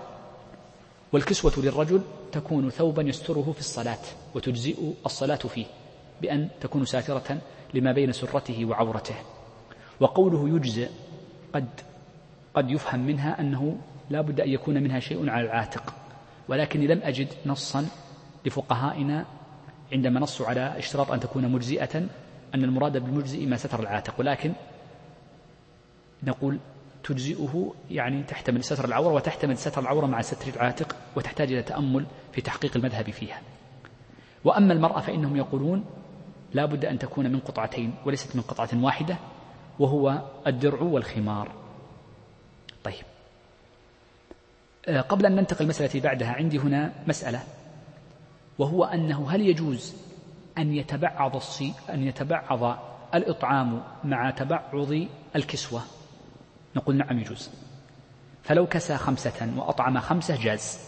والكسوة 1.14 1.53
للرجل 1.58 2.01
تكون 2.32 2.70
ثوبا 2.70 3.03
يستره 3.03 3.51
في 3.53 3.60
الصلاة 3.60 3.99
وتجزئ 4.36 4.93
الصلاة 5.05 5.36
فيه 5.36 5.66
بأن 6.22 6.49
تكون 6.62 6.86
ساترة 6.86 7.38
لما 7.74 7.91
بين 7.91 8.12
سرته 8.12 8.66
وعورته. 8.66 9.16
وقوله 9.99 10.55
يجزئ 10.55 10.89
قد 11.53 11.68
قد 12.53 12.72
يفهم 12.72 12.99
منها 12.99 13.39
أنه 13.39 13.78
لا 14.10 14.22
بد 14.22 14.41
أن 14.41 14.49
يكون 14.49 14.84
منها 14.84 14.99
شيء 14.99 15.30
على 15.30 15.45
العاتق. 15.45 15.93
ولكني 16.47 16.88
لم 16.88 16.99
أجد 17.03 17.28
نصا 17.45 17.88
لفقهائنا 18.45 19.26
عندما 19.91 20.20
نصوا 20.20 20.47
على 20.47 20.78
اشتراط 20.78 21.12
أن 21.12 21.20
تكون 21.20 21.51
مجزئة 21.51 21.97
أن 22.55 22.64
المراد 22.64 22.97
بالمجزئ 22.97 23.45
ما 23.45 23.58
ستر 23.58 23.80
العاتق. 23.80 24.14
ولكن 24.20 24.53
نقول 26.24 26.58
تجزئه 27.08 27.74
يعني 27.91 28.24
تحتمل 28.24 28.64
ستر 28.64 28.86
العورة 28.86 29.14
وتحتمل 29.14 29.58
ستر 29.58 29.82
العورة 29.82 30.05
مع 30.05 30.22
ستر 30.22 30.53
العاتق 30.55 30.95
وتحتاج 31.16 31.51
إلى 31.51 31.64
تأمل 31.64 32.05
في 32.32 32.41
تحقيق 32.41 32.78
المذهب 32.78 33.10
فيها. 33.10 33.41
وأما 34.45 34.74
المرأة 34.74 34.99
فإنهم 34.99 35.36
يقولون 35.36 35.86
لا 36.53 36.66
بد 36.66 36.86
أن 36.86 36.99
تكون 36.99 37.32
من 37.32 37.39
قطعتين 37.39 37.93
وليست 38.05 38.36
من 38.36 38.41
قطعة 38.41 38.70
واحدة 38.74 39.18
وهو 39.80 40.22
الدرع 40.47 40.82
والخمار. 40.82 41.51
طيب. 42.84 43.05
آه، 44.88 45.01
قبل 45.01 45.26
أن 45.26 45.36
ننتقل 45.36 45.64
المسألة 45.64 46.01
بعدها 46.01 46.32
عندي 46.32 46.58
هنا 46.60 46.93
مسألة 47.08 47.43
وهو 48.60 48.84
أنه 48.84 49.32
هل 49.32 49.41
يجوز 49.41 49.95
أن 50.58 50.74
يتبعض 50.74 51.36
الصي 51.36 51.74
أن 51.89 52.03
يتبعض 52.03 52.80
الإطعام 53.16 53.82
مع 54.03 54.30
تبعض 54.30 54.93
الكسوة؟ 55.36 55.82
نقول 56.78 56.95
نعم 56.95 57.19
يجوز. 57.19 57.49
فلو 58.43 58.67
كسى 58.67 58.97
خمسة 58.97 59.53
وأطعم 59.57 59.99
خمسة 59.99 60.43
جاز. 60.43 60.80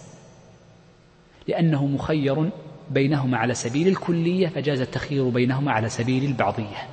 لأنه 1.47 1.85
مخير 1.85 2.49
بينهما 2.89 3.37
على 3.37 3.53
سبيل 3.53 3.87
الكلية 3.87 4.47
فجاز 4.47 4.81
التخيير 4.81 5.29
بينهما 5.29 5.71
على 5.71 5.89
سبيل 5.89 6.23
البعضية. 6.23 6.87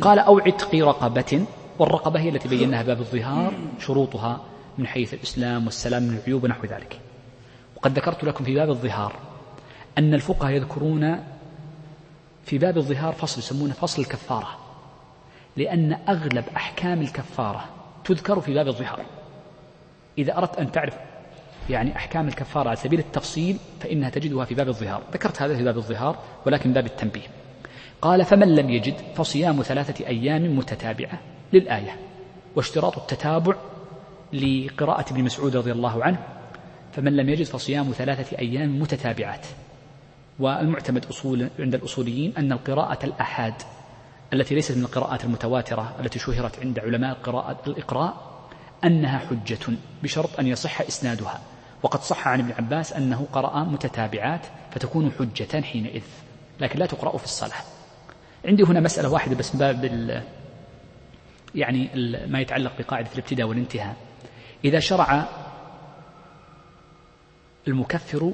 قال 0.00 0.18
أو 0.18 0.38
عتق 0.38 0.74
رقبة 0.74 1.46
والرقبة 1.78 2.20
هي 2.20 2.28
التي 2.28 2.48
بيناها 2.48 2.82
باب 2.82 3.00
الظهار 3.00 3.54
شروطها 3.78 4.40
من 4.78 4.86
حيث 4.86 5.14
الإسلام 5.14 5.64
والسلام 5.64 6.02
من 6.02 6.18
العيوب 6.18 6.44
ونحو 6.44 6.66
ذلك. 6.66 7.00
وقد 7.76 7.98
ذكرت 7.98 8.24
لكم 8.24 8.44
في 8.44 8.54
باب 8.54 8.70
الظهار 8.70 9.12
أن 9.98 10.14
الفقهاء 10.14 10.52
يذكرون 10.52 11.24
في 12.44 12.58
باب 12.58 12.76
الظهار 12.76 13.12
فصل 13.12 13.38
يسمونه 13.38 13.74
فصل 13.74 14.02
الكفارة. 14.02 14.67
لأن 15.58 15.98
أغلب 16.08 16.44
أحكام 16.56 17.00
الكفارة 17.00 17.64
تذكر 18.04 18.40
في 18.40 18.54
باب 18.54 18.68
الظهار. 18.68 19.00
إذا 20.18 20.38
أردت 20.38 20.56
أن 20.56 20.72
تعرف 20.72 20.94
يعني 21.70 21.96
أحكام 21.96 22.28
الكفارة 22.28 22.68
على 22.68 22.76
سبيل 22.76 22.98
التفصيل 22.98 23.56
فإنها 23.80 24.10
تجدها 24.10 24.44
في 24.44 24.54
باب 24.54 24.68
الظهار. 24.68 25.02
ذكرت 25.12 25.42
هذا 25.42 25.56
في 25.56 25.64
باب 25.64 25.76
الظهار 25.76 26.18
ولكن 26.46 26.72
باب 26.72 26.86
التنبيه. 26.86 27.28
قال 28.02 28.24
فمن 28.24 28.54
لم 28.54 28.70
يجد 28.70 28.94
فصيام 29.14 29.62
ثلاثة 29.62 30.06
أيام 30.06 30.58
متتابعة 30.58 31.20
للآية 31.52 31.96
واشتراط 32.56 32.98
التتابع 32.98 33.54
لقراءة 34.32 35.12
ابن 35.12 35.24
مسعود 35.24 35.56
رضي 35.56 35.72
الله 35.72 36.04
عنه 36.04 36.18
فمن 36.92 37.16
لم 37.16 37.28
يجد 37.28 37.46
فصيام 37.46 37.92
ثلاثة 37.92 38.38
أيام 38.38 38.80
متتابعات. 38.80 39.46
والمعتمد 40.38 41.06
أصول 41.06 41.48
عند 41.58 41.74
الأصوليين 41.74 42.32
أن 42.36 42.52
القراءة 42.52 43.06
الأحاد 43.06 43.54
التي 44.32 44.54
ليست 44.54 44.76
من 44.76 44.84
القراءات 44.84 45.24
المتواترة 45.24 45.96
التي 46.00 46.18
شهرت 46.18 46.58
عند 46.58 46.78
علماء 46.78 47.16
القراءة 47.16 47.58
الإقراء 47.66 48.38
أنها 48.84 49.18
حجة 49.18 49.58
بشرط 50.02 50.40
أن 50.40 50.46
يصح 50.46 50.80
إسنادها. 50.80 51.40
وقد 51.82 52.00
صح 52.00 52.28
عن 52.28 52.40
ابن 52.40 52.52
عباس 52.52 52.92
أنه 52.92 53.26
قرأ 53.32 53.64
متتابعات 53.64 54.46
فتكون 54.70 55.12
حجة 55.18 55.60
حينئذ 55.60 56.02
لكن 56.60 56.78
لا 56.78 56.86
تقرأ 56.86 57.18
في 57.18 57.24
الصلاة. 57.24 57.62
عندي 58.44 58.62
هنا 58.62 58.80
مسألة 58.80 59.08
واحدة 59.08 59.36
بس 59.36 59.56
باب 59.56 59.84
يعني 61.54 61.90
ما 62.26 62.40
يتعلق 62.40 62.72
بقاعدة 62.78 63.08
الابتداء 63.12 63.46
والانتهاء. 63.46 63.96
إذا 64.64 64.80
شرع 64.80 65.28
المكفر 67.68 68.32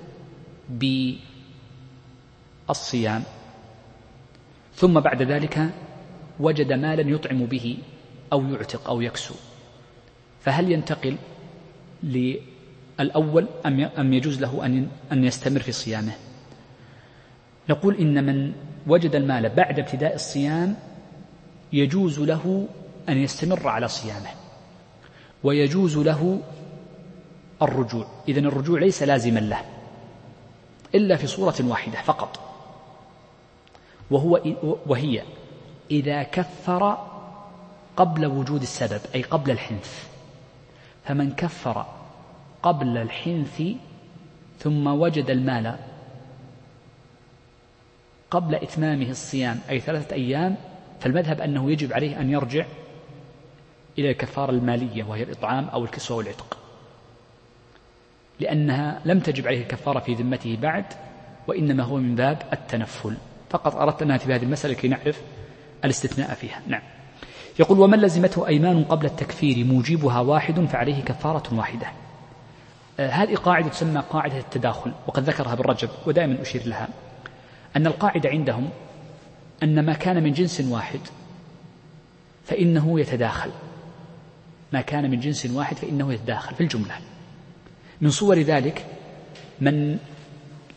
بالصيام 2.68 3.22
ثم 4.74 5.00
بعد 5.00 5.22
ذلك 5.22 5.70
وجد 6.40 6.72
مالا 6.72 7.10
يطعم 7.10 7.46
به 7.46 7.78
أو 8.32 8.42
يعتق 8.42 8.88
أو 8.88 9.00
يكسو. 9.00 9.34
فهل 10.40 10.72
ينتقل 10.72 11.16
للأول 12.02 13.46
أم 13.98 14.12
يجوز 14.12 14.40
له 14.40 14.66
أن 15.12 15.24
يستمر 15.24 15.60
في 15.60 15.72
صيامه؟ 15.72 16.12
نقول 17.68 17.96
إن 17.96 18.24
من 18.24 18.52
وجد 18.86 19.14
المال 19.14 19.48
بعد 19.48 19.78
ابتداء 19.78 20.14
الصيام 20.14 20.76
يجوز 21.72 22.20
له 22.20 22.68
أن 23.08 23.18
يستمر 23.18 23.68
على 23.68 23.88
صيامه 23.88 24.30
ويجوز 25.42 25.98
له 25.98 26.40
الرجوع. 27.62 28.06
إذا 28.28 28.40
الرجوع 28.40 28.80
ليس 28.80 29.02
لازما 29.02 29.40
له 29.40 29.60
إلا 30.94 31.16
في 31.16 31.26
صورة 31.26 31.54
واحدة 31.60 32.02
فقط 32.02 32.40
وهو 34.10 34.40
وهي 34.86 35.22
إذا 35.90 36.22
كفر 36.22 37.08
قبل 37.96 38.26
وجود 38.26 38.62
السبب 38.62 39.00
أي 39.14 39.22
قبل 39.22 39.50
الحنث. 39.50 40.08
فمن 41.04 41.32
كفر 41.32 41.86
قبل 42.62 42.96
الحنث 42.96 43.62
ثم 44.58 44.86
وجد 44.86 45.30
المال 45.30 45.76
قبل 48.30 48.54
إتمامه 48.54 49.10
الصيام 49.10 49.60
أي 49.70 49.80
ثلاثة 49.80 50.16
أيام 50.16 50.56
فالمذهب 51.00 51.40
أنه 51.40 51.70
يجب 51.70 51.92
عليه 51.92 52.20
أن 52.20 52.30
يرجع 52.30 52.66
إلى 53.98 54.10
الكفارة 54.10 54.50
المالية 54.50 55.04
وهي 55.04 55.22
الإطعام 55.22 55.68
أو 55.68 55.84
الكسوة 55.84 56.16
والعتق. 56.16 56.58
لأنها 58.40 59.00
لم 59.04 59.20
تجب 59.20 59.46
عليه 59.46 59.62
الكفارة 59.62 59.98
في 59.98 60.14
ذمته 60.14 60.58
بعد 60.62 60.84
وإنما 61.46 61.82
هو 61.82 61.96
من 61.96 62.14
باب 62.14 62.42
التنفل. 62.52 63.16
فقط 63.50 63.76
أردت 63.76 64.02
أن 64.02 64.18
في 64.18 64.34
هذه 64.34 64.42
المسألة 64.42 64.74
كي 64.74 64.88
نعرف 64.88 65.22
الاستثناء 65.84 66.34
فيها. 66.34 66.60
نعم. 66.66 66.82
يقول 67.58 67.80
ومن 67.80 67.98
لزمته 67.98 68.46
أيمان 68.46 68.84
قبل 68.84 69.06
التكفير؟ 69.06 69.64
موجبها 69.64 70.20
واحد 70.20 70.60
فعليه 70.64 71.02
كفارة 71.02 71.54
واحدة. 71.54 71.86
آه، 73.00 73.10
هذه 73.10 73.34
قاعدة 73.34 73.68
تسمى 73.68 74.02
قاعدة 74.10 74.38
التداخل 74.38 74.92
وقد 75.06 75.22
ذكرها 75.22 75.52
ابن 75.52 75.62
رجب 75.62 75.88
ودائما 76.06 76.42
أشير 76.42 76.66
لها. 76.66 76.88
أن 77.76 77.86
القاعدة 77.86 78.28
عندهم 78.28 78.70
أن 79.62 79.86
ما 79.86 79.92
كان 79.92 80.22
من 80.22 80.32
جنس 80.32 80.60
واحد 80.60 81.00
فإنه 82.44 83.00
يتداخل. 83.00 83.50
ما 84.72 84.80
كان 84.80 85.10
من 85.10 85.20
جنس 85.20 85.46
واحد 85.46 85.76
فإنه 85.76 86.12
يتداخل 86.12 86.54
في 86.54 86.60
الجملة. 86.60 86.94
من 88.00 88.10
صور 88.10 88.38
ذلك 88.38 88.86
من 89.60 89.98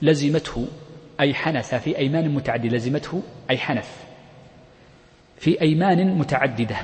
لزمته 0.01 0.67
أي 1.19 1.33
حنث 1.33 1.75
في 1.75 1.97
أيمان 1.97 2.29
متعددة 2.29 2.77
لزمته 2.77 3.21
أي 3.49 3.57
حنث. 3.57 4.06
في 5.37 5.61
أيمان 5.61 6.17
متعددة 6.17 6.77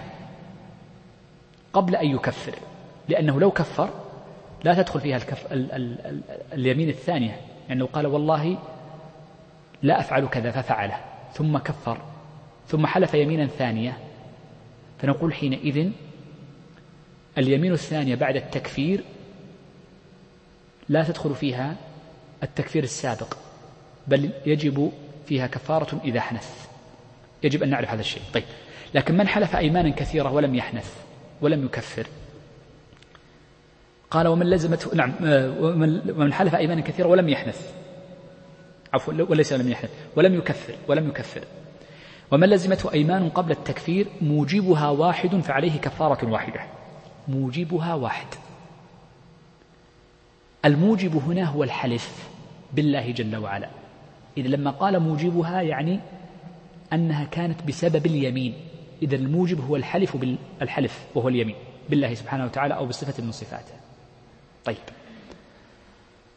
قبل 1.73 1.95
أن 1.95 2.07
يكفر 2.07 2.55
لأنه 3.09 3.39
لو 3.39 3.51
كفر 3.51 3.89
لا 4.63 4.73
تدخل 4.73 4.99
فيها 4.99 5.17
الكف... 5.17 5.53
ال... 5.53 5.71
ال... 5.71 6.05
ال... 6.05 6.21
اليمين 6.53 6.89
الثانية 6.89 7.41
لو 7.69 7.85
قال 7.85 8.07
والله 8.07 8.57
لا 9.83 9.99
أفعل 9.99 10.27
كذا 10.27 10.51
ففعله 10.51 10.97
ثم 11.33 11.57
كفر 11.57 11.97
ثم 12.67 12.85
حلف 12.85 13.13
يمينا 13.13 13.47
ثانية 13.47 13.97
فنقول 14.99 15.33
حينئذ 15.33 15.91
اليمين 17.37 17.73
الثانية 17.73 18.15
بعد 18.15 18.35
التكفير 18.35 19.03
لا 20.89 21.03
تدخل 21.03 21.35
فيها 21.35 21.75
التكفير 22.43 22.83
السابق 22.83 23.37
بل 24.07 24.29
يجب 24.45 24.91
فيها 25.25 25.47
كفارة 25.47 26.01
إذا 26.03 26.21
حنث. 26.21 26.67
يجب 27.43 27.63
أن 27.63 27.69
نعرف 27.69 27.89
هذا 27.89 28.01
الشيء. 28.01 28.21
طيب. 28.33 28.43
لكن 28.93 29.17
من 29.17 29.27
حلف 29.27 29.55
أيمانا 29.55 29.89
كثيرة 29.89 30.31
ولم 30.31 30.55
يحنث 30.55 30.93
ولم 31.41 31.65
يكفر؟ 31.65 32.07
قال 34.11 34.27
ومن 34.27 34.49
لزمته 34.49 34.95
نعم 34.95 35.13
ومن 35.59 36.33
حلف 36.33 36.55
أيمانا 36.55 36.81
كثيرة 36.81 37.07
ولم 37.07 37.29
يحنث. 37.29 37.71
عفوا 38.93 39.13
وليس 39.29 39.53
لم 39.53 39.69
يحنث 39.69 39.89
ولم 40.15 40.35
يكفر 40.35 40.73
ولم 40.87 41.07
يكفر. 41.07 41.41
ومن 42.31 42.49
لزمته 42.49 42.93
أيمان 42.93 43.29
قبل 43.29 43.51
التكفير 43.51 44.07
موجبها 44.21 44.89
واحد 44.89 45.35
فعليه 45.35 45.79
كفارة 45.79 46.29
واحدة. 46.29 46.59
موجبها 47.27 47.93
واحد. 47.93 48.27
الموجب 50.65 51.15
هنا 51.15 51.43
هو 51.43 51.63
الحلف 51.63 52.29
بالله 52.73 53.11
جل 53.11 53.35
وعلا. 53.35 53.69
إذا 54.37 54.47
لما 54.47 54.71
قال 54.71 54.99
موجبها 54.99 55.61
يعني 55.61 55.99
أنها 56.93 57.25
كانت 57.25 57.63
بسبب 57.63 58.05
اليمين. 58.05 58.53
إذا 59.01 59.15
الموجب 59.15 59.65
هو 59.65 59.75
الحلف 59.75 60.17
بالحلف 60.17 61.05
وهو 61.15 61.27
اليمين 61.27 61.55
بالله 61.89 62.13
سبحانه 62.13 62.45
وتعالى 62.45 62.73
أو 62.75 62.85
بصفة 62.85 63.23
من 63.23 63.31
صفاته. 63.31 63.73
طيب. 64.65 64.77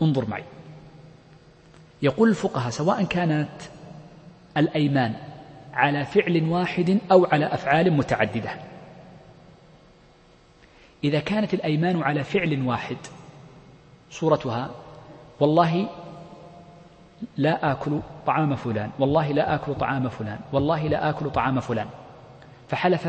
انظر 0.03 0.29
معي. 0.29 0.45
يقول 2.03 2.29
الفقهاء 2.29 2.71
سواء 2.71 3.05
كانت 3.05 3.49
الأيمان 4.57 5.15
على 5.73 6.05
فعل 6.05 6.49
واحد 6.49 6.99
أو 7.11 7.25
على 7.25 7.47
أفعال 7.47 7.93
متعددة. 7.93 8.51
إذا 11.05 11.21
كانت 11.21 11.55
الأيمان 11.55 12.03
على 12.03 12.25
فعل 12.25 12.63
واحد 12.67 12.97
صورتها 14.11 14.71
والله 15.41 15.89
لا 17.37 17.73
آكل 17.73 18.01
طعام 18.27 18.57
فلان 18.57 18.91
والله 18.99 19.33
لا 19.33 19.55
آكل 19.55 19.75
طعام 19.75 20.09
فلان 20.09 20.39
والله 20.53 20.89
لا 20.89 21.11
آكل 21.11 21.31
طعام 21.31 21.61
فلان. 21.61 21.87
فحلف 22.69 23.09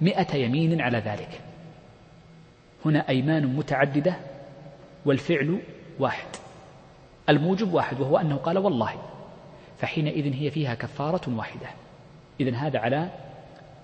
مئة 0.00 0.36
يمين 0.36 0.80
على 0.80 0.98
ذلك. 0.98 1.40
هنا 2.84 3.08
أيمان 3.08 3.46
متعددة 3.46 4.16
والفعل 5.04 5.58
واحد. 5.98 6.26
الموجب 7.28 7.74
واحد 7.74 8.00
وهو 8.00 8.18
أنه 8.18 8.36
قال 8.36 8.58
والله. 8.58 8.94
فحينئذ 9.78 10.34
هي 10.34 10.50
فيها 10.50 10.74
كفارة 10.74 11.36
واحدة. 11.36 11.66
إذا 12.40 12.56
هذا 12.56 12.78
على 12.78 13.08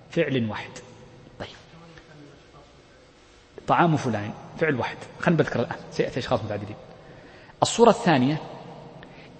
فعل 0.09 0.49
واحد. 0.49 0.71
طيب. 1.39 1.49
طعام 3.67 3.97
فلان 3.97 4.31
فعل 4.57 4.75
واحد. 4.75 4.97
خلينا 5.19 5.41
نذكر 5.41 5.59
الآن 5.59 5.75
سيأتي 5.91 6.19
أشخاص 6.19 6.43
متعددين. 6.43 6.75
الصورة 7.61 7.89
الثانية 7.89 8.37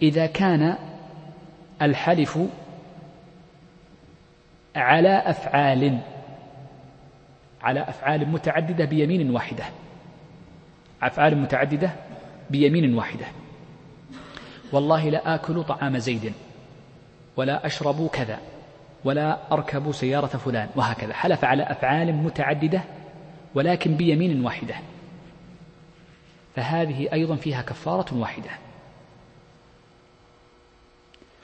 إذا 0.01 0.25
كان 0.25 0.75
الحلف 1.81 2.39
على 4.75 5.17
أفعال 5.25 5.99
على 7.61 7.79
أفعال 7.81 8.29
متعددة 8.29 8.85
بيمين 8.85 9.31
واحدة. 9.31 9.63
أفعال 11.01 11.37
متعددة 11.37 11.91
بيمين 12.49 12.93
واحدة. 12.93 13.25
والله 14.71 15.09
لا 15.09 15.35
آكل 15.35 15.63
طعام 15.63 15.97
زيد 15.97 16.33
ولا 17.37 17.65
أشرب 17.65 18.07
كذا 18.07 18.39
ولا 19.03 19.37
أركب 19.51 19.91
سيارة 19.91 20.27
فلان 20.27 20.69
وهكذا. 20.75 21.13
حلف 21.13 21.45
على 21.45 21.63
أفعال 21.63 22.15
متعددة 22.15 22.81
ولكن 23.55 23.95
بيمين 23.95 24.45
واحدة. 24.45 24.75
فهذه 26.55 27.13
أيضا 27.13 27.35
فيها 27.35 27.61
كفارة 27.61 28.17
واحدة. 28.17 28.49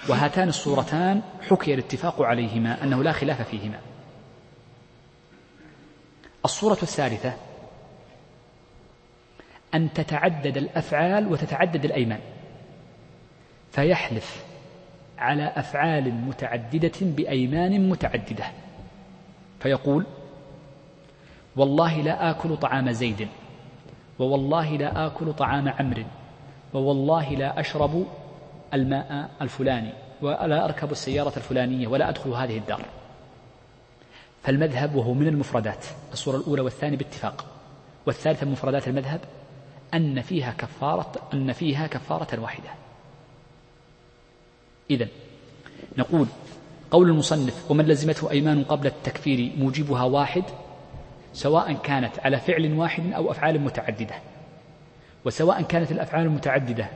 وهاتان 0.09 0.49
الصورتان 0.49 1.21
حكي 1.49 1.73
الاتفاق 1.73 2.21
عليهما 2.21 2.83
أنه 2.83 3.03
لا 3.03 3.11
خلاف 3.11 3.41
فيهما. 3.41 3.79
الصورة 6.45 6.77
الثالثة 6.83 7.33
أن 9.73 9.93
تتعدد 9.93 10.57
الأفعال 10.57 11.31
وتتعدد 11.31 11.85
الأيمان. 11.85 12.19
فيحلف 13.71 14.45
على 15.17 15.53
أفعال 15.55 16.13
متعددة 16.13 16.91
بأيمان 17.01 17.89
متعددة. 17.89 18.45
فيقول 19.59 20.05
والله 21.55 22.01
لا 22.01 22.29
آكل 22.29 22.57
طعام 22.57 22.91
زيد 22.91 23.27
ووالله 24.19 24.77
لا 24.77 25.07
آكل 25.07 25.33
طعام 25.33 25.69
عمرو 25.69 26.03
ووالله 26.73 27.29
لا 27.29 27.59
أشرب 27.59 28.05
الماء 28.76 29.30
الفلاني 29.41 29.93
ولا 30.21 30.65
أركب 30.65 30.91
السيارة 30.91 31.34
الفلانية 31.38 31.88
ولا 31.88 32.09
أدخل 32.09 32.30
هذه 32.30 32.57
الدار. 32.57 32.82
فالمذهب 34.43 34.95
وهو 34.95 35.13
من 35.13 35.28
المفردات 35.28 35.86
الصورة 36.13 36.38
الأولى 36.38 36.61
والثانية 36.61 36.97
باتفاق. 36.97 37.45
والثالثة 38.05 38.45
من 38.45 38.51
مفردات 38.51 38.88
المذهب 38.88 39.19
أن 39.93 40.21
فيها 40.21 40.51
كفارة 40.51 41.11
أن 41.34 41.53
فيها 41.53 41.88
كفارة 41.88 42.39
واحدة. 42.39 42.69
إذا 44.89 45.07
نقول 45.97 46.28
قول 46.91 47.09
المصنف 47.09 47.71
ومن 47.71 47.86
لزمته 47.86 48.32
أيمان 48.32 48.63
قبل 48.63 48.88
التكفير 48.88 49.51
موجبها 49.57 50.03
واحد 50.03 50.43
سواء 51.34 51.73
كانت 51.73 52.19
على 52.19 52.39
فعل 52.39 52.73
واحد 52.73 53.13
أو 53.13 53.32
أفعال 53.32 53.61
متعددة. 53.61 54.15
وسواء 55.26 55.61
كانت 55.61 55.91
الأفعال 55.91 56.26
المتعددة 56.26 56.88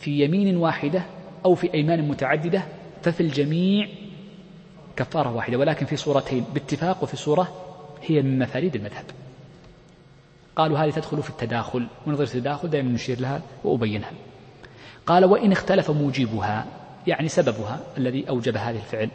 في 0.00 0.24
يمين 0.24 0.56
واحدة 0.56 1.02
أو 1.44 1.54
في 1.54 1.74
أيمان 1.74 2.08
متعددة 2.08 2.62
ففي 3.02 3.20
الجميع 3.20 3.88
كفارة 4.96 5.34
واحدة 5.34 5.58
ولكن 5.58 5.86
في 5.86 5.96
صورتين 5.96 6.44
باتفاق 6.54 7.02
وفي 7.02 7.16
صورة 7.16 7.48
هي 8.02 8.22
من 8.22 8.38
مفاريد 8.38 8.76
المذهب. 8.76 9.04
قالوا 10.56 10.78
هذه 10.78 10.90
تدخل 10.90 11.22
في 11.22 11.30
التداخل 11.30 11.86
ونظرية 12.06 12.28
التداخل 12.28 12.70
دائما 12.70 12.90
نشير 12.90 13.20
لها 13.20 13.42
وأبينها. 13.64 14.12
قال 15.06 15.24
وإن 15.24 15.52
اختلف 15.52 15.90
موجبها 15.90 16.66
يعني 17.06 17.28
سببها 17.28 17.80
الذي 17.96 18.28
أوجب 18.28 18.56
هذه 18.56 18.76
الفعل 18.76 19.10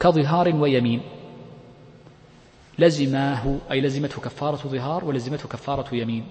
كظهار 0.00 0.56
ويمين. 0.56 1.00
لزماه 2.78 3.56
أي 3.70 3.80
لزمته 3.80 4.20
كفارة 4.20 4.56
ظهار 4.56 5.04
ولزمته 5.04 5.48
كفارة 5.48 5.94
يمين 5.94 6.24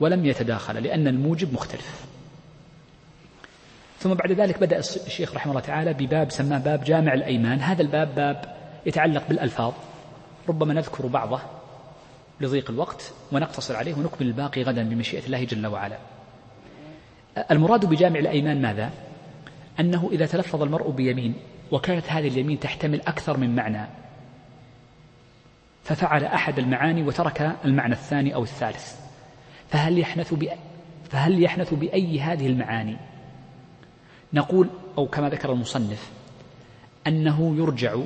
ولم 0.00 0.26
يتداخل 0.26 0.82
لأن 0.82 1.08
الموجب 1.08 1.54
مختلف. 1.54 2.06
ثم 4.04 4.14
بعد 4.14 4.32
ذلك 4.32 4.60
بدأ 4.60 4.78
الشيخ 4.78 5.34
رحمه 5.34 5.52
الله 5.52 5.60
تعالى 5.60 5.92
بباب 5.92 6.30
سماه 6.30 6.58
باب 6.58 6.84
جامع 6.84 7.14
الأيمان. 7.14 7.60
هذا 7.60 7.82
الباب 7.82 8.14
باب 8.14 8.54
يتعلق 8.86 9.28
بالألفاظ. 9.28 9.72
ربما 10.48 10.74
نذكر 10.74 11.06
بعضه 11.06 11.40
لضيق 12.40 12.70
الوقت 12.70 13.12
ونقتصر 13.32 13.76
عليه 13.76 13.94
ونكمل 13.94 14.26
الباقي 14.26 14.62
غدا 14.62 14.82
بمشيئة 14.82 15.26
الله 15.26 15.44
جل 15.44 15.66
وعلا. 15.66 15.98
المراد 17.50 17.86
بجامع 17.86 18.18
الأيمان 18.18 18.62
ماذا؟ 18.62 18.90
أنه 19.80 20.08
إذا 20.12 20.26
تلفظ 20.26 20.62
المرء 20.62 20.90
بيمين 20.90 21.34
وكانت 21.72 22.04
هذه 22.08 22.28
اليمين 22.28 22.60
تحتمل 22.60 23.00
أكثر 23.00 23.36
من 23.36 23.54
معنى 23.54 23.86
ففعل 25.84 26.24
أحد 26.24 26.58
المعاني 26.58 27.02
وترك 27.02 27.56
المعنى 27.64 27.92
الثاني 27.92 28.34
أو 28.34 28.42
الثالث. 28.42 28.96
فهل 29.68 29.98
يحنث 29.98 30.34
فهل 31.10 31.42
يحنث 31.42 31.74
بأي 31.74 32.20
هذه 32.20 32.46
المعاني؟ 32.46 32.96
نقول 34.34 34.68
أو 34.98 35.06
كما 35.06 35.28
ذكر 35.28 35.52
المصنف 35.52 36.10
أنه 37.06 37.56
يرجع 37.56 37.96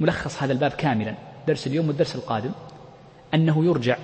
ملخص 0.00 0.42
هذا 0.42 0.52
الباب 0.52 0.70
كاملا 0.70 1.14
درس 1.48 1.66
اليوم 1.66 1.88
والدرس 1.88 2.16
القادم 2.16 2.50
أنه 3.34 3.64
يرجع 3.64 3.98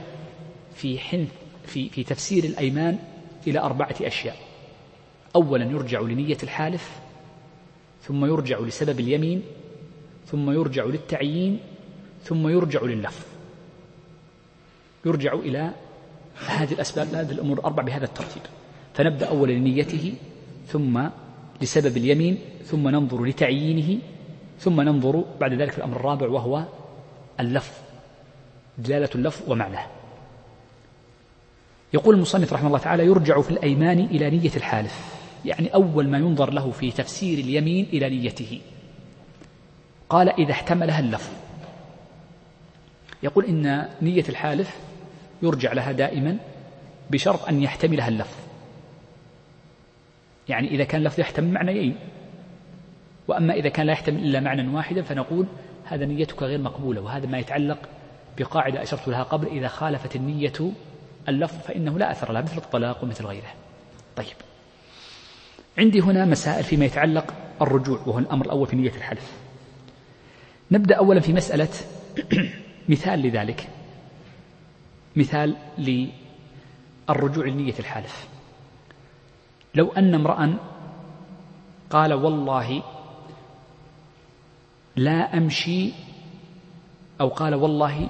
في 0.74 0.99
حنث 0.99 1.28
في 1.66 1.88
في 1.88 2.05
تفسير 2.05 2.45
الأيمان 2.45 2.99
إلى 3.47 3.59
أربعة 3.59 3.95
أشياء. 4.01 4.36
أولا 5.36 5.64
يرجع 5.64 6.01
لنية 6.01 6.36
الحالف 6.43 7.01
ثم 8.03 8.24
يرجع 8.24 8.61
لسبب 8.61 9.01
اليمين 9.01 9.43
ثم 10.26 10.51
يرجع 10.51 10.84
للتعيين 10.84 11.61
ثم 12.24 12.49
يرجع 12.49 12.82
لللفظ 12.82 13.24
يرجع 15.07 15.32
إلى 15.32 15.70
هذه 16.47 16.72
الأسباب 16.72 17.14
هذه 17.14 17.32
الأمور 17.32 17.59
الأربع 17.59 17.82
بهذا 17.82 18.05
الترتيب. 18.05 18.43
فنبدأ 18.95 19.28
أولا 19.28 19.53
لنيته 19.53 20.14
ثم 20.68 21.09
لسبب 21.62 21.96
اليمين 21.96 22.38
ثم 22.64 22.88
ننظر 22.88 23.24
لتعيينه 23.24 23.98
ثم 24.60 24.80
ننظر 24.80 25.24
بعد 25.40 25.53
ذلك 25.53 25.78
الأمر 25.78 25.96
الرابع 25.96 26.28
وهو 26.28 26.64
اللفظ 27.41 27.74
دلالة 28.78 29.08
اللفظ 29.14 29.50
ومعناه. 29.50 29.87
يقول 31.95 32.14
المصنف 32.14 32.53
رحمه 32.53 32.66
الله 32.66 32.78
تعالى 32.78 33.07
يرجع 33.07 33.41
في 33.41 33.50
الأيمان 33.50 33.99
إلى 33.99 34.30
نية 34.30 34.50
الحالف 34.57 35.14
يعني 35.45 35.74
أول 35.74 36.08
ما 36.08 36.18
ينظر 36.18 36.53
له 36.53 36.70
في 36.70 36.91
تفسير 36.91 37.38
اليمين 37.38 37.87
إلى 37.92 38.11
نيته. 38.11 38.61
قال 40.08 40.28
إذا 40.28 40.53
احتملها 40.53 41.00
اللفظ. 41.00 41.30
يقول 43.22 43.45
إن 43.45 43.88
نية 44.03 44.24
الحالف 44.28 44.76
يرجع 45.42 45.72
لها 45.72 45.92
دائما 45.92 46.37
بشرط 47.11 47.49
أن 47.49 47.62
يحتملها 47.62 48.08
اللفظ. 48.08 48.41
يعني 50.48 50.68
إذا 50.68 50.84
كان 50.84 51.00
اللفظ 51.00 51.20
يحتمل 51.20 51.52
معنيين. 51.52 51.96
وأما 53.28 53.54
إذا 53.54 53.68
كان 53.68 53.86
لا 53.86 53.92
يحتمل 53.92 54.24
إلا 54.24 54.40
معنى 54.40 54.68
واحدا 54.68 55.02
فنقول 55.02 55.46
هذا 55.84 56.04
نيتك 56.04 56.42
غير 56.42 56.58
مقبولة 56.58 57.00
وهذا 57.00 57.26
ما 57.26 57.38
يتعلق 57.38 57.78
بقاعدة 58.38 58.82
أشرت 58.82 59.08
لها 59.08 59.22
قبل 59.22 59.46
إذا 59.46 59.68
خالفت 59.68 60.16
النية 60.16 60.52
اللفظ 61.28 61.58
فإنه 61.58 61.98
لا 61.98 62.10
أثر 62.10 62.32
لها 62.32 62.42
مثل 62.42 62.56
الطلاق 62.56 63.04
ومثل 63.04 63.24
غيره. 63.24 63.54
طيب. 64.16 64.36
عندي 65.78 66.00
هنا 66.00 66.24
مسائل 66.24 66.64
فيما 66.64 66.84
يتعلق 66.84 67.34
الرجوع 67.62 68.00
وهو 68.06 68.18
الأمر 68.18 68.46
الأول 68.46 68.66
في 68.66 68.76
نية 68.76 68.94
الحلف. 68.96 69.32
نبدأ 70.70 70.96
أولا 70.96 71.20
في 71.20 71.32
مسألة 71.32 71.68
مثال 72.88 73.22
لذلك. 73.22 73.68
مثال 75.16 75.56
للرجوع 75.78 77.46
لنية 77.46 77.74
الحالف 77.78 78.32
لو 79.74 79.92
أن 79.92 80.14
امرأ 80.14 80.57
قال 81.90 82.12
والله 82.12 82.82
لا 84.96 85.36
أمشي 85.36 85.92
أو 87.20 87.28
قال 87.28 87.54
والله 87.54 88.08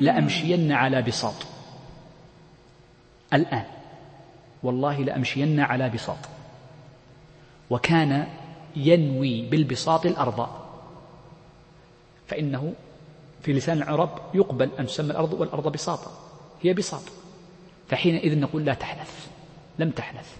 لأمشين 0.00 0.72
على 0.72 1.02
بساط. 1.02 1.34
الآن 3.32 3.64
والله 4.62 5.02
لأمشين 5.02 5.60
على 5.60 5.90
بساط. 5.90 6.18
وكان 7.70 8.26
ينوي 8.76 9.42
بالبساط 9.42 10.06
الأرض. 10.06 10.48
فإنه 12.26 12.72
في 13.42 13.52
لسان 13.52 13.78
العرب 13.78 14.10
يقبل 14.34 14.70
أن 14.78 14.86
تسمى 14.86 15.10
الأرض 15.10 15.32
والأرض 15.32 15.72
بساطا. 15.72 16.10
هي 16.62 16.74
بساط. 16.74 17.02
فحينئذ 17.88 18.38
نقول 18.38 18.64
لا 18.64 18.74
تحنث 18.74 19.29
لم 19.80 19.90
تحنث 19.90 20.36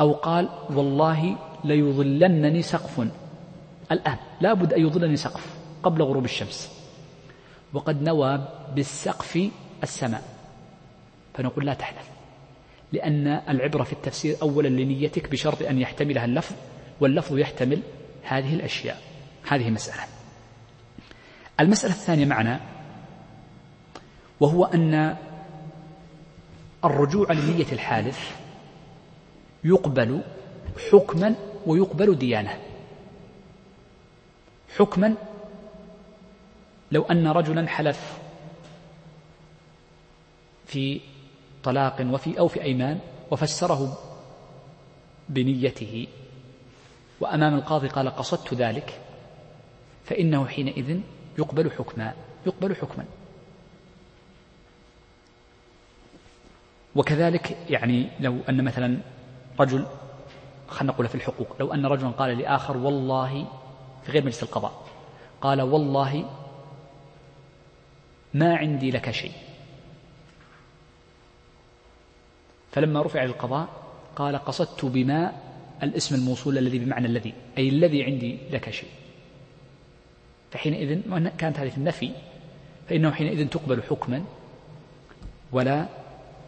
أو 0.00 0.12
قال 0.12 0.48
والله 0.70 1.36
ليظلنني 1.64 2.62
سقف. 2.62 3.08
الآن 3.92 4.16
لا 4.40 4.54
بد 4.54 4.72
أن 4.72 4.80
يظلني 4.80 5.16
سقف 5.16 5.54
قبل 5.82 6.02
غروب 6.02 6.24
الشمس. 6.24 6.70
وقد 7.72 8.02
نوى 8.02 8.48
بالسقف 8.74 9.50
السماء. 9.82 10.22
فنقول 11.34 11.66
لا 11.66 11.74
تحلف 11.74 12.10
لأن 12.92 13.26
العبرة 13.26 13.82
في 13.82 13.92
التفسير 13.92 14.36
أولا 14.42 14.68
لنيتك 14.68 15.30
بشرط 15.30 15.62
أن 15.62 15.78
يحتملها 15.78 16.24
اللفظ 16.24 16.54
واللفظ 17.00 17.38
يحتمل 17.38 17.80
هذه 18.22 18.54
الأشياء 18.54 19.02
هذه 19.48 19.70
مسألة. 19.70 20.02
المسألة 21.60 21.94
الثانية 21.94 22.24
معنا 22.24 22.60
وهو 24.40 24.64
أن 24.64 25.16
الرجوع 26.84 27.32
لنية 27.32 27.72
الحالف 27.72 28.40
يقبل 29.64 30.22
حكما 30.92 31.34
ويقبل 31.66 32.18
ديانة. 32.18 32.58
حكما 34.76 35.14
لو 36.92 37.02
أن 37.02 37.26
رجلا 37.26 37.68
حلف 37.68 38.18
في 40.66 41.00
طلاق 41.62 42.06
وفي 42.10 42.38
أو 42.38 42.48
في 42.48 42.62
أيمان 42.62 43.00
وفسره 43.30 43.98
بنيته 45.28 46.06
وأمام 47.20 47.54
القاضي 47.54 47.88
قال 47.88 48.10
قصدت 48.10 48.54
ذلك 48.54 49.00
فإنه 50.04 50.46
حينئذ 50.46 51.00
يقبل 51.38 51.70
حكما 51.70 52.14
يقبل 52.46 52.76
حكما. 52.76 53.04
وكذلك 56.94 57.56
يعني 57.70 58.10
لو 58.20 58.38
أن 58.48 58.64
مثلا 58.64 58.98
رجل 59.60 59.86
خلينا 60.68 60.92
نقول 60.92 61.08
في 61.08 61.14
الحقوق 61.14 61.56
لو 61.60 61.74
أن 61.74 61.86
رجلا 61.86 62.10
قال 62.10 62.38
لآخر 62.38 62.76
والله 62.76 63.46
في 64.02 64.12
غير 64.12 64.22
مجلس 64.22 64.42
القضاء 64.42 64.86
قال 65.40 65.62
والله 65.62 66.24
ما 68.34 68.56
عندي 68.56 68.90
لك 68.90 69.10
شيء. 69.10 69.32
فلما 72.72 73.02
رفع 73.02 73.24
القضاء 73.24 73.68
قال 74.16 74.36
قصدت 74.36 74.84
بما 74.84 75.32
الاسم 75.82 76.14
الموصول 76.14 76.58
الذي 76.58 76.78
بمعنى 76.78 77.06
الذي 77.06 77.34
أي 77.58 77.68
الذي 77.68 78.04
عندي 78.04 78.38
لك 78.50 78.70
شيء. 78.70 78.90
فحينئذ 80.50 81.00
كانت 81.38 81.58
هذه 81.58 81.76
النفي 81.76 82.10
فإنه 82.88 83.10
حينئذ 83.10 83.48
تقبل 83.48 83.82
حكما 83.82 84.24
ولا 85.52 85.86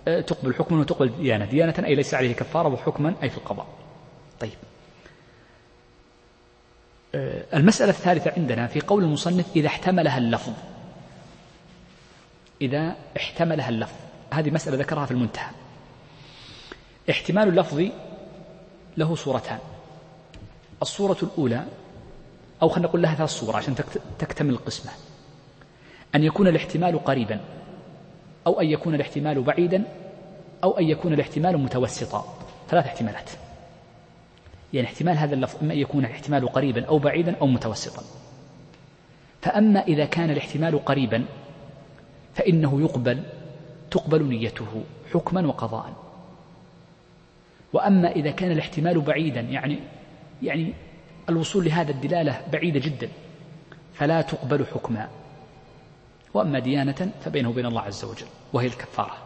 تقبل 0.05 0.55
حكما 0.55 0.81
وتقبل 0.81 1.17
ديانة. 1.17 1.45
ديانة 1.45 1.75
أي 1.87 1.95
ليس 1.95 2.15
عليه 2.15 2.33
كفارة 2.35 2.69
وحكما 2.69 3.15
أي 3.23 3.31
في 3.31 3.39
القضاء. 3.39 3.67
طيب. 4.41 4.53
آه، 7.15 7.45
المسألة 7.55 7.91
الثالثة 7.91 8.33
عندنا 8.37 8.67
في 8.67 8.81
قول 8.81 9.05
المصنف 9.05 9.47
إذا 9.57 9.67
احتملها 9.67 10.19
اللفظ. 10.19 10.53
إذا 12.61 12.97
احتملها 13.17 13.69
اللفظ. 13.69 13.97
هذه 14.33 14.51
مسألة 14.51 14.77
ذكرها 14.77 15.07
في 15.07 15.13
المنتهى. 15.13 15.51
احتمال 17.11 17.49
اللفظ 17.49 17.83
له 18.97 19.15
صورتان. 19.15 19.59
الصورة 20.83 21.19
الأولى 21.23 21.65
أو 22.63 22.69
خلينا 22.69 22.89
نقول 22.89 23.03
لها 23.03 23.15
ثلاث 23.15 23.31
صور 23.31 23.57
عشان 23.57 23.75
تكتمل 24.19 24.51
القسمة. 24.51 24.93
أن 26.15 26.25
يكون 26.25 26.49
الاحتمال 26.49 27.05
قريبا. 27.05 27.41
أو 28.47 28.61
أن 28.61 28.67
يكون 28.67 28.95
الاحتمال 28.95 29.43
بعيدا 29.43 29.85
أو 30.65 30.79
أن 30.79 30.85
يكون 30.85 31.13
الاحتمال 31.13 31.59
متوسطا. 31.59 32.39
ثلاث 32.69 32.87
احتمالات. 32.87 33.31
يعني 34.73 34.87
احتمال 34.87 35.19
هذا 35.19 35.35
اللفظ 35.35 35.63
إما 35.63 35.75
أن 35.75 35.79
يكون 35.79 36.05
الاحتمال 36.05 36.49
قريبا 36.49 36.85
أو 36.87 36.99
بعيدا 36.99 37.37
أو 37.41 37.47
متوسطا. 37.47 38.03
فأما 39.41 39.81
إذا 39.81 40.05
كان 40.05 40.31
الاحتمال 40.31 40.85
قريبا 40.85 41.25
فإنه 42.35 42.81
يقبل 42.81 43.23
تقبل 43.91 44.25
نيته 44.25 44.85
حكما 45.15 45.47
وقضاء. 45.47 45.93
وأما 47.73 48.11
إذا 48.11 48.31
كان 48.31 48.51
الاحتمال 48.51 49.01
بعيدا 49.01 49.41
يعني 49.41 49.79
يعني 50.43 50.75
الوصول 51.29 51.65
لهذا 51.65 51.91
الدلالة 51.91 52.41
بعيدة 52.53 52.81
جدا 52.81 53.09
فلا 53.95 54.23
تقبل 54.23 54.67
حكما. 54.67 55.09
وأما 56.35 56.59
ديانة 56.59 57.13
فبينه 57.25 57.49
وبين 57.49 57.67
الله 57.67 57.81
عز 57.81 58.05
وجل 58.05 58.27
وهي 58.53 58.67
الكفارة. 58.67 59.17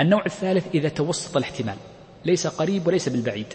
النوع 0.00 0.26
الثالث 0.26 0.66
إذا 0.74 0.88
توسط 0.88 1.36
الاحتمال 1.36 1.76
ليس 2.24 2.46
قريب 2.46 2.86
وليس 2.86 3.08
بالبعيد. 3.08 3.46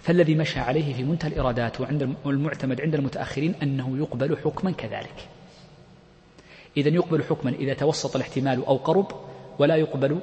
فالذي 0.00 0.34
مشى 0.34 0.60
عليه 0.60 0.94
في 0.94 1.04
منتهى 1.04 1.28
الإرادات 1.28 1.80
وعند 1.80 2.14
المعتمد 2.26 2.80
عند 2.80 2.94
المتأخرين 2.94 3.54
أنه 3.62 3.98
يقبل 3.98 4.36
حكما 4.36 4.70
كذلك. 4.70 5.28
إذا 6.76 6.88
يقبل 6.88 7.24
حكما 7.24 7.50
إذا 7.50 7.74
توسط 7.74 8.16
الاحتمال 8.16 8.64
أو 8.64 8.76
قرب 8.76 9.12
ولا 9.58 9.76
يقبل 9.76 10.20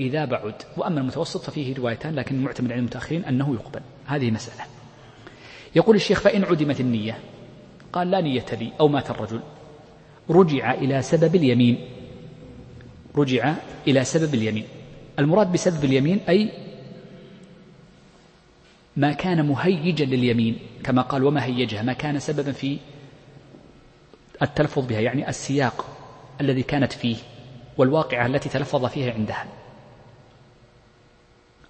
إذا 0.00 0.24
بعد. 0.24 0.54
وأما 0.76 1.00
المتوسط 1.00 1.40
ففيه 1.40 1.74
روايتان 1.74 2.14
لكن 2.14 2.34
المعتمد 2.34 2.72
عند 2.72 2.78
المتأخرين 2.78 3.24
أنه 3.24 3.54
يقبل. 3.54 3.80
هذه 4.06 4.30
مسألة. 4.30 4.64
يقول 5.76 5.96
الشيخ 5.96 6.20
فإن 6.20 6.44
عدمت 6.44 6.80
النية 6.80 7.18
قال 7.92 8.10
لا 8.10 8.20
نية 8.20 8.46
لي 8.52 8.72
أو 8.80 8.88
مات 8.88 9.10
الرجل. 9.10 9.40
رجع 10.30 10.74
إلى 10.74 11.02
سبب 11.02 11.34
اليمين. 11.34 11.78
رجع 13.16 13.54
إلى 13.86 14.04
سبب 14.04 14.34
اليمين. 14.34 14.64
المراد 15.18 15.52
بسبب 15.52 15.84
اليمين 15.84 16.20
أي 16.28 16.50
ما 18.96 19.12
كان 19.12 19.46
مهيجا 19.46 20.04
لليمين 20.04 20.58
كما 20.84 21.02
قال 21.02 21.24
وما 21.24 21.44
هيجها 21.44 21.82
ما 21.82 21.92
كان 21.92 22.18
سببا 22.18 22.52
في 22.52 22.78
التلفظ 24.42 24.86
بها 24.86 25.00
يعني 25.00 25.28
السياق 25.28 25.86
الذي 26.40 26.62
كانت 26.62 26.92
فيه 26.92 27.16
والواقعة 27.76 28.26
التي 28.26 28.48
تلفظ 28.48 28.86
فيها 28.86 29.12
عندها. 29.12 29.46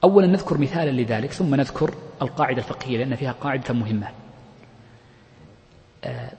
أولا 0.05 0.27
نذكر 0.27 0.59
مثالا 0.59 0.91
لذلك 0.91 1.33
ثم 1.33 1.55
نذكر 1.55 1.95
القاعدة 2.23 2.59
الفقهية 2.59 2.99
لأن 2.99 3.17
فيها 3.17 3.33
قاعدة 3.33 3.75
مهمة. 3.75 4.09
آه، 6.05 6.33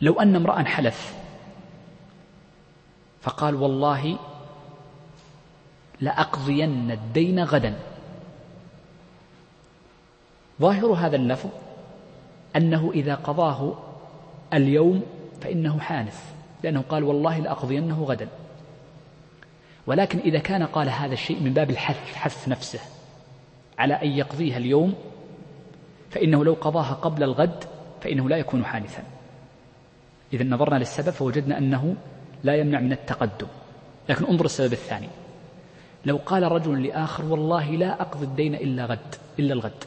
لو 0.00 0.20
أن 0.20 0.36
امرأ 0.36 0.62
حلف 0.62 1.17
فقال 3.28 3.54
والله 3.54 4.18
لأقضين 6.00 6.90
الدين 6.90 7.44
غدا. 7.44 7.74
ظاهر 10.60 10.86
هذا 10.86 11.16
اللفظ 11.16 11.48
أنه 12.56 12.90
إذا 12.94 13.14
قضاه 13.14 13.74
اليوم 14.54 15.02
فإنه 15.40 15.78
حانث 15.78 16.20
لأنه 16.62 16.84
قال 16.88 17.04
والله 17.04 17.38
لأقضينه 17.38 18.04
غدا. 18.04 18.28
ولكن 19.86 20.18
إذا 20.18 20.38
كان 20.38 20.62
قال 20.62 20.88
هذا 20.88 21.12
الشيء 21.12 21.42
من 21.42 21.52
باب 21.52 21.70
الحث 21.70 22.14
حث 22.14 22.48
نفسه 22.48 22.80
على 23.78 23.94
أن 23.94 24.08
يقضيها 24.08 24.56
اليوم 24.56 24.94
فإنه 26.10 26.44
لو 26.44 26.56
قضاها 26.60 26.94
قبل 26.94 27.22
الغد 27.22 27.64
فإنه 28.00 28.28
لا 28.28 28.36
يكون 28.36 28.64
حانثا. 28.64 29.02
إذا 30.32 30.44
نظرنا 30.44 30.78
للسبب 30.78 31.10
فوجدنا 31.10 31.58
أنه 31.58 31.96
لا 32.44 32.56
يمنع 32.56 32.80
من 32.80 32.92
التقدم. 32.92 33.46
لكن 34.08 34.24
انظر 34.24 34.44
السبب 34.44 34.72
الثاني. 34.72 35.08
لو 36.04 36.16
قال 36.26 36.42
رجل 36.42 36.86
لآخر 36.86 37.24
والله 37.24 37.70
لا 37.70 38.00
أقضي 38.00 38.24
الدين 38.24 38.54
إلا 38.54 38.84
غد 38.84 39.14
إلا 39.38 39.54
الغد. 39.54 39.84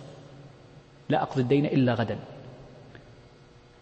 لا 1.10 1.22
أقضي 1.22 1.42
الدين 1.42 1.66
إلا 1.66 1.94
غدا. 1.94 2.20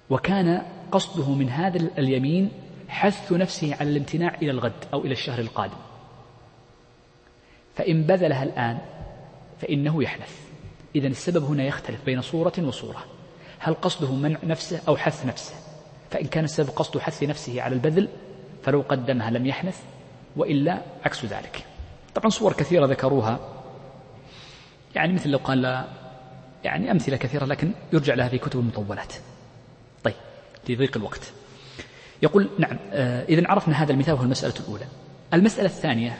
وكان 0.10 0.62
قصده 0.92 1.30
من 1.30 1.50
هذا 1.50 1.78
اليمين 1.98 2.52
حث 2.88 3.32
نفسه 3.32 3.76
على 3.76 3.90
الامتناع 3.90 4.36
إلى 4.42 4.52
الغد 4.52 4.86
أو 4.94 5.02
إلى 5.02 5.12
الشهر 5.12 5.40
القادم. 5.40 5.78
فإن 7.76 8.04
بذلها 8.04 8.44
الآن 8.44 8.78
فإنه 9.62 10.04
يحنث 10.04 10.40
إذا 10.96 11.08
السبب 11.08 11.44
هنا 11.44 11.64
يختلف 11.64 12.06
بين 12.06 12.22
صورة 12.22 12.54
وصورة. 12.60 13.06
هل 13.60 13.74
قصده 13.74 14.14
منع 14.14 14.40
نفسه 14.44 14.82
أو 14.88 14.98
حث 14.98 15.26
نفسه؟ 15.26 15.54
فإن 16.12 16.26
كان 16.26 16.44
السبب 16.44 16.70
قصد 16.70 17.00
حث 17.00 17.24
نفسه 17.24 17.62
على 17.62 17.76
البذل 17.76 18.08
فلو 18.64 18.82
قدمها 18.90 19.32
لم 19.32 19.46
يحنث 19.46 19.80
وإلا 20.36 20.82
عكس 21.06 21.26
ذلك. 21.26 21.66
طبعا 22.16 22.30
صور 22.30 22.54
كثيرة 22.54 22.86
ذكروها. 22.86 23.40
يعني 24.96 25.14
مثل 25.14 25.30
لو 25.30 25.38
قال 25.38 25.86
يعني 26.64 26.92
أمثلة 26.92 27.18
كثيرة 27.18 27.46
لكن 27.46 27.72
يرجع 27.94 28.14
لها 28.14 28.28
في 28.28 28.38
كتب 28.38 28.60
المطولات. 28.60 29.14
طيب 30.04 30.16
لضيق 30.70 30.98
الوقت. 30.98 31.32
يقول 32.22 32.50
نعم 32.60 32.78
آه 32.92 33.26
إذا 33.26 33.48
عرفنا 33.48 33.84
هذا 33.84 33.92
المثال 33.92 34.14
وهو 34.14 34.24
المسألة 34.24 34.54
الأولى. 34.60 34.86
المسألة 35.34 35.66
الثانية 35.66 36.20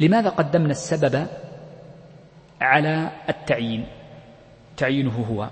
لماذا 0.00 0.28
قدمنا 0.28 0.70
السبب 0.70 1.26
على 2.60 3.10
التعيين؟ 3.28 3.86
تعيينه 4.76 5.26
هو. 5.30 5.48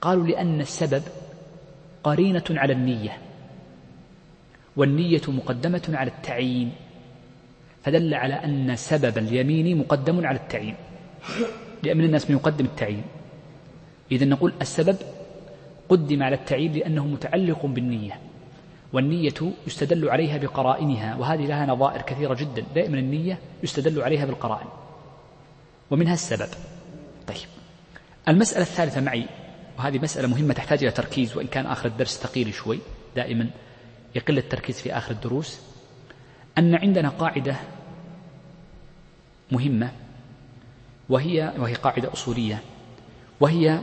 قالوا 0.00 0.26
لأن 0.26 0.60
السبب 0.60 1.02
قرينة 2.04 2.44
على 2.50 2.72
النية. 2.72 3.18
والنية 4.76 5.22
مقدمة 5.28 5.82
على 5.88 6.10
التعيين. 6.10 6.72
فدل 7.82 8.14
على 8.14 8.34
أن 8.34 8.76
سبب 8.76 9.18
اليمين 9.18 9.78
مقدم 9.78 10.26
على 10.26 10.38
التعيين. 10.38 10.74
لأن 11.82 11.98
من 11.98 12.04
الناس 12.04 12.30
من 12.30 12.36
يقدم 12.36 12.64
التعيين. 12.64 13.04
إذا 14.12 14.26
نقول 14.26 14.52
السبب 14.60 14.96
قدم 15.88 16.22
على 16.22 16.36
التعيين 16.36 16.72
لأنه 16.72 17.06
متعلق 17.06 17.66
بالنية. 17.66 18.20
والنية 18.92 19.34
يستدل 19.66 20.08
عليها 20.08 20.38
بقرائنها 20.38 21.16
وهذه 21.16 21.46
لها 21.46 21.66
نظائر 21.66 22.02
كثيرة 22.02 22.34
جدا. 22.34 22.64
دائما 22.74 22.98
النية 22.98 23.38
يستدل 23.62 24.02
عليها 24.02 24.24
بالقرائن. 24.24 24.66
ومنها 25.90 26.14
السبب. 26.14 26.48
طيب. 27.26 27.48
المسألة 28.28 28.62
الثالثة 28.62 29.00
معي 29.00 29.26
وهذه 29.78 29.98
مسألة 29.98 30.28
مهمة 30.28 30.54
تحتاج 30.54 30.82
إلى 30.82 30.90
تركيز 30.90 31.36
وإن 31.36 31.46
كان 31.46 31.66
آخر 31.66 31.88
الدرس 31.88 32.18
ثقيل 32.18 32.54
شوي 32.54 32.78
دائما 33.16 33.50
يقل 34.14 34.38
التركيز 34.38 34.80
في 34.80 34.96
آخر 34.96 35.10
الدروس 35.10 35.60
أن 36.58 36.74
عندنا 36.74 37.08
قاعدة 37.08 37.56
مهمة 39.52 39.92
وهي 41.08 41.52
وهي 41.58 41.74
قاعدة 41.74 42.12
أصولية 42.12 42.62
وهي 43.40 43.80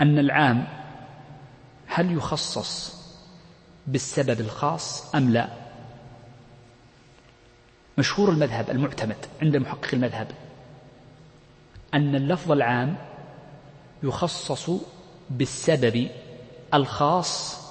أن 0.00 0.18
العام 0.18 0.66
هل 1.86 2.12
يخصص 2.12 2.94
بالسبب 3.86 4.40
الخاص 4.40 5.14
أم 5.14 5.30
لا؟ 5.30 5.48
مشهور 7.98 8.30
المذهب 8.30 8.70
المعتمد 8.70 9.16
عند 9.42 9.56
محقق 9.56 9.88
المذهب 9.92 10.26
أن 11.94 12.14
اللفظ 12.14 12.52
العام 12.52 12.96
يخصص 14.02 14.70
بالسبب 15.30 16.08
الخاص 16.74 17.63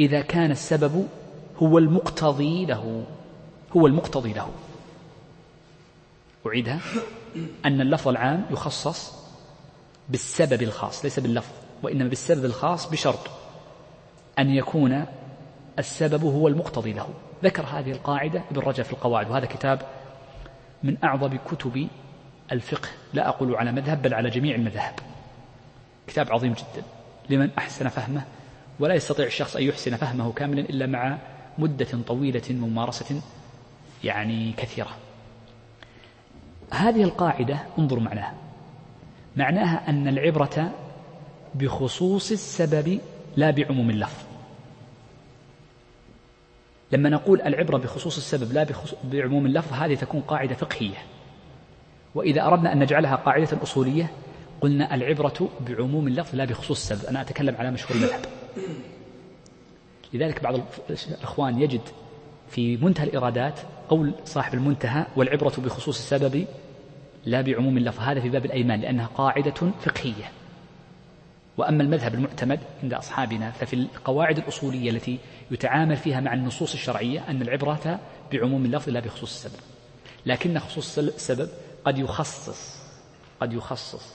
إذا 0.00 0.20
كان 0.20 0.50
السبب 0.50 1.08
هو 1.56 1.78
المقتضي 1.78 2.66
له 2.66 3.04
هو 3.76 3.86
المقتضي 3.86 4.32
له. 4.32 4.50
أعيدها. 6.46 6.80
أن 7.64 7.80
اللفظ 7.80 8.08
العام 8.08 8.44
يخصص 8.50 9.14
بالسبب 10.08 10.62
الخاص 10.62 11.04
ليس 11.04 11.20
باللفظ 11.20 11.52
وإنما 11.82 12.08
بالسبب 12.08 12.44
الخاص 12.44 12.90
بشرط 12.90 13.30
أن 14.38 14.50
يكون 14.50 15.04
السبب 15.78 16.24
هو 16.24 16.48
المقتضي 16.48 16.92
له. 16.92 17.08
ذكر 17.44 17.62
هذه 17.66 17.90
القاعدة 17.92 18.42
ابن 18.50 18.60
رجب 18.60 18.84
في 18.84 18.92
القواعد 18.92 19.30
وهذا 19.30 19.46
كتاب 19.46 19.82
من 20.82 20.96
أعظم 21.04 21.38
كتب 21.50 21.88
الفقه. 22.52 22.88
لا 23.12 23.28
أقول 23.28 23.54
على 23.54 23.72
مذهب 23.72 24.02
بل 24.02 24.14
على 24.14 24.30
جميع 24.30 24.54
المذاهب. 24.54 24.94
كتاب 26.06 26.32
عظيم 26.32 26.52
جدا. 26.52 26.82
لمن 27.30 27.50
أحسن 27.58 27.88
فهمه 27.88 28.22
ولا 28.80 28.94
يستطيع 28.94 29.26
الشخص 29.26 29.56
أن 29.56 29.62
يحسن 29.62 29.96
فهمه 29.96 30.32
كاملا 30.32 30.60
إلا 30.60 30.86
مع 30.86 31.18
مدة 31.58 31.88
طويلة 32.06 32.42
ممارسة 32.50 33.20
يعني 34.04 34.52
كثيرة. 34.52 34.96
هذه 36.70 37.02
القاعدة 37.04 37.58
انظروا 37.78 38.02
معناها. 38.02 38.34
معناها 39.36 39.90
أن 39.90 40.08
العبرة 40.08 40.70
بخصوص 41.54 42.30
السبب 42.30 43.00
لا 43.36 43.50
بعموم 43.50 43.90
اللفظ. 43.90 44.24
لما 46.92 47.08
نقول 47.08 47.42
العبرة 47.42 47.78
بخصوص 47.78 48.16
السبب 48.16 48.52
لا 48.52 48.66
بعموم 49.04 49.46
اللفظ 49.46 49.72
هذه 49.72 49.94
تكون 49.94 50.20
قاعدة 50.20 50.54
فقهية. 50.54 50.98
وإذا 52.14 52.46
أردنا 52.46 52.72
أن 52.72 52.78
نجعلها 52.78 53.16
قاعدة 53.16 53.62
أصولية 53.62 54.10
قلنا 54.60 54.94
العبرة 54.94 55.48
بعموم 55.60 56.08
اللفظ 56.08 56.34
لا 56.34 56.44
بخصوص 56.44 56.90
السبب. 56.90 57.08
أنا 57.08 57.20
أتكلم 57.20 57.56
على 57.56 57.70
مشهور 57.70 57.96
المذهب. 57.96 58.39
لذلك 60.12 60.42
بعض 60.42 60.60
الإخوان 60.90 61.62
يجد 61.62 61.80
في 62.48 62.76
منتهى 62.76 63.04
الإرادات 63.04 63.60
قول 63.88 64.14
صاحب 64.24 64.54
المنتهى 64.54 65.06
والعبرة 65.16 65.52
بخصوص 65.58 65.98
السبب 65.98 66.46
لا 67.24 67.40
بعموم 67.40 67.76
اللفظ. 67.76 68.00
هذا 68.00 68.20
في 68.20 68.28
باب 68.28 68.44
الأيمان 68.44 68.80
لأنها 68.80 69.06
قاعدة 69.06 69.70
فقهية. 69.80 70.30
وأما 71.56 71.82
المذهب 71.82 72.14
المعتمد 72.14 72.60
عند 72.82 72.94
أصحابنا 72.94 73.50
ففي 73.50 73.74
القواعد 73.74 74.38
الأصولية 74.38 74.90
التي 74.90 75.18
يتعامل 75.50 75.96
فيها 75.96 76.20
مع 76.20 76.34
النصوص 76.34 76.72
الشرعية 76.72 77.30
أن 77.30 77.42
العبرة 77.42 78.00
بعموم 78.32 78.64
اللفظ 78.64 78.88
لا 78.88 79.00
بخصوص 79.00 79.44
السبب. 79.44 79.60
لكن 80.26 80.58
خصوص 80.58 80.98
السبب 80.98 81.48
قد 81.84 81.98
يخصص 81.98 82.80
قد 83.40 83.52
يخصص 83.52 84.14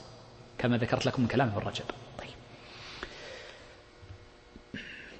كما 0.58 0.76
ذكرت 0.78 1.06
لكم 1.06 1.22
من 1.22 1.28
كلام 1.28 1.48
ابن 1.48 1.66
رجب 1.66 1.84
طيب 2.18 2.30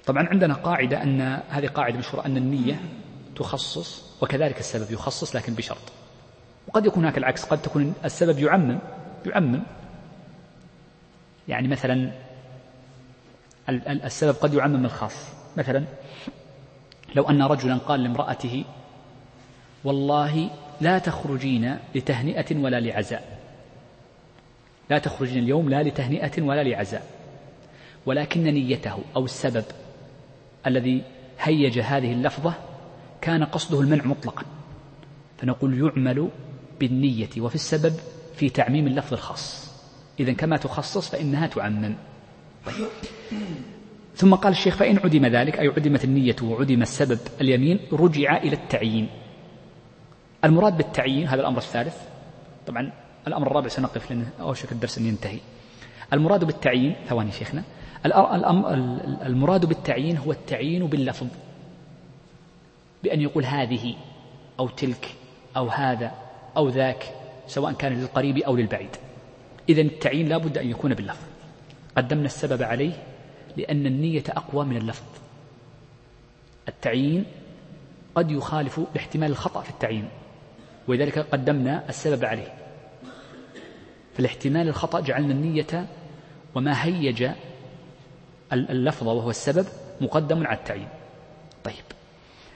طبعا 0.07 0.27
عندنا 0.27 0.53
قاعدة 0.53 1.03
أن 1.03 1.41
هذه 1.49 1.67
قاعدة 1.67 1.97
مشهورة 1.97 2.25
أن 2.25 2.37
النية 2.37 2.79
تخصص 3.35 4.03
وكذلك 4.21 4.59
السبب 4.59 4.91
يخصص 4.91 5.35
لكن 5.35 5.53
بشرط. 5.53 5.91
وقد 6.67 6.85
يكون 6.85 7.03
هناك 7.03 7.17
العكس 7.17 7.45
قد 7.45 7.61
تكون 7.61 7.93
السبب 8.05 8.39
يعمم 8.39 8.79
يعمم. 9.25 9.63
يعني 11.47 11.67
مثلا 11.67 12.11
السبب 13.89 14.35
قد 14.35 14.53
يعمم 14.53 14.85
الخاص. 14.85 15.15
مثلا 15.57 15.83
لو 17.15 17.29
أن 17.29 17.41
رجلا 17.41 17.77
قال 17.77 18.03
لامرأته 18.03 18.65
والله 19.83 20.49
لا 20.81 20.99
تخرجين 20.99 21.77
لتهنئة 21.95 22.57
ولا 22.57 22.79
لعزاء. 22.79 23.37
لا 24.89 24.97
تخرجين 24.97 25.43
اليوم 25.43 25.69
لا 25.69 25.83
لتهنئة 25.83 26.41
ولا 26.41 26.63
لعزاء. 26.63 27.03
ولكن 28.05 28.43
نيته 28.43 28.99
أو 29.15 29.25
السبب 29.25 29.65
الذي 30.67 31.03
هيج 31.39 31.79
هذه 31.79 32.11
اللفظة 32.13 32.53
كان 33.21 33.43
قصده 33.43 33.81
المنع 33.81 34.05
مطلقا. 34.05 34.43
فنقول 35.37 35.81
يعمل 35.81 36.29
بالنية 36.79 37.29
وفي 37.37 37.55
السبب 37.55 37.93
في 38.35 38.49
تعميم 38.49 38.87
اللفظ 38.87 39.13
الخاص. 39.13 39.67
إذا 40.19 40.33
كما 40.33 40.57
تخصص 40.57 41.09
فإنها 41.09 41.47
تعمم. 41.47 41.95
طيب. 42.65 42.87
ثم 44.15 44.35
قال 44.35 44.51
الشيخ 44.51 44.75
فإن 44.75 44.97
عدم 44.97 45.25
ذلك 45.25 45.59
أي 45.59 45.67
عدمت 45.67 46.03
النية 46.03 46.35
وعدم 46.43 46.81
السبب 46.81 47.19
اليمين 47.41 47.79
رجع 47.93 48.37
إلى 48.37 48.55
التعيين. 48.55 49.09
المراد 50.45 50.77
بالتعيين 50.77 51.27
هذا 51.27 51.41
الأمر 51.41 51.57
الثالث. 51.57 51.95
طبعا 52.67 52.91
الأمر 53.27 53.47
الرابع 53.47 53.67
سنقف 53.67 54.11
لأن 54.11 54.27
أوشك 54.39 54.71
الدرس 54.71 54.97
أن 54.97 55.05
ينتهي. 55.05 55.39
المراد 56.13 56.43
بالتعيين 56.43 56.95
ثواني 57.09 57.31
شيخنا 57.31 57.63
المراد 58.05 59.65
بالتعيين 59.65 60.17
هو 60.17 60.31
التعيين 60.31 60.87
باللفظ. 60.87 61.27
بأن 63.03 63.21
يقول 63.21 63.45
هذه 63.45 63.95
أو 64.59 64.67
تلك 64.67 65.15
أو 65.57 65.67
هذا 65.67 66.11
أو 66.57 66.69
ذاك 66.69 67.13
سواء 67.47 67.73
كان 67.73 67.93
للقريب 67.93 68.37
أو 68.37 68.55
للبعيد. 68.55 68.89
إذا 69.69 69.81
التعيين 69.81 70.27
لا 70.27 70.37
بد 70.37 70.57
أن 70.57 70.69
يكون 70.69 70.93
باللفظ. 70.93 71.23
قدمنا 71.97 72.25
السبب 72.25 72.63
عليه 72.63 72.93
لأن 73.57 73.85
النية 73.85 74.23
أقوى 74.29 74.65
من 74.65 74.77
اللفظ. 74.77 75.03
التعيين 76.67 77.25
قد 78.15 78.31
يخالف 78.31 78.79
باحتمال 78.93 79.31
الخطأ 79.31 79.61
في 79.61 79.69
التعيين 79.69 80.09
ولذلك 80.87 81.19
قدمنا 81.19 81.89
السبب 81.89 82.25
عليه. 82.25 82.53
فالاحتمال 84.17 84.67
الخطأ 84.67 84.99
جعلنا 84.99 85.33
النية 85.33 85.85
وما 86.55 86.85
هيج 86.85 87.29
اللفظ 88.53 89.07
وهو 89.07 89.29
السبب 89.29 89.65
مقدم 90.01 90.47
على 90.47 90.57
التعيين. 90.57 90.89
طيب. 91.63 91.83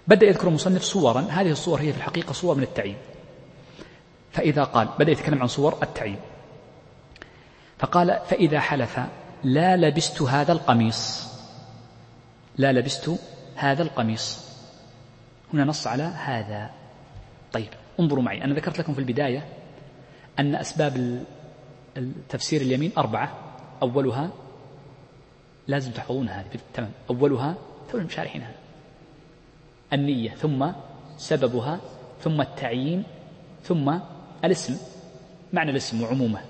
بدأ 0.07 0.25
يذكر 0.25 0.47
المصنف 0.47 0.83
صورا. 0.83 1.21
هذه 1.21 1.51
الصور 1.51 1.81
هي 1.81 1.91
في 1.91 1.97
الحقيقة 1.97 2.33
صور 2.33 2.55
من 2.55 2.63
التعيين. 2.63 2.97
فإذا 4.31 4.63
قال 4.63 4.89
بدأ 4.99 5.11
يتكلم 5.11 5.41
عن 5.41 5.47
صور 5.47 5.77
التعيين. 5.83 6.19
فقال 7.79 8.19
فإذا 8.27 8.59
حلف 8.59 8.99
لا 9.43 9.77
لبست 9.77 10.21
هذا 10.21 10.51
القميص. 10.51 11.27
لا 12.57 12.71
لبست 12.71 13.11
هذا 13.55 13.83
القميص. 13.83 14.45
هنا 15.53 15.63
نص 15.63 15.87
على 15.87 16.03
هذا. 16.03 16.69
طيب 17.53 17.69
انظروا 17.99 18.23
معي. 18.23 18.43
أنا 18.43 18.53
ذكرت 18.53 18.79
لكم 18.79 18.93
في 18.93 18.99
البداية 18.99 19.45
أن 20.39 20.55
أسباب 20.55 21.23
التفسير 21.97 22.61
اليمين 22.61 22.91
أربعة. 22.97 23.31
أولها 23.81 24.29
لازم 25.67 25.91
تحفظونها 25.91 26.41
هذه. 26.41 26.59
تمام. 26.73 26.91
أولها 27.09 27.55
تو 27.91 28.07
شارحينها 28.07 28.51
النية 29.93 30.29
ثم 30.29 30.71
سببها 31.17 31.79
ثم 32.21 32.41
التعيين 32.41 33.03
ثم 33.63 33.97
الاسم 34.45 34.77
معنى 35.53 35.71
الاسم 35.71 36.01
وعمومه. 36.01 36.41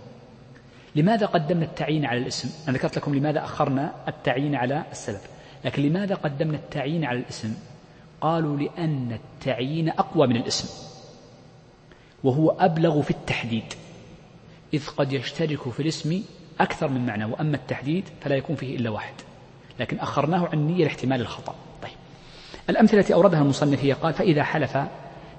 لماذا 0.96 1.26
قدمنا 1.26 1.66
التعيين 1.66 2.06
على 2.06 2.20
الاسم؟ 2.20 2.50
أنا 2.68 2.78
ذكرت 2.78 2.98
لكم 2.98 3.16
لماذا 3.16 3.44
أخرنا 3.44 3.94
التعيين 4.08 4.56
على 4.56 4.84
السبب 4.92 5.20
لكن 5.66 5.82
لماذا 5.84 6.16
قدمنا 6.16 6.58
التعيين 6.58 7.06
على 7.06 7.20
الاسم؟ 7.20 7.54
قالوا 8.22 8.58
لأن 8.58 9.12
التعيين 9.12 9.90
أقوى 9.90 10.28
من 10.28 10.36
الاسم. 10.36 10.70
وهو 12.24 12.50
أبلغ 12.50 13.02
في 13.02 13.12
التحديد. 13.12 13.74
إذ 14.74 14.88
قد 14.88 15.14
يشترك 15.14 15.70
في 15.70 15.80
الاسم 15.80 16.24
أكثر 16.62 16.88
من 16.88 17.06
معنى 17.06 17.26
وأما 17.26 17.56
التحديد 17.56 18.04
فلا 18.22 18.36
يكون 18.36 18.56
فيه 18.56 18.78
إلا 18.78 18.90
واحد. 18.90 19.14
لكن 19.80 20.00
أخرناه 20.00 20.50
عن 20.54 20.68
نية 20.68 20.84
لاحتمال 20.84 21.22
الخطأ. 21.22 21.56
طيب. 21.84 21.92
الأمثلة 22.70 23.00
التي 23.00 23.14
أوردها 23.14 23.42
المصنف 23.42 23.84
هي 23.84 23.92
قال 23.92 24.14
فإذا 24.14 24.44
حلف 24.44 24.78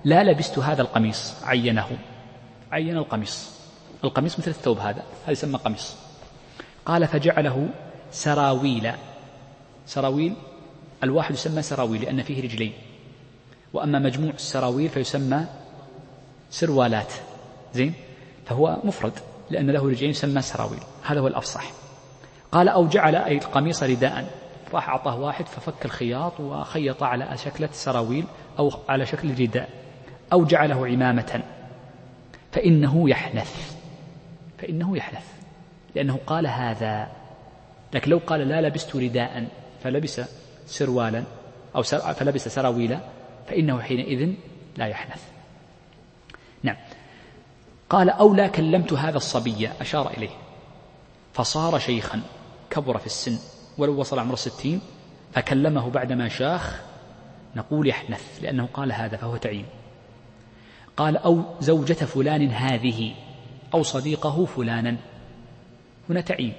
لا 0.05 0.25
لبست 0.25 0.59
هذا 0.59 0.83
القميص 0.83 1.35
عينه. 1.45 1.99
عين 2.73 2.97
القميص. 2.97 3.51
القميص 4.05 4.39
مثل 4.39 4.51
الثوب 4.51 4.79
هذا 4.79 5.03
هذا 5.25 5.33
يسمى 5.33 5.59
قميص. 5.59 5.97
قال 6.87 7.07
فجعله 7.07 7.69
سراويل. 8.13 8.93
سراويل 9.87 10.35
الواحد 11.03 11.35
يسمى 11.35 11.63
سراويل 11.63 12.03
لأن 12.03 12.23
فيه 12.23 12.43
رجلين. 12.43 12.73
وأما 13.73 13.99
مجموع 13.99 14.33
السراويل 14.33 14.89
فيسمى 14.89 15.47
سروالات. 16.51 17.13
زين؟ 17.75 17.95
فهو 18.47 18.79
مفرد 18.85 19.13
لأن 19.51 19.71
له 19.71 19.89
رجلين 19.89 20.11
يسمى 20.11 20.43
سراويل. 20.43 20.81
هذا 21.03 21.21
هو 21.21 21.27
الأفصح. 21.27 21.71
قال 22.53 22.69
أو 22.69 22.87
جعل 22.87 23.17
أي 23.17 23.39
القميص 23.39 23.83
رداء. 23.83 24.31
راح 24.75 24.89
أعطاه 24.89 25.19
واحد 25.19 25.47
ففك 25.47 25.85
الخياط 25.85 26.41
وخيط 26.41 27.03
على 27.03 27.37
شكلة 27.37 27.69
سراويل 27.73 28.25
أو 28.59 28.73
على 28.89 29.07
شكل 29.07 29.41
رداء. 29.41 29.69
أو 30.33 30.45
جعله 30.45 30.87
عمامة. 30.87 31.43
فإنه 32.53 33.11
يحنث. 33.11 33.77
فإنه 34.59 34.97
يحنث. 34.97 35.27
لأنه 35.95 36.19
قال 36.27 36.47
هذا. 36.47 37.09
لكن 37.93 38.11
لو 38.11 38.21
قال 38.27 38.41
لا 38.41 38.61
لبست 38.61 38.97
رداء 38.97 39.49
فلبس 39.83 40.21
سروالا 40.67 41.25
أو 41.77 41.83
فلبس 41.83 42.49
سراويلا 42.49 43.01
فإنه 43.49 43.81
حينئذ 43.81 44.35
لا 44.77 44.87
يحنث. 44.87 45.23
نعم. 46.63 46.77
قال 47.91 48.11
أو 48.11 48.35
لا 48.35 48.47
كلمت 48.47 48.93
هذا 48.93 49.17
الصبي 49.17 49.71
أشار 49.81 50.11
إليه. 50.11 50.42
فصار 51.33 51.79
شيخا 51.79 52.23
كبر 52.71 52.99
في 52.99 53.07
السن. 53.07 53.39
ولو 53.79 54.01
وصل 54.01 54.19
عمر 54.19 54.35
الستين 54.35 54.81
فكلمه 55.33 55.91
بعدما 55.91 56.29
شاخ 56.29 56.81
نقول 57.57 57.89
يحنث 57.89 58.39
لأنه 58.43 58.69
قال 58.75 58.93
هذا 58.93 59.17
فهو 59.17 59.37
تعيين. 59.37 59.67
قال 60.97 61.17
أو 61.17 61.43
زوجة 61.61 61.93
فلان 61.93 62.51
هذه 62.51 63.15
أو 63.75 63.83
صديقه 63.83 64.45
فلانا. 64.45 64.97
هنا 66.11 66.21
تعيين 66.21 66.55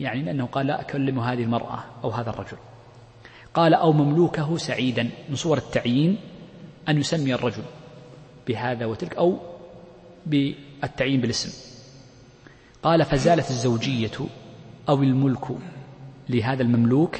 يعني 0.00 0.22
لأنه 0.22 0.46
قال 0.46 0.66
لا 0.66 0.80
أكلم 0.80 1.20
هذه 1.20 1.42
المرأة 1.42 1.84
أو 2.04 2.10
هذا 2.10 2.30
الرجل. 2.30 2.56
قال 3.54 3.74
أو 3.74 3.92
مملوكه 3.92 4.56
سعيدا 4.56 5.10
من 5.28 5.36
صور 5.36 5.58
التعيين 5.58 6.18
أن 6.88 6.98
يسمي 6.98 7.34
الرجل 7.34 7.62
بهذا 8.46 8.86
وتلك 8.86 9.16
أو 9.16 9.38
بالتعيين 10.26 11.20
بالاسم. 11.20 11.73
قال 12.84 13.04
فزالت 13.04 13.50
الزوجية 13.50 14.10
أو 14.88 15.02
الملك 15.02 15.46
لهذا 16.28 16.62
المملوك 16.62 17.16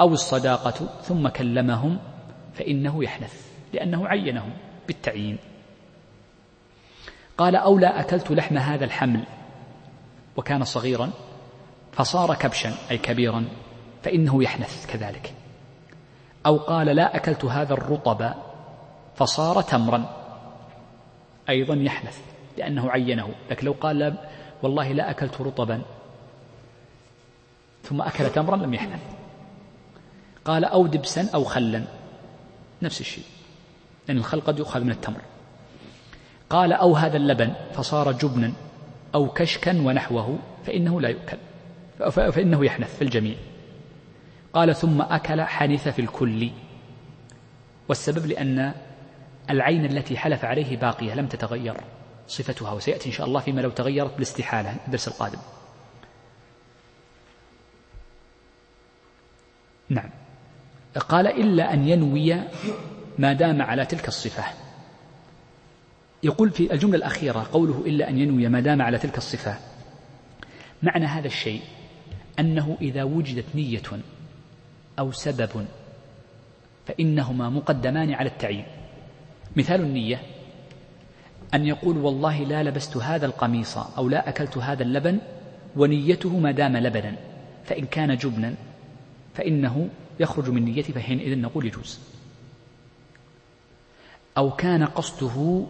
أو 0.00 0.12
الصداقة 0.12 0.88
ثم 1.02 1.28
كلمهم 1.28 1.98
فإنه 2.54 3.04
يحنث 3.04 3.46
لأنه 3.72 4.08
عينهم 4.08 4.50
بالتعيين. 4.86 5.38
قال 7.38 7.56
أو 7.56 7.78
لا 7.78 8.00
أكلت 8.00 8.30
لحم 8.30 8.58
هذا 8.58 8.84
الحمل 8.84 9.24
وكان 10.36 10.64
صغيرا 10.64 11.10
فصار 11.92 12.34
كبشا 12.34 12.74
أي 12.90 12.98
كبيرا 12.98 13.44
فإنه 14.02 14.42
يحنث 14.42 14.86
كذلك. 14.86 15.34
أو 16.46 16.56
قال 16.56 16.86
لا 16.86 17.16
أكلت 17.16 17.44
هذا 17.44 17.72
الرطب 17.72 18.34
فصار 19.16 19.62
تمرا 19.62 20.04
أيضا 21.48 21.74
يحنث 21.74 22.18
لأنه 22.58 22.90
عينه. 22.90 23.28
لكن 23.50 23.66
لو 23.66 23.72
قال 23.72 24.16
والله 24.64 24.92
لا 24.92 25.10
أكلت 25.10 25.40
رطبا. 25.40 25.82
ثم 27.82 28.02
أكل 28.02 28.30
تمرا 28.30 28.56
لم 28.56 28.74
يحنث 28.74 29.00
قال 30.44 30.64
أو 30.64 30.86
دبسا 30.86 31.30
أو 31.34 31.44
خلا. 31.44 31.84
نفس 32.82 33.00
الشيء. 33.00 33.24
لأن 34.08 34.16
الخل 34.16 34.40
قد 34.40 34.58
يؤخذ 34.58 34.80
من 34.80 34.90
التمر. 34.90 35.20
قال 36.50 36.72
أو 36.72 36.96
هذا 36.96 37.16
اللبن 37.16 37.52
فصار 37.72 38.12
جبنا 38.12 38.52
أو 39.14 39.28
كشكا 39.28 39.82
ونحوه 39.82 40.38
فإنه 40.66 41.00
لا 41.00 41.08
يؤكل. 41.08 41.38
فإنه 42.10 42.64
يحنث 42.64 42.96
في 42.96 43.02
الجميع. 43.02 43.36
قال 44.52 44.76
ثم 44.76 45.02
أكل 45.02 45.40
حنث 45.40 45.88
في 45.88 45.98
الكل. 45.98 46.50
والسبب 47.88 48.26
لأن 48.26 48.74
العين 49.50 49.84
التي 49.84 50.16
حلف 50.16 50.44
عليه 50.44 50.76
باقية 50.76 51.14
لم 51.14 51.26
تتغير. 51.26 51.74
صفتها 52.28 52.72
وسيأتي 52.72 53.08
إن 53.08 53.12
شاء 53.12 53.26
الله 53.26 53.40
فيما 53.40 53.60
لو 53.60 53.70
تغيرت 53.70 54.14
بالاستحالة 54.14 54.76
الدرس 54.86 55.08
القادم. 55.08 55.38
نعم. 59.88 60.10
قال 61.08 61.26
إلا 61.26 61.72
أن 61.74 61.88
ينوي 61.88 62.34
ما 63.18 63.32
دام 63.32 63.62
على 63.62 63.86
تلك 63.86 64.08
الصفة. 64.08 64.44
يقول 66.22 66.50
في 66.50 66.72
الجملة 66.72 66.96
الأخيرة 66.96 67.46
قوله 67.52 67.82
إلا 67.86 68.08
أن 68.08 68.18
ينوي 68.18 68.48
ما 68.48 68.60
دام 68.60 68.82
على 68.82 68.98
تلك 68.98 69.18
الصفة. 69.18 69.58
معنى 70.82 71.06
هذا 71.06 71.26
الشيء 71.26 71.62
أنه 72.38 72.76
إذا 72.80 73.02
وجدت 73.02 73.44
نية 73.54 73.82
أو 74.98 75.12
سبب 75.12 75.66
فإنهما 76.86 77.50
مقدمان 77.50 78.14
على 78.14 78.28
التعيين. 78.28 78.66
مثال 79.56 79.80
النية 79.80 80.22
أن 81.54 81.66
يقول 81.66 81.98
والله 81.98 82.44
لا 82.44 82.62
لبست 82.62 82.96
هذا 82.96 83.26
القميص 83.26 83.76
أو 83.78 84.08
لا 84.08 84.28
أكلت 84.28 84.58
هذا 84.58 84.82
اللبن 84.82 85.18
ونيته 85.76 86.38
ما 86.38 86.50
دام 86.50 86.76
لبنا 86.76 87.16
فإن 87.64 87.86
كان 87.86 88.16
جبنا 88.16 88.54
فإنه 89.34 89.88
يخرج 90.20 90.50
من 90.50 90.64
نيته 90.64 90.92
فحينئذ 90.92 91.38
نقول 91.38 91.66
يجوز. 91.66 92.00
أو 94.38 94.50
كان 94.50 94.84
قصده 94.84 95.66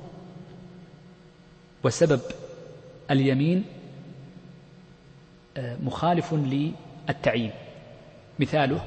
وسبب 1.85 2.21
اليمين 3.11 3.65
آه، 5.57 5.77
مخالف 5.83 6.35
للتعيين. 6.35 7.51
مثاله 8.39 8.85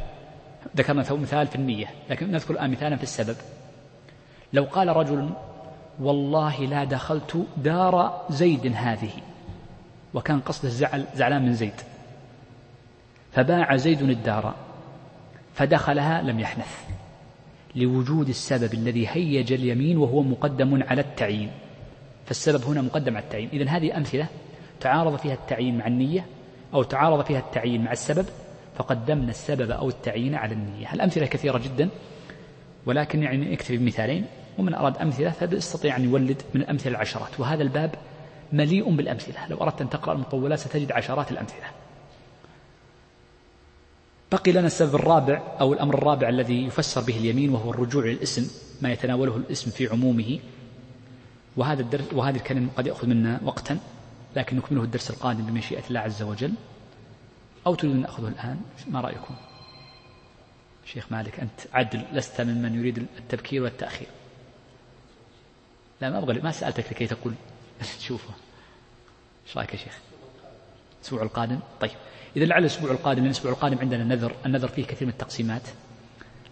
ذكرنا 0.78 1.14
مثال 1.14 1.48
في 1.48 1.56
النية 1.56 1.88
لكن 2.10 2.32
نذكر 2.32 2.54
الآن 2.54 2.72
مثالا 2.72 2.96
في 2.96 3.04
السبب. 3.04 3.36
لو 4.54 4.64
قال 4.64 4.88
رجل 4.88 5.30
والله 6.00 6.60
لا 6.66 6.84
دخلت 6.84 7.46
دار 7.58 8.26
زيد 8.30 8.74
هذه. 8.76 9.12
وكان 10.14 10.40
قصد 10.40 10.66
الزعل 10.66 11.06
زعلان 11.16 11.46
من 11.46 11.54
زيد. 11.54 11.74
فباع 13.32 13.76
زيد 13.76 14.02
الدار 14.02 14.56
فدخلها 15.54 16.22
لم 16.22 16.40
يحنث 16.40 16.84
لوجود 17.76 18.30
السبب 18.30 18.74
الذي 18.74 19.08
هيج 19.08 19.54
اليمين 19.54 19.98
وهو 19.98 20.22
مقدم 20.22 20.84
على 20.84 21.02
التعيين. 21.02 21.52
فالسبب 22.26 22.64
هنا 22.64 22.82
مقدم 22.82 23.16
على 23.16 23.24
التعيين. 23.24 23.50
إذن 23.54 23.68
هذه 23.68 23.98
أمثلة 23.98 24.28
تعارض 24.80 25.16
فيها 25.16 25.34
التعيين 25.34 25.78
مع 25.78 25.88
النية 25.88 26.26
أو 26.74 26.84
تعارض 26.84 27.26
فيها 27.26 27.40
التعيين 27.40 27.84
مع 27.84 27.92
السبب 27.92 28.26
فقدمنا 28.76 29.30
السبب 29.30 29.72
أو 29.72 29.90
التعيين 29.90 30.36
على 30.36 30.54
النية. 30.54 30.94
الأمثلة 30.94 31.26
كثيرة 31.26 31.58
جدا 31.58 31.90
ولكن 32.86 33.24
يعني 33.24 33.54
أكتفي 33.54 33.78
بمثالين. 33.78 34.26
ومن 34.58 34.74
أراد 34.74 34.98
أمثلة 34.98 35.30
فيستطيع 35.32 35.96
أن 35.98 36.04
يولد 36.04 36.42
من 36.54 36.62
الأمثلة 36.62 36.92
العشرات؟ 36.92 37.40
وهذا 37.40 37.64
الباب 37.64 37.96
مليء 38.54 38.96
بالأمثلة. 38.96 39.48
لو 39.48 39.58
أردت 39.58 39.82
أن 39.82 39.90
تقرأ 39.90 40.14
المطولات 40.14 40.60
ستجد 40.60 40.92
عشرات 40.92 41.32
الأمثلة. 41.32 41.66
بقي 44.32 44.52
لنا 44.52 44.68
السبب 44.68 44.96
الرابع 44.96 45.42
أو 45.60 45.74
الأمر 45.74 45.94
الرابع 45.94 46.30
الذي 46.30 46.66
يفسر 46.66 47.02
به 47.02 47.18
اليمين 47.18 47.50
وهو 47.50 47.72
الرجوع 47.72 48.06
للاسم 48.06 48.48
ما 48.82 48.92
يتناوله 48.92 49.36
الاسم 49.36 49.72
في 49.72 49.88
عمومه. 49.88 50.40
وهذا 51.58 51.82
الدرس 51.82 52.14
وهذه 52.14 52.36
الكلمة 52.36 52.68
قد 52.78 52.88
يأخذ 52.88 53.08
منا 53.08 53.40
وقتا 53.44 53.80
لكن 54.36 54.58
نكمله 54.58 54.84
الدرس 54.84 55.12
القادم 55.12 55.46
بمشيئة 55.46 55.84
الله 55.88 56.00
عز 56.00 56.22
وجل. 56.22 56.54
أو 57.68 57.76
تريد 57.76 57.92
أن 57.92 58.02
نأخذه 58.02 58.28
الآن؟ 58.28 58.58
ما 58.88 59.02
رأيكم؟ 59.02 59.36
شيخ 60.86 61.12
مالك 61.12 61.40
أنت 61.40 61.60
عدل 61.74 62.02
لست 62.14 62.42
ممن 62.42 62.76
يريد 62.76 63.08
التبكير 63.18 63.64
والتأخير. 63.64 64.08
لا 66.02 66.10
ما 66.10 66.18
أبغى 66.18 66.42
ما 66.42 66.52
سألتك 66.52 66.92
لكي 66.92 67.08
تقول. 67.08 67.34
شوفه 68.08 68.34
إيش 69.48 69.58
رأيك 69.58 69.74
يا 69.74 69.78
شيخ؟ 69.78 69.98
الأسبوع 71.02 71.22
القادم؟ 71.22 71.60
طيب. 71.82 71.92
إذا 72.36 72.46
لعل 72.46 72.62
الأسبوع 72.62 72.92
القادم 72.92 73.20
لأن 73.20 73.26
الأسبوع 73.26 73.52
القادم 73.52 73.80
عندنا 73.80 74.04
نذر 74.04 74.36
النذر 74.46 74.68
فيه 74.68 74.86
كثير 74.86 75.08
من 75.08 75.14
التقسيمات. 75.14 75.62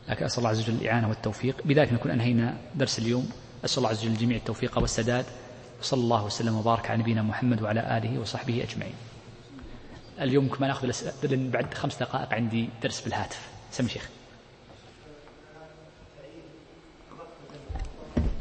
لكن 0.10 0.26
أسأل 0.26 0.38
الله 0.38 0.50
عز 0.50 0.60
وجل 0.60 0.74
الإعانة 0.74 1.10
والتوفيق. 1.10 1.56
بذلك 1.66 1.94
نكون 1.94 2.12
أنهينا 2.12 2.58
درس 2.76 3.00
اليوم. 3.00 3.30
أسأل 3.66 3.78
الله 3.78 3.90
عز 3.90 4.00
وجل 4.00 4.12
الجميع 4.12 4.38
التوفيق 4.38 4.78
والسداد. 4.78 5.26
وصلى 5.82 6.02
الله 6.02 6.26
وسلم 6.26 6.56
وبارك 6.56 6.90
على 6.90 7.00
نبينا 7.00 7.22
محمد 7.22 7.62
وعلى 7.62 7.98
آله 7.98 8.20
وصحبه 8.20 8.64
أجمعين. 8.64 8.96
اليوم 10.22 10.48
كما 10.48 10.68
ناخذ 10.68 10.92
بعد 11.24 11.74
خمس 11.74 11.96
دقائق 11.96 12.34
عندي 12.34 12.70
درس 12.84 13.02
بالهاتف. 13.02 13.40
سم 13.72 13.88
شيخ. 13.88 14.10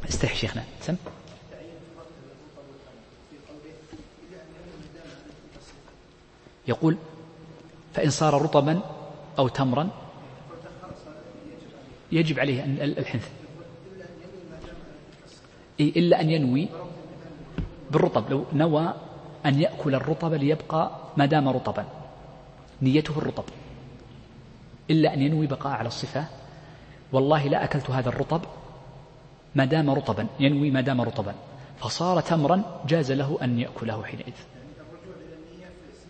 استحي 0.09 0.37
شيخنا 0.37 0.65
سم. 0.81 0.97
يقول 6.69 6.97
فإن 7.95 8.11
صار 8.11 8.43
رطبا 8.43 8.81
أو 9.39 9.49
تمرا 9.49 9.89
يجب 12.13 12.39
عليه 12.39 12.65
الحنث. 12.65 13.29
إلا 15.81 16.21
أن 16.21 16.31
ينوي 16.31 16.69
بالرطب. 17.91 18.31
لو 18.31 18.45
نوى 18.53 18.95
أن 19.47 19.61
يأكل 19.61 19.95
الرطب 19.95 20.35
ليبقى 20.35 20.91
ما 21.17 21.27
دام 21.27 21.49
رطبا. 21.49 21.85
نيته 22.83 23.19
الرطب. 23.19 23.45
إلا 24.91 25.15
أن 25.15 25.23
ينوي 25.23 25.47
بقاء 25.47 25.73
على 25.73 25.89
الصفة. 25.89 26.25
والله 27.13 27.49
لا 27.49 27.65
أكلت 27.65 27.91
هذا 27.91 28.09
الرطب 28.09 28.41
ما 29.55 29.65
دام 29.65 29.91
رطبا 29.91 30.27
ينوي 30.41 30.71
ما 30.71 30.81
دام 30.81 31.01
رطبا. 31.01 31.35
فصار 31.81 32.21
تمرا 32.21 32.83
جاز 32.89 33.13
له 33.13 33.39
أن 33.43 33.59
يأكله 33.59 34.05
حينئذ. 34.05 34.33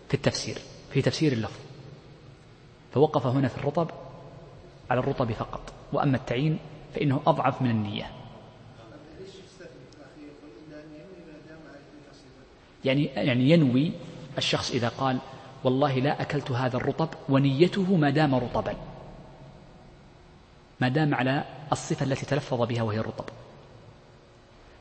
في 0.07 0.13
التفسير 0.13 0.57
في 0.93 1.01
تفسير 1.01 1.33
اللفظ. 1.33 1.59
فوقف 2.93 3.27
هنا 3.27 3.47
في 3.47 3.57
الرطب 3.57 3.89
على 4.89 4.99
الرطب 4.99 5.31
فقط. 5.31 5.73
وأما 5.93 6.17
التعيين 6.17 6.59
فإنه 6.95 7.21
أضعف 7.27 7.61
من 7.61 7.69
النية. 7.69 8.11
يعني 12.85 13.05
يعني 13.05 13.49
ينوي 13.49 13.91
الشخص 14.37 14.71
إذا 14.71 14.89
قال 14.89 15.17
والله 15.63 15.99
لا 15.99 16.21
أكلت 16.21 16.51
هذا 16.51 16.77
الرطب 16.77 17.09
ونيته 17.29 17.95
ما 17.95 18.09
دام 18.09 18.35
رطبا. 18.35 18.75
ما 20.81 20.87
دام 20.87 21.15
على 21.15 21.43
الصفة 21.71 22.05
التي 22.05 22.25
تلفظ 22.25 22.61
بها 22.61 22.81
وهي 22.81 22.99
الرطب. 22.99 23.25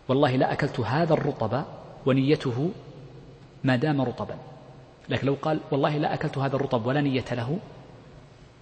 والله 0.08 0.36
لا 0.36 0.52
أكلت 0.52 0.80
هذا 0.80 1.14
الرطب 1.14 1.64
ونيته 2.06 2.70
ما 3.64 3.76
دام 3.76 4.00
رطبا. 4.00 4.38
لكن 5.08 5.26
لو 5.26 5.36
قال 5.42 5.60
والله 5.70 5.98
لا 5.98 6.14
أكلت 6.14 6.38
هذا 6.38 6.56
الرطب 6.56 6.86
ولا 6.86 7.00
نية 7.00 7.24
له 7.32 7.58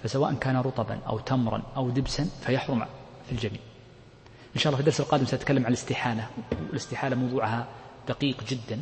فسواء 0.02 0.34
كان 0.34 0.56
رطبا 0.56 0.98
أو 1.08 1.18
تمرا 1.18 1.62
أو 1.76 1.90
دبسا 1.90 2.24
فيحرم 2.24 2.86
في 3.26 3.32
الجميع. 3.32 3.60
إن 4.56 4.60
شاء 4.60 4.66
الله 4.66 4.76
في 4.76 4.80
الدرس 4.80 5.00
القادم 5.00 5.24
سأتكلم 5.24 5.62
عن 5.62 5.68
الاستحالة 5.68 6.26
والاستحالة 6.68 7.16
موضوعها 7.16 7.66
دقيق 8.08 8.44
جدا. 8.44 8.74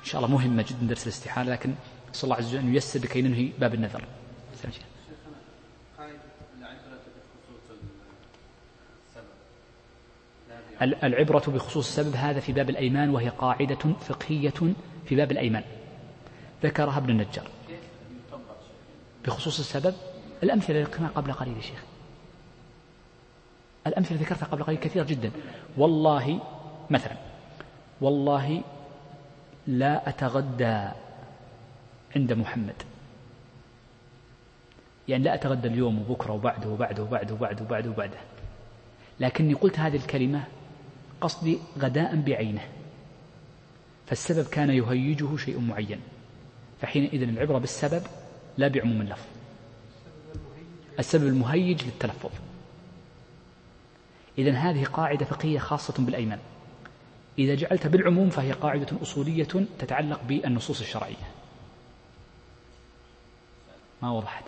إن 0.00 0.04
شاء 0.04 0.24
الله 0.24 0.36
مهمة 0.36 0.62
جدا 0.62 0.86
درس 0.86 1.02
الاستحالة 1.02 1.52
لكن 1.52 1.74
صلى 2.12 2.24
الله 2.24 2.36
عز 2.36 2.48
وجل 2.48 2.58
أن 2.58 2.74
ييسر 2.74 3.00
لكي 3.00 3.22
ننهي 3.22 3.50
باب 3.58 3.74
النذر. 3.74 4.04
العبرة 10.82 11.42
بخصوص 11.48 11.98
السبب 11.98 12.16
هذا 12.16 12.40
في 12.40 12.52
باب 12.52 12.70
الأيمان 12.70 13.10
وهي 13.10 13.28
قاعدة 13.28 13.94
فقهية 14.00 14.74
في 15.04 15.14
باب 15.16 15.32
الأيمان. 15.32 15.62
ذكرها 16.62 16.98
ابن 16.98 17.10
النجار. 17.10 17.48
بخصوص 19.26 19.58
السبب 19.58 19.94
الأمثلة 20.42 20.82
ذكرناها 20.82 21.10
قبل 21.10 21.32
قليل 21.32 21.56
يا 21.56 21.62
شيخ. 21.62 21.84
الأمثلة 23.86 24.18
ذكرتها 24.18 24.46
قبل 24.46 24.62
قليل 24.62 24.78
كثيرة 24.78 25.04
جدا. 25.04 25.30
والله 25.76 26.40
مثلا 26.90 27.16
والله 28.00 28.62
لا 29.66 30.08
أتغدى 30.08 30.88
عند 32.16 32.32
محمد. 32.32 32.82
يعني 35.08 35.24
لا 35.24 35.34
أتغدى 35.34 35.68
اليوم 35.68 35.98
وبكرة 35.98 36.32
وبعده 36.32 36.68
وبعده 36.68 37.02
وبعده 37.02 37.34
وبعده 37.34 37.64
وبعده 37.64 37.90
وبعده. 37.90 38.18
لكني 39.20 39.54
قلت 39.54 39.78
هذه 39.78 39.96
الكلمة 39.96 40.44
قصدي 41.20 41.58
غداء 41.78 42.16
بعينه. 42.16 42.68
فالسبب 44.06 44.46
كان 44.46 44.70
يهيجه 44.70 45.36
شيء 45.36 45.60
معين. 45.60 46.00
فحينئذ 46.80 47.22
العبرة 47.22 47.58
بالسبب 47.58 48.02
لا 48.58 48.68
بعموم 48.68 49.00
اللفظ. 49.00 49.26
السبب 50.98 51.26
المهيج 51.26 51.84
للتلفظ. 51.84 52.30
إذا 54.38 54.52
هذه 54.52 54.84
قاعدة 54.84 55.24
فقهية 55.24 55.58
خاصة 55.58 55.94
بالأيمان 55.98 56.38
إذا 57.38 57.54
جعلت 57.54 57.86
بالعموم 57.86 58.30
فهي 58.30 58.52
قاعدة 58.52 59.02
أصولية 59.02 59.48
تتعلق 59.78 60.22
بالنصوص 60.22 60.80
الشرعية. 60.80 61.28
ما 64.02 64.10
وضحت؟ 64.10 64.44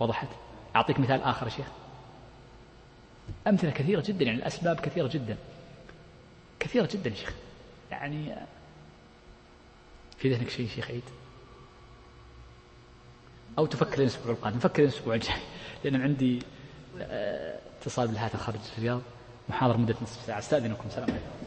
وضحت. 0.00 0.28
أعطيك 0.76 1.00
مثال 1.00 1.22
آخر 1.22 1.46
يا 1.46 1.50
شيخ. 1.50 1.66
أمثلة 3.46 3.70
كثيرة 3.70 4.04
جدا 4.06 4.24
يعني 4.24 4.38
الأسباب 4.38 4.80
كثيرة 4.80 5.08
جدا. 5.08 5.36
كثيرة 6.64 6.88
جدا 6.92 7.10
يا 7.10 7.14
شيخ. 7.14 7.32
يعني 7.90 8.34
في 10.18 10.34
ذهنك 10.34 10.48
شيء 10.50 10.68
شيخ 10.68 10.90
عيد؟ 10.90 11.02
أو 13.58 13.66
تفكر 13.66 14.02
الأسبوع 14.02 14.32
القادم؟ 14.32 14.58
فكر 14.58 14.82
الأسبوع 14.82 15.14
الجاي. 15.14 15.36
لأن 15.84 16.02
عندي 16.02 16.42
آه، 17.00 17.58
اتصال 17.80 18.08
بالهاتف 18.08 18.36
خارج 18.36 18.58
الرياض 18.78 19.00
محاضرة 19.48 19.76
مدة 19.76 19.94
نصف 20.02 20.26
ساعة. 20.26 20.38
أستأذنكم. 20.38 20.90
سلام 20.90 21.10
عليكم. 21.10 21.43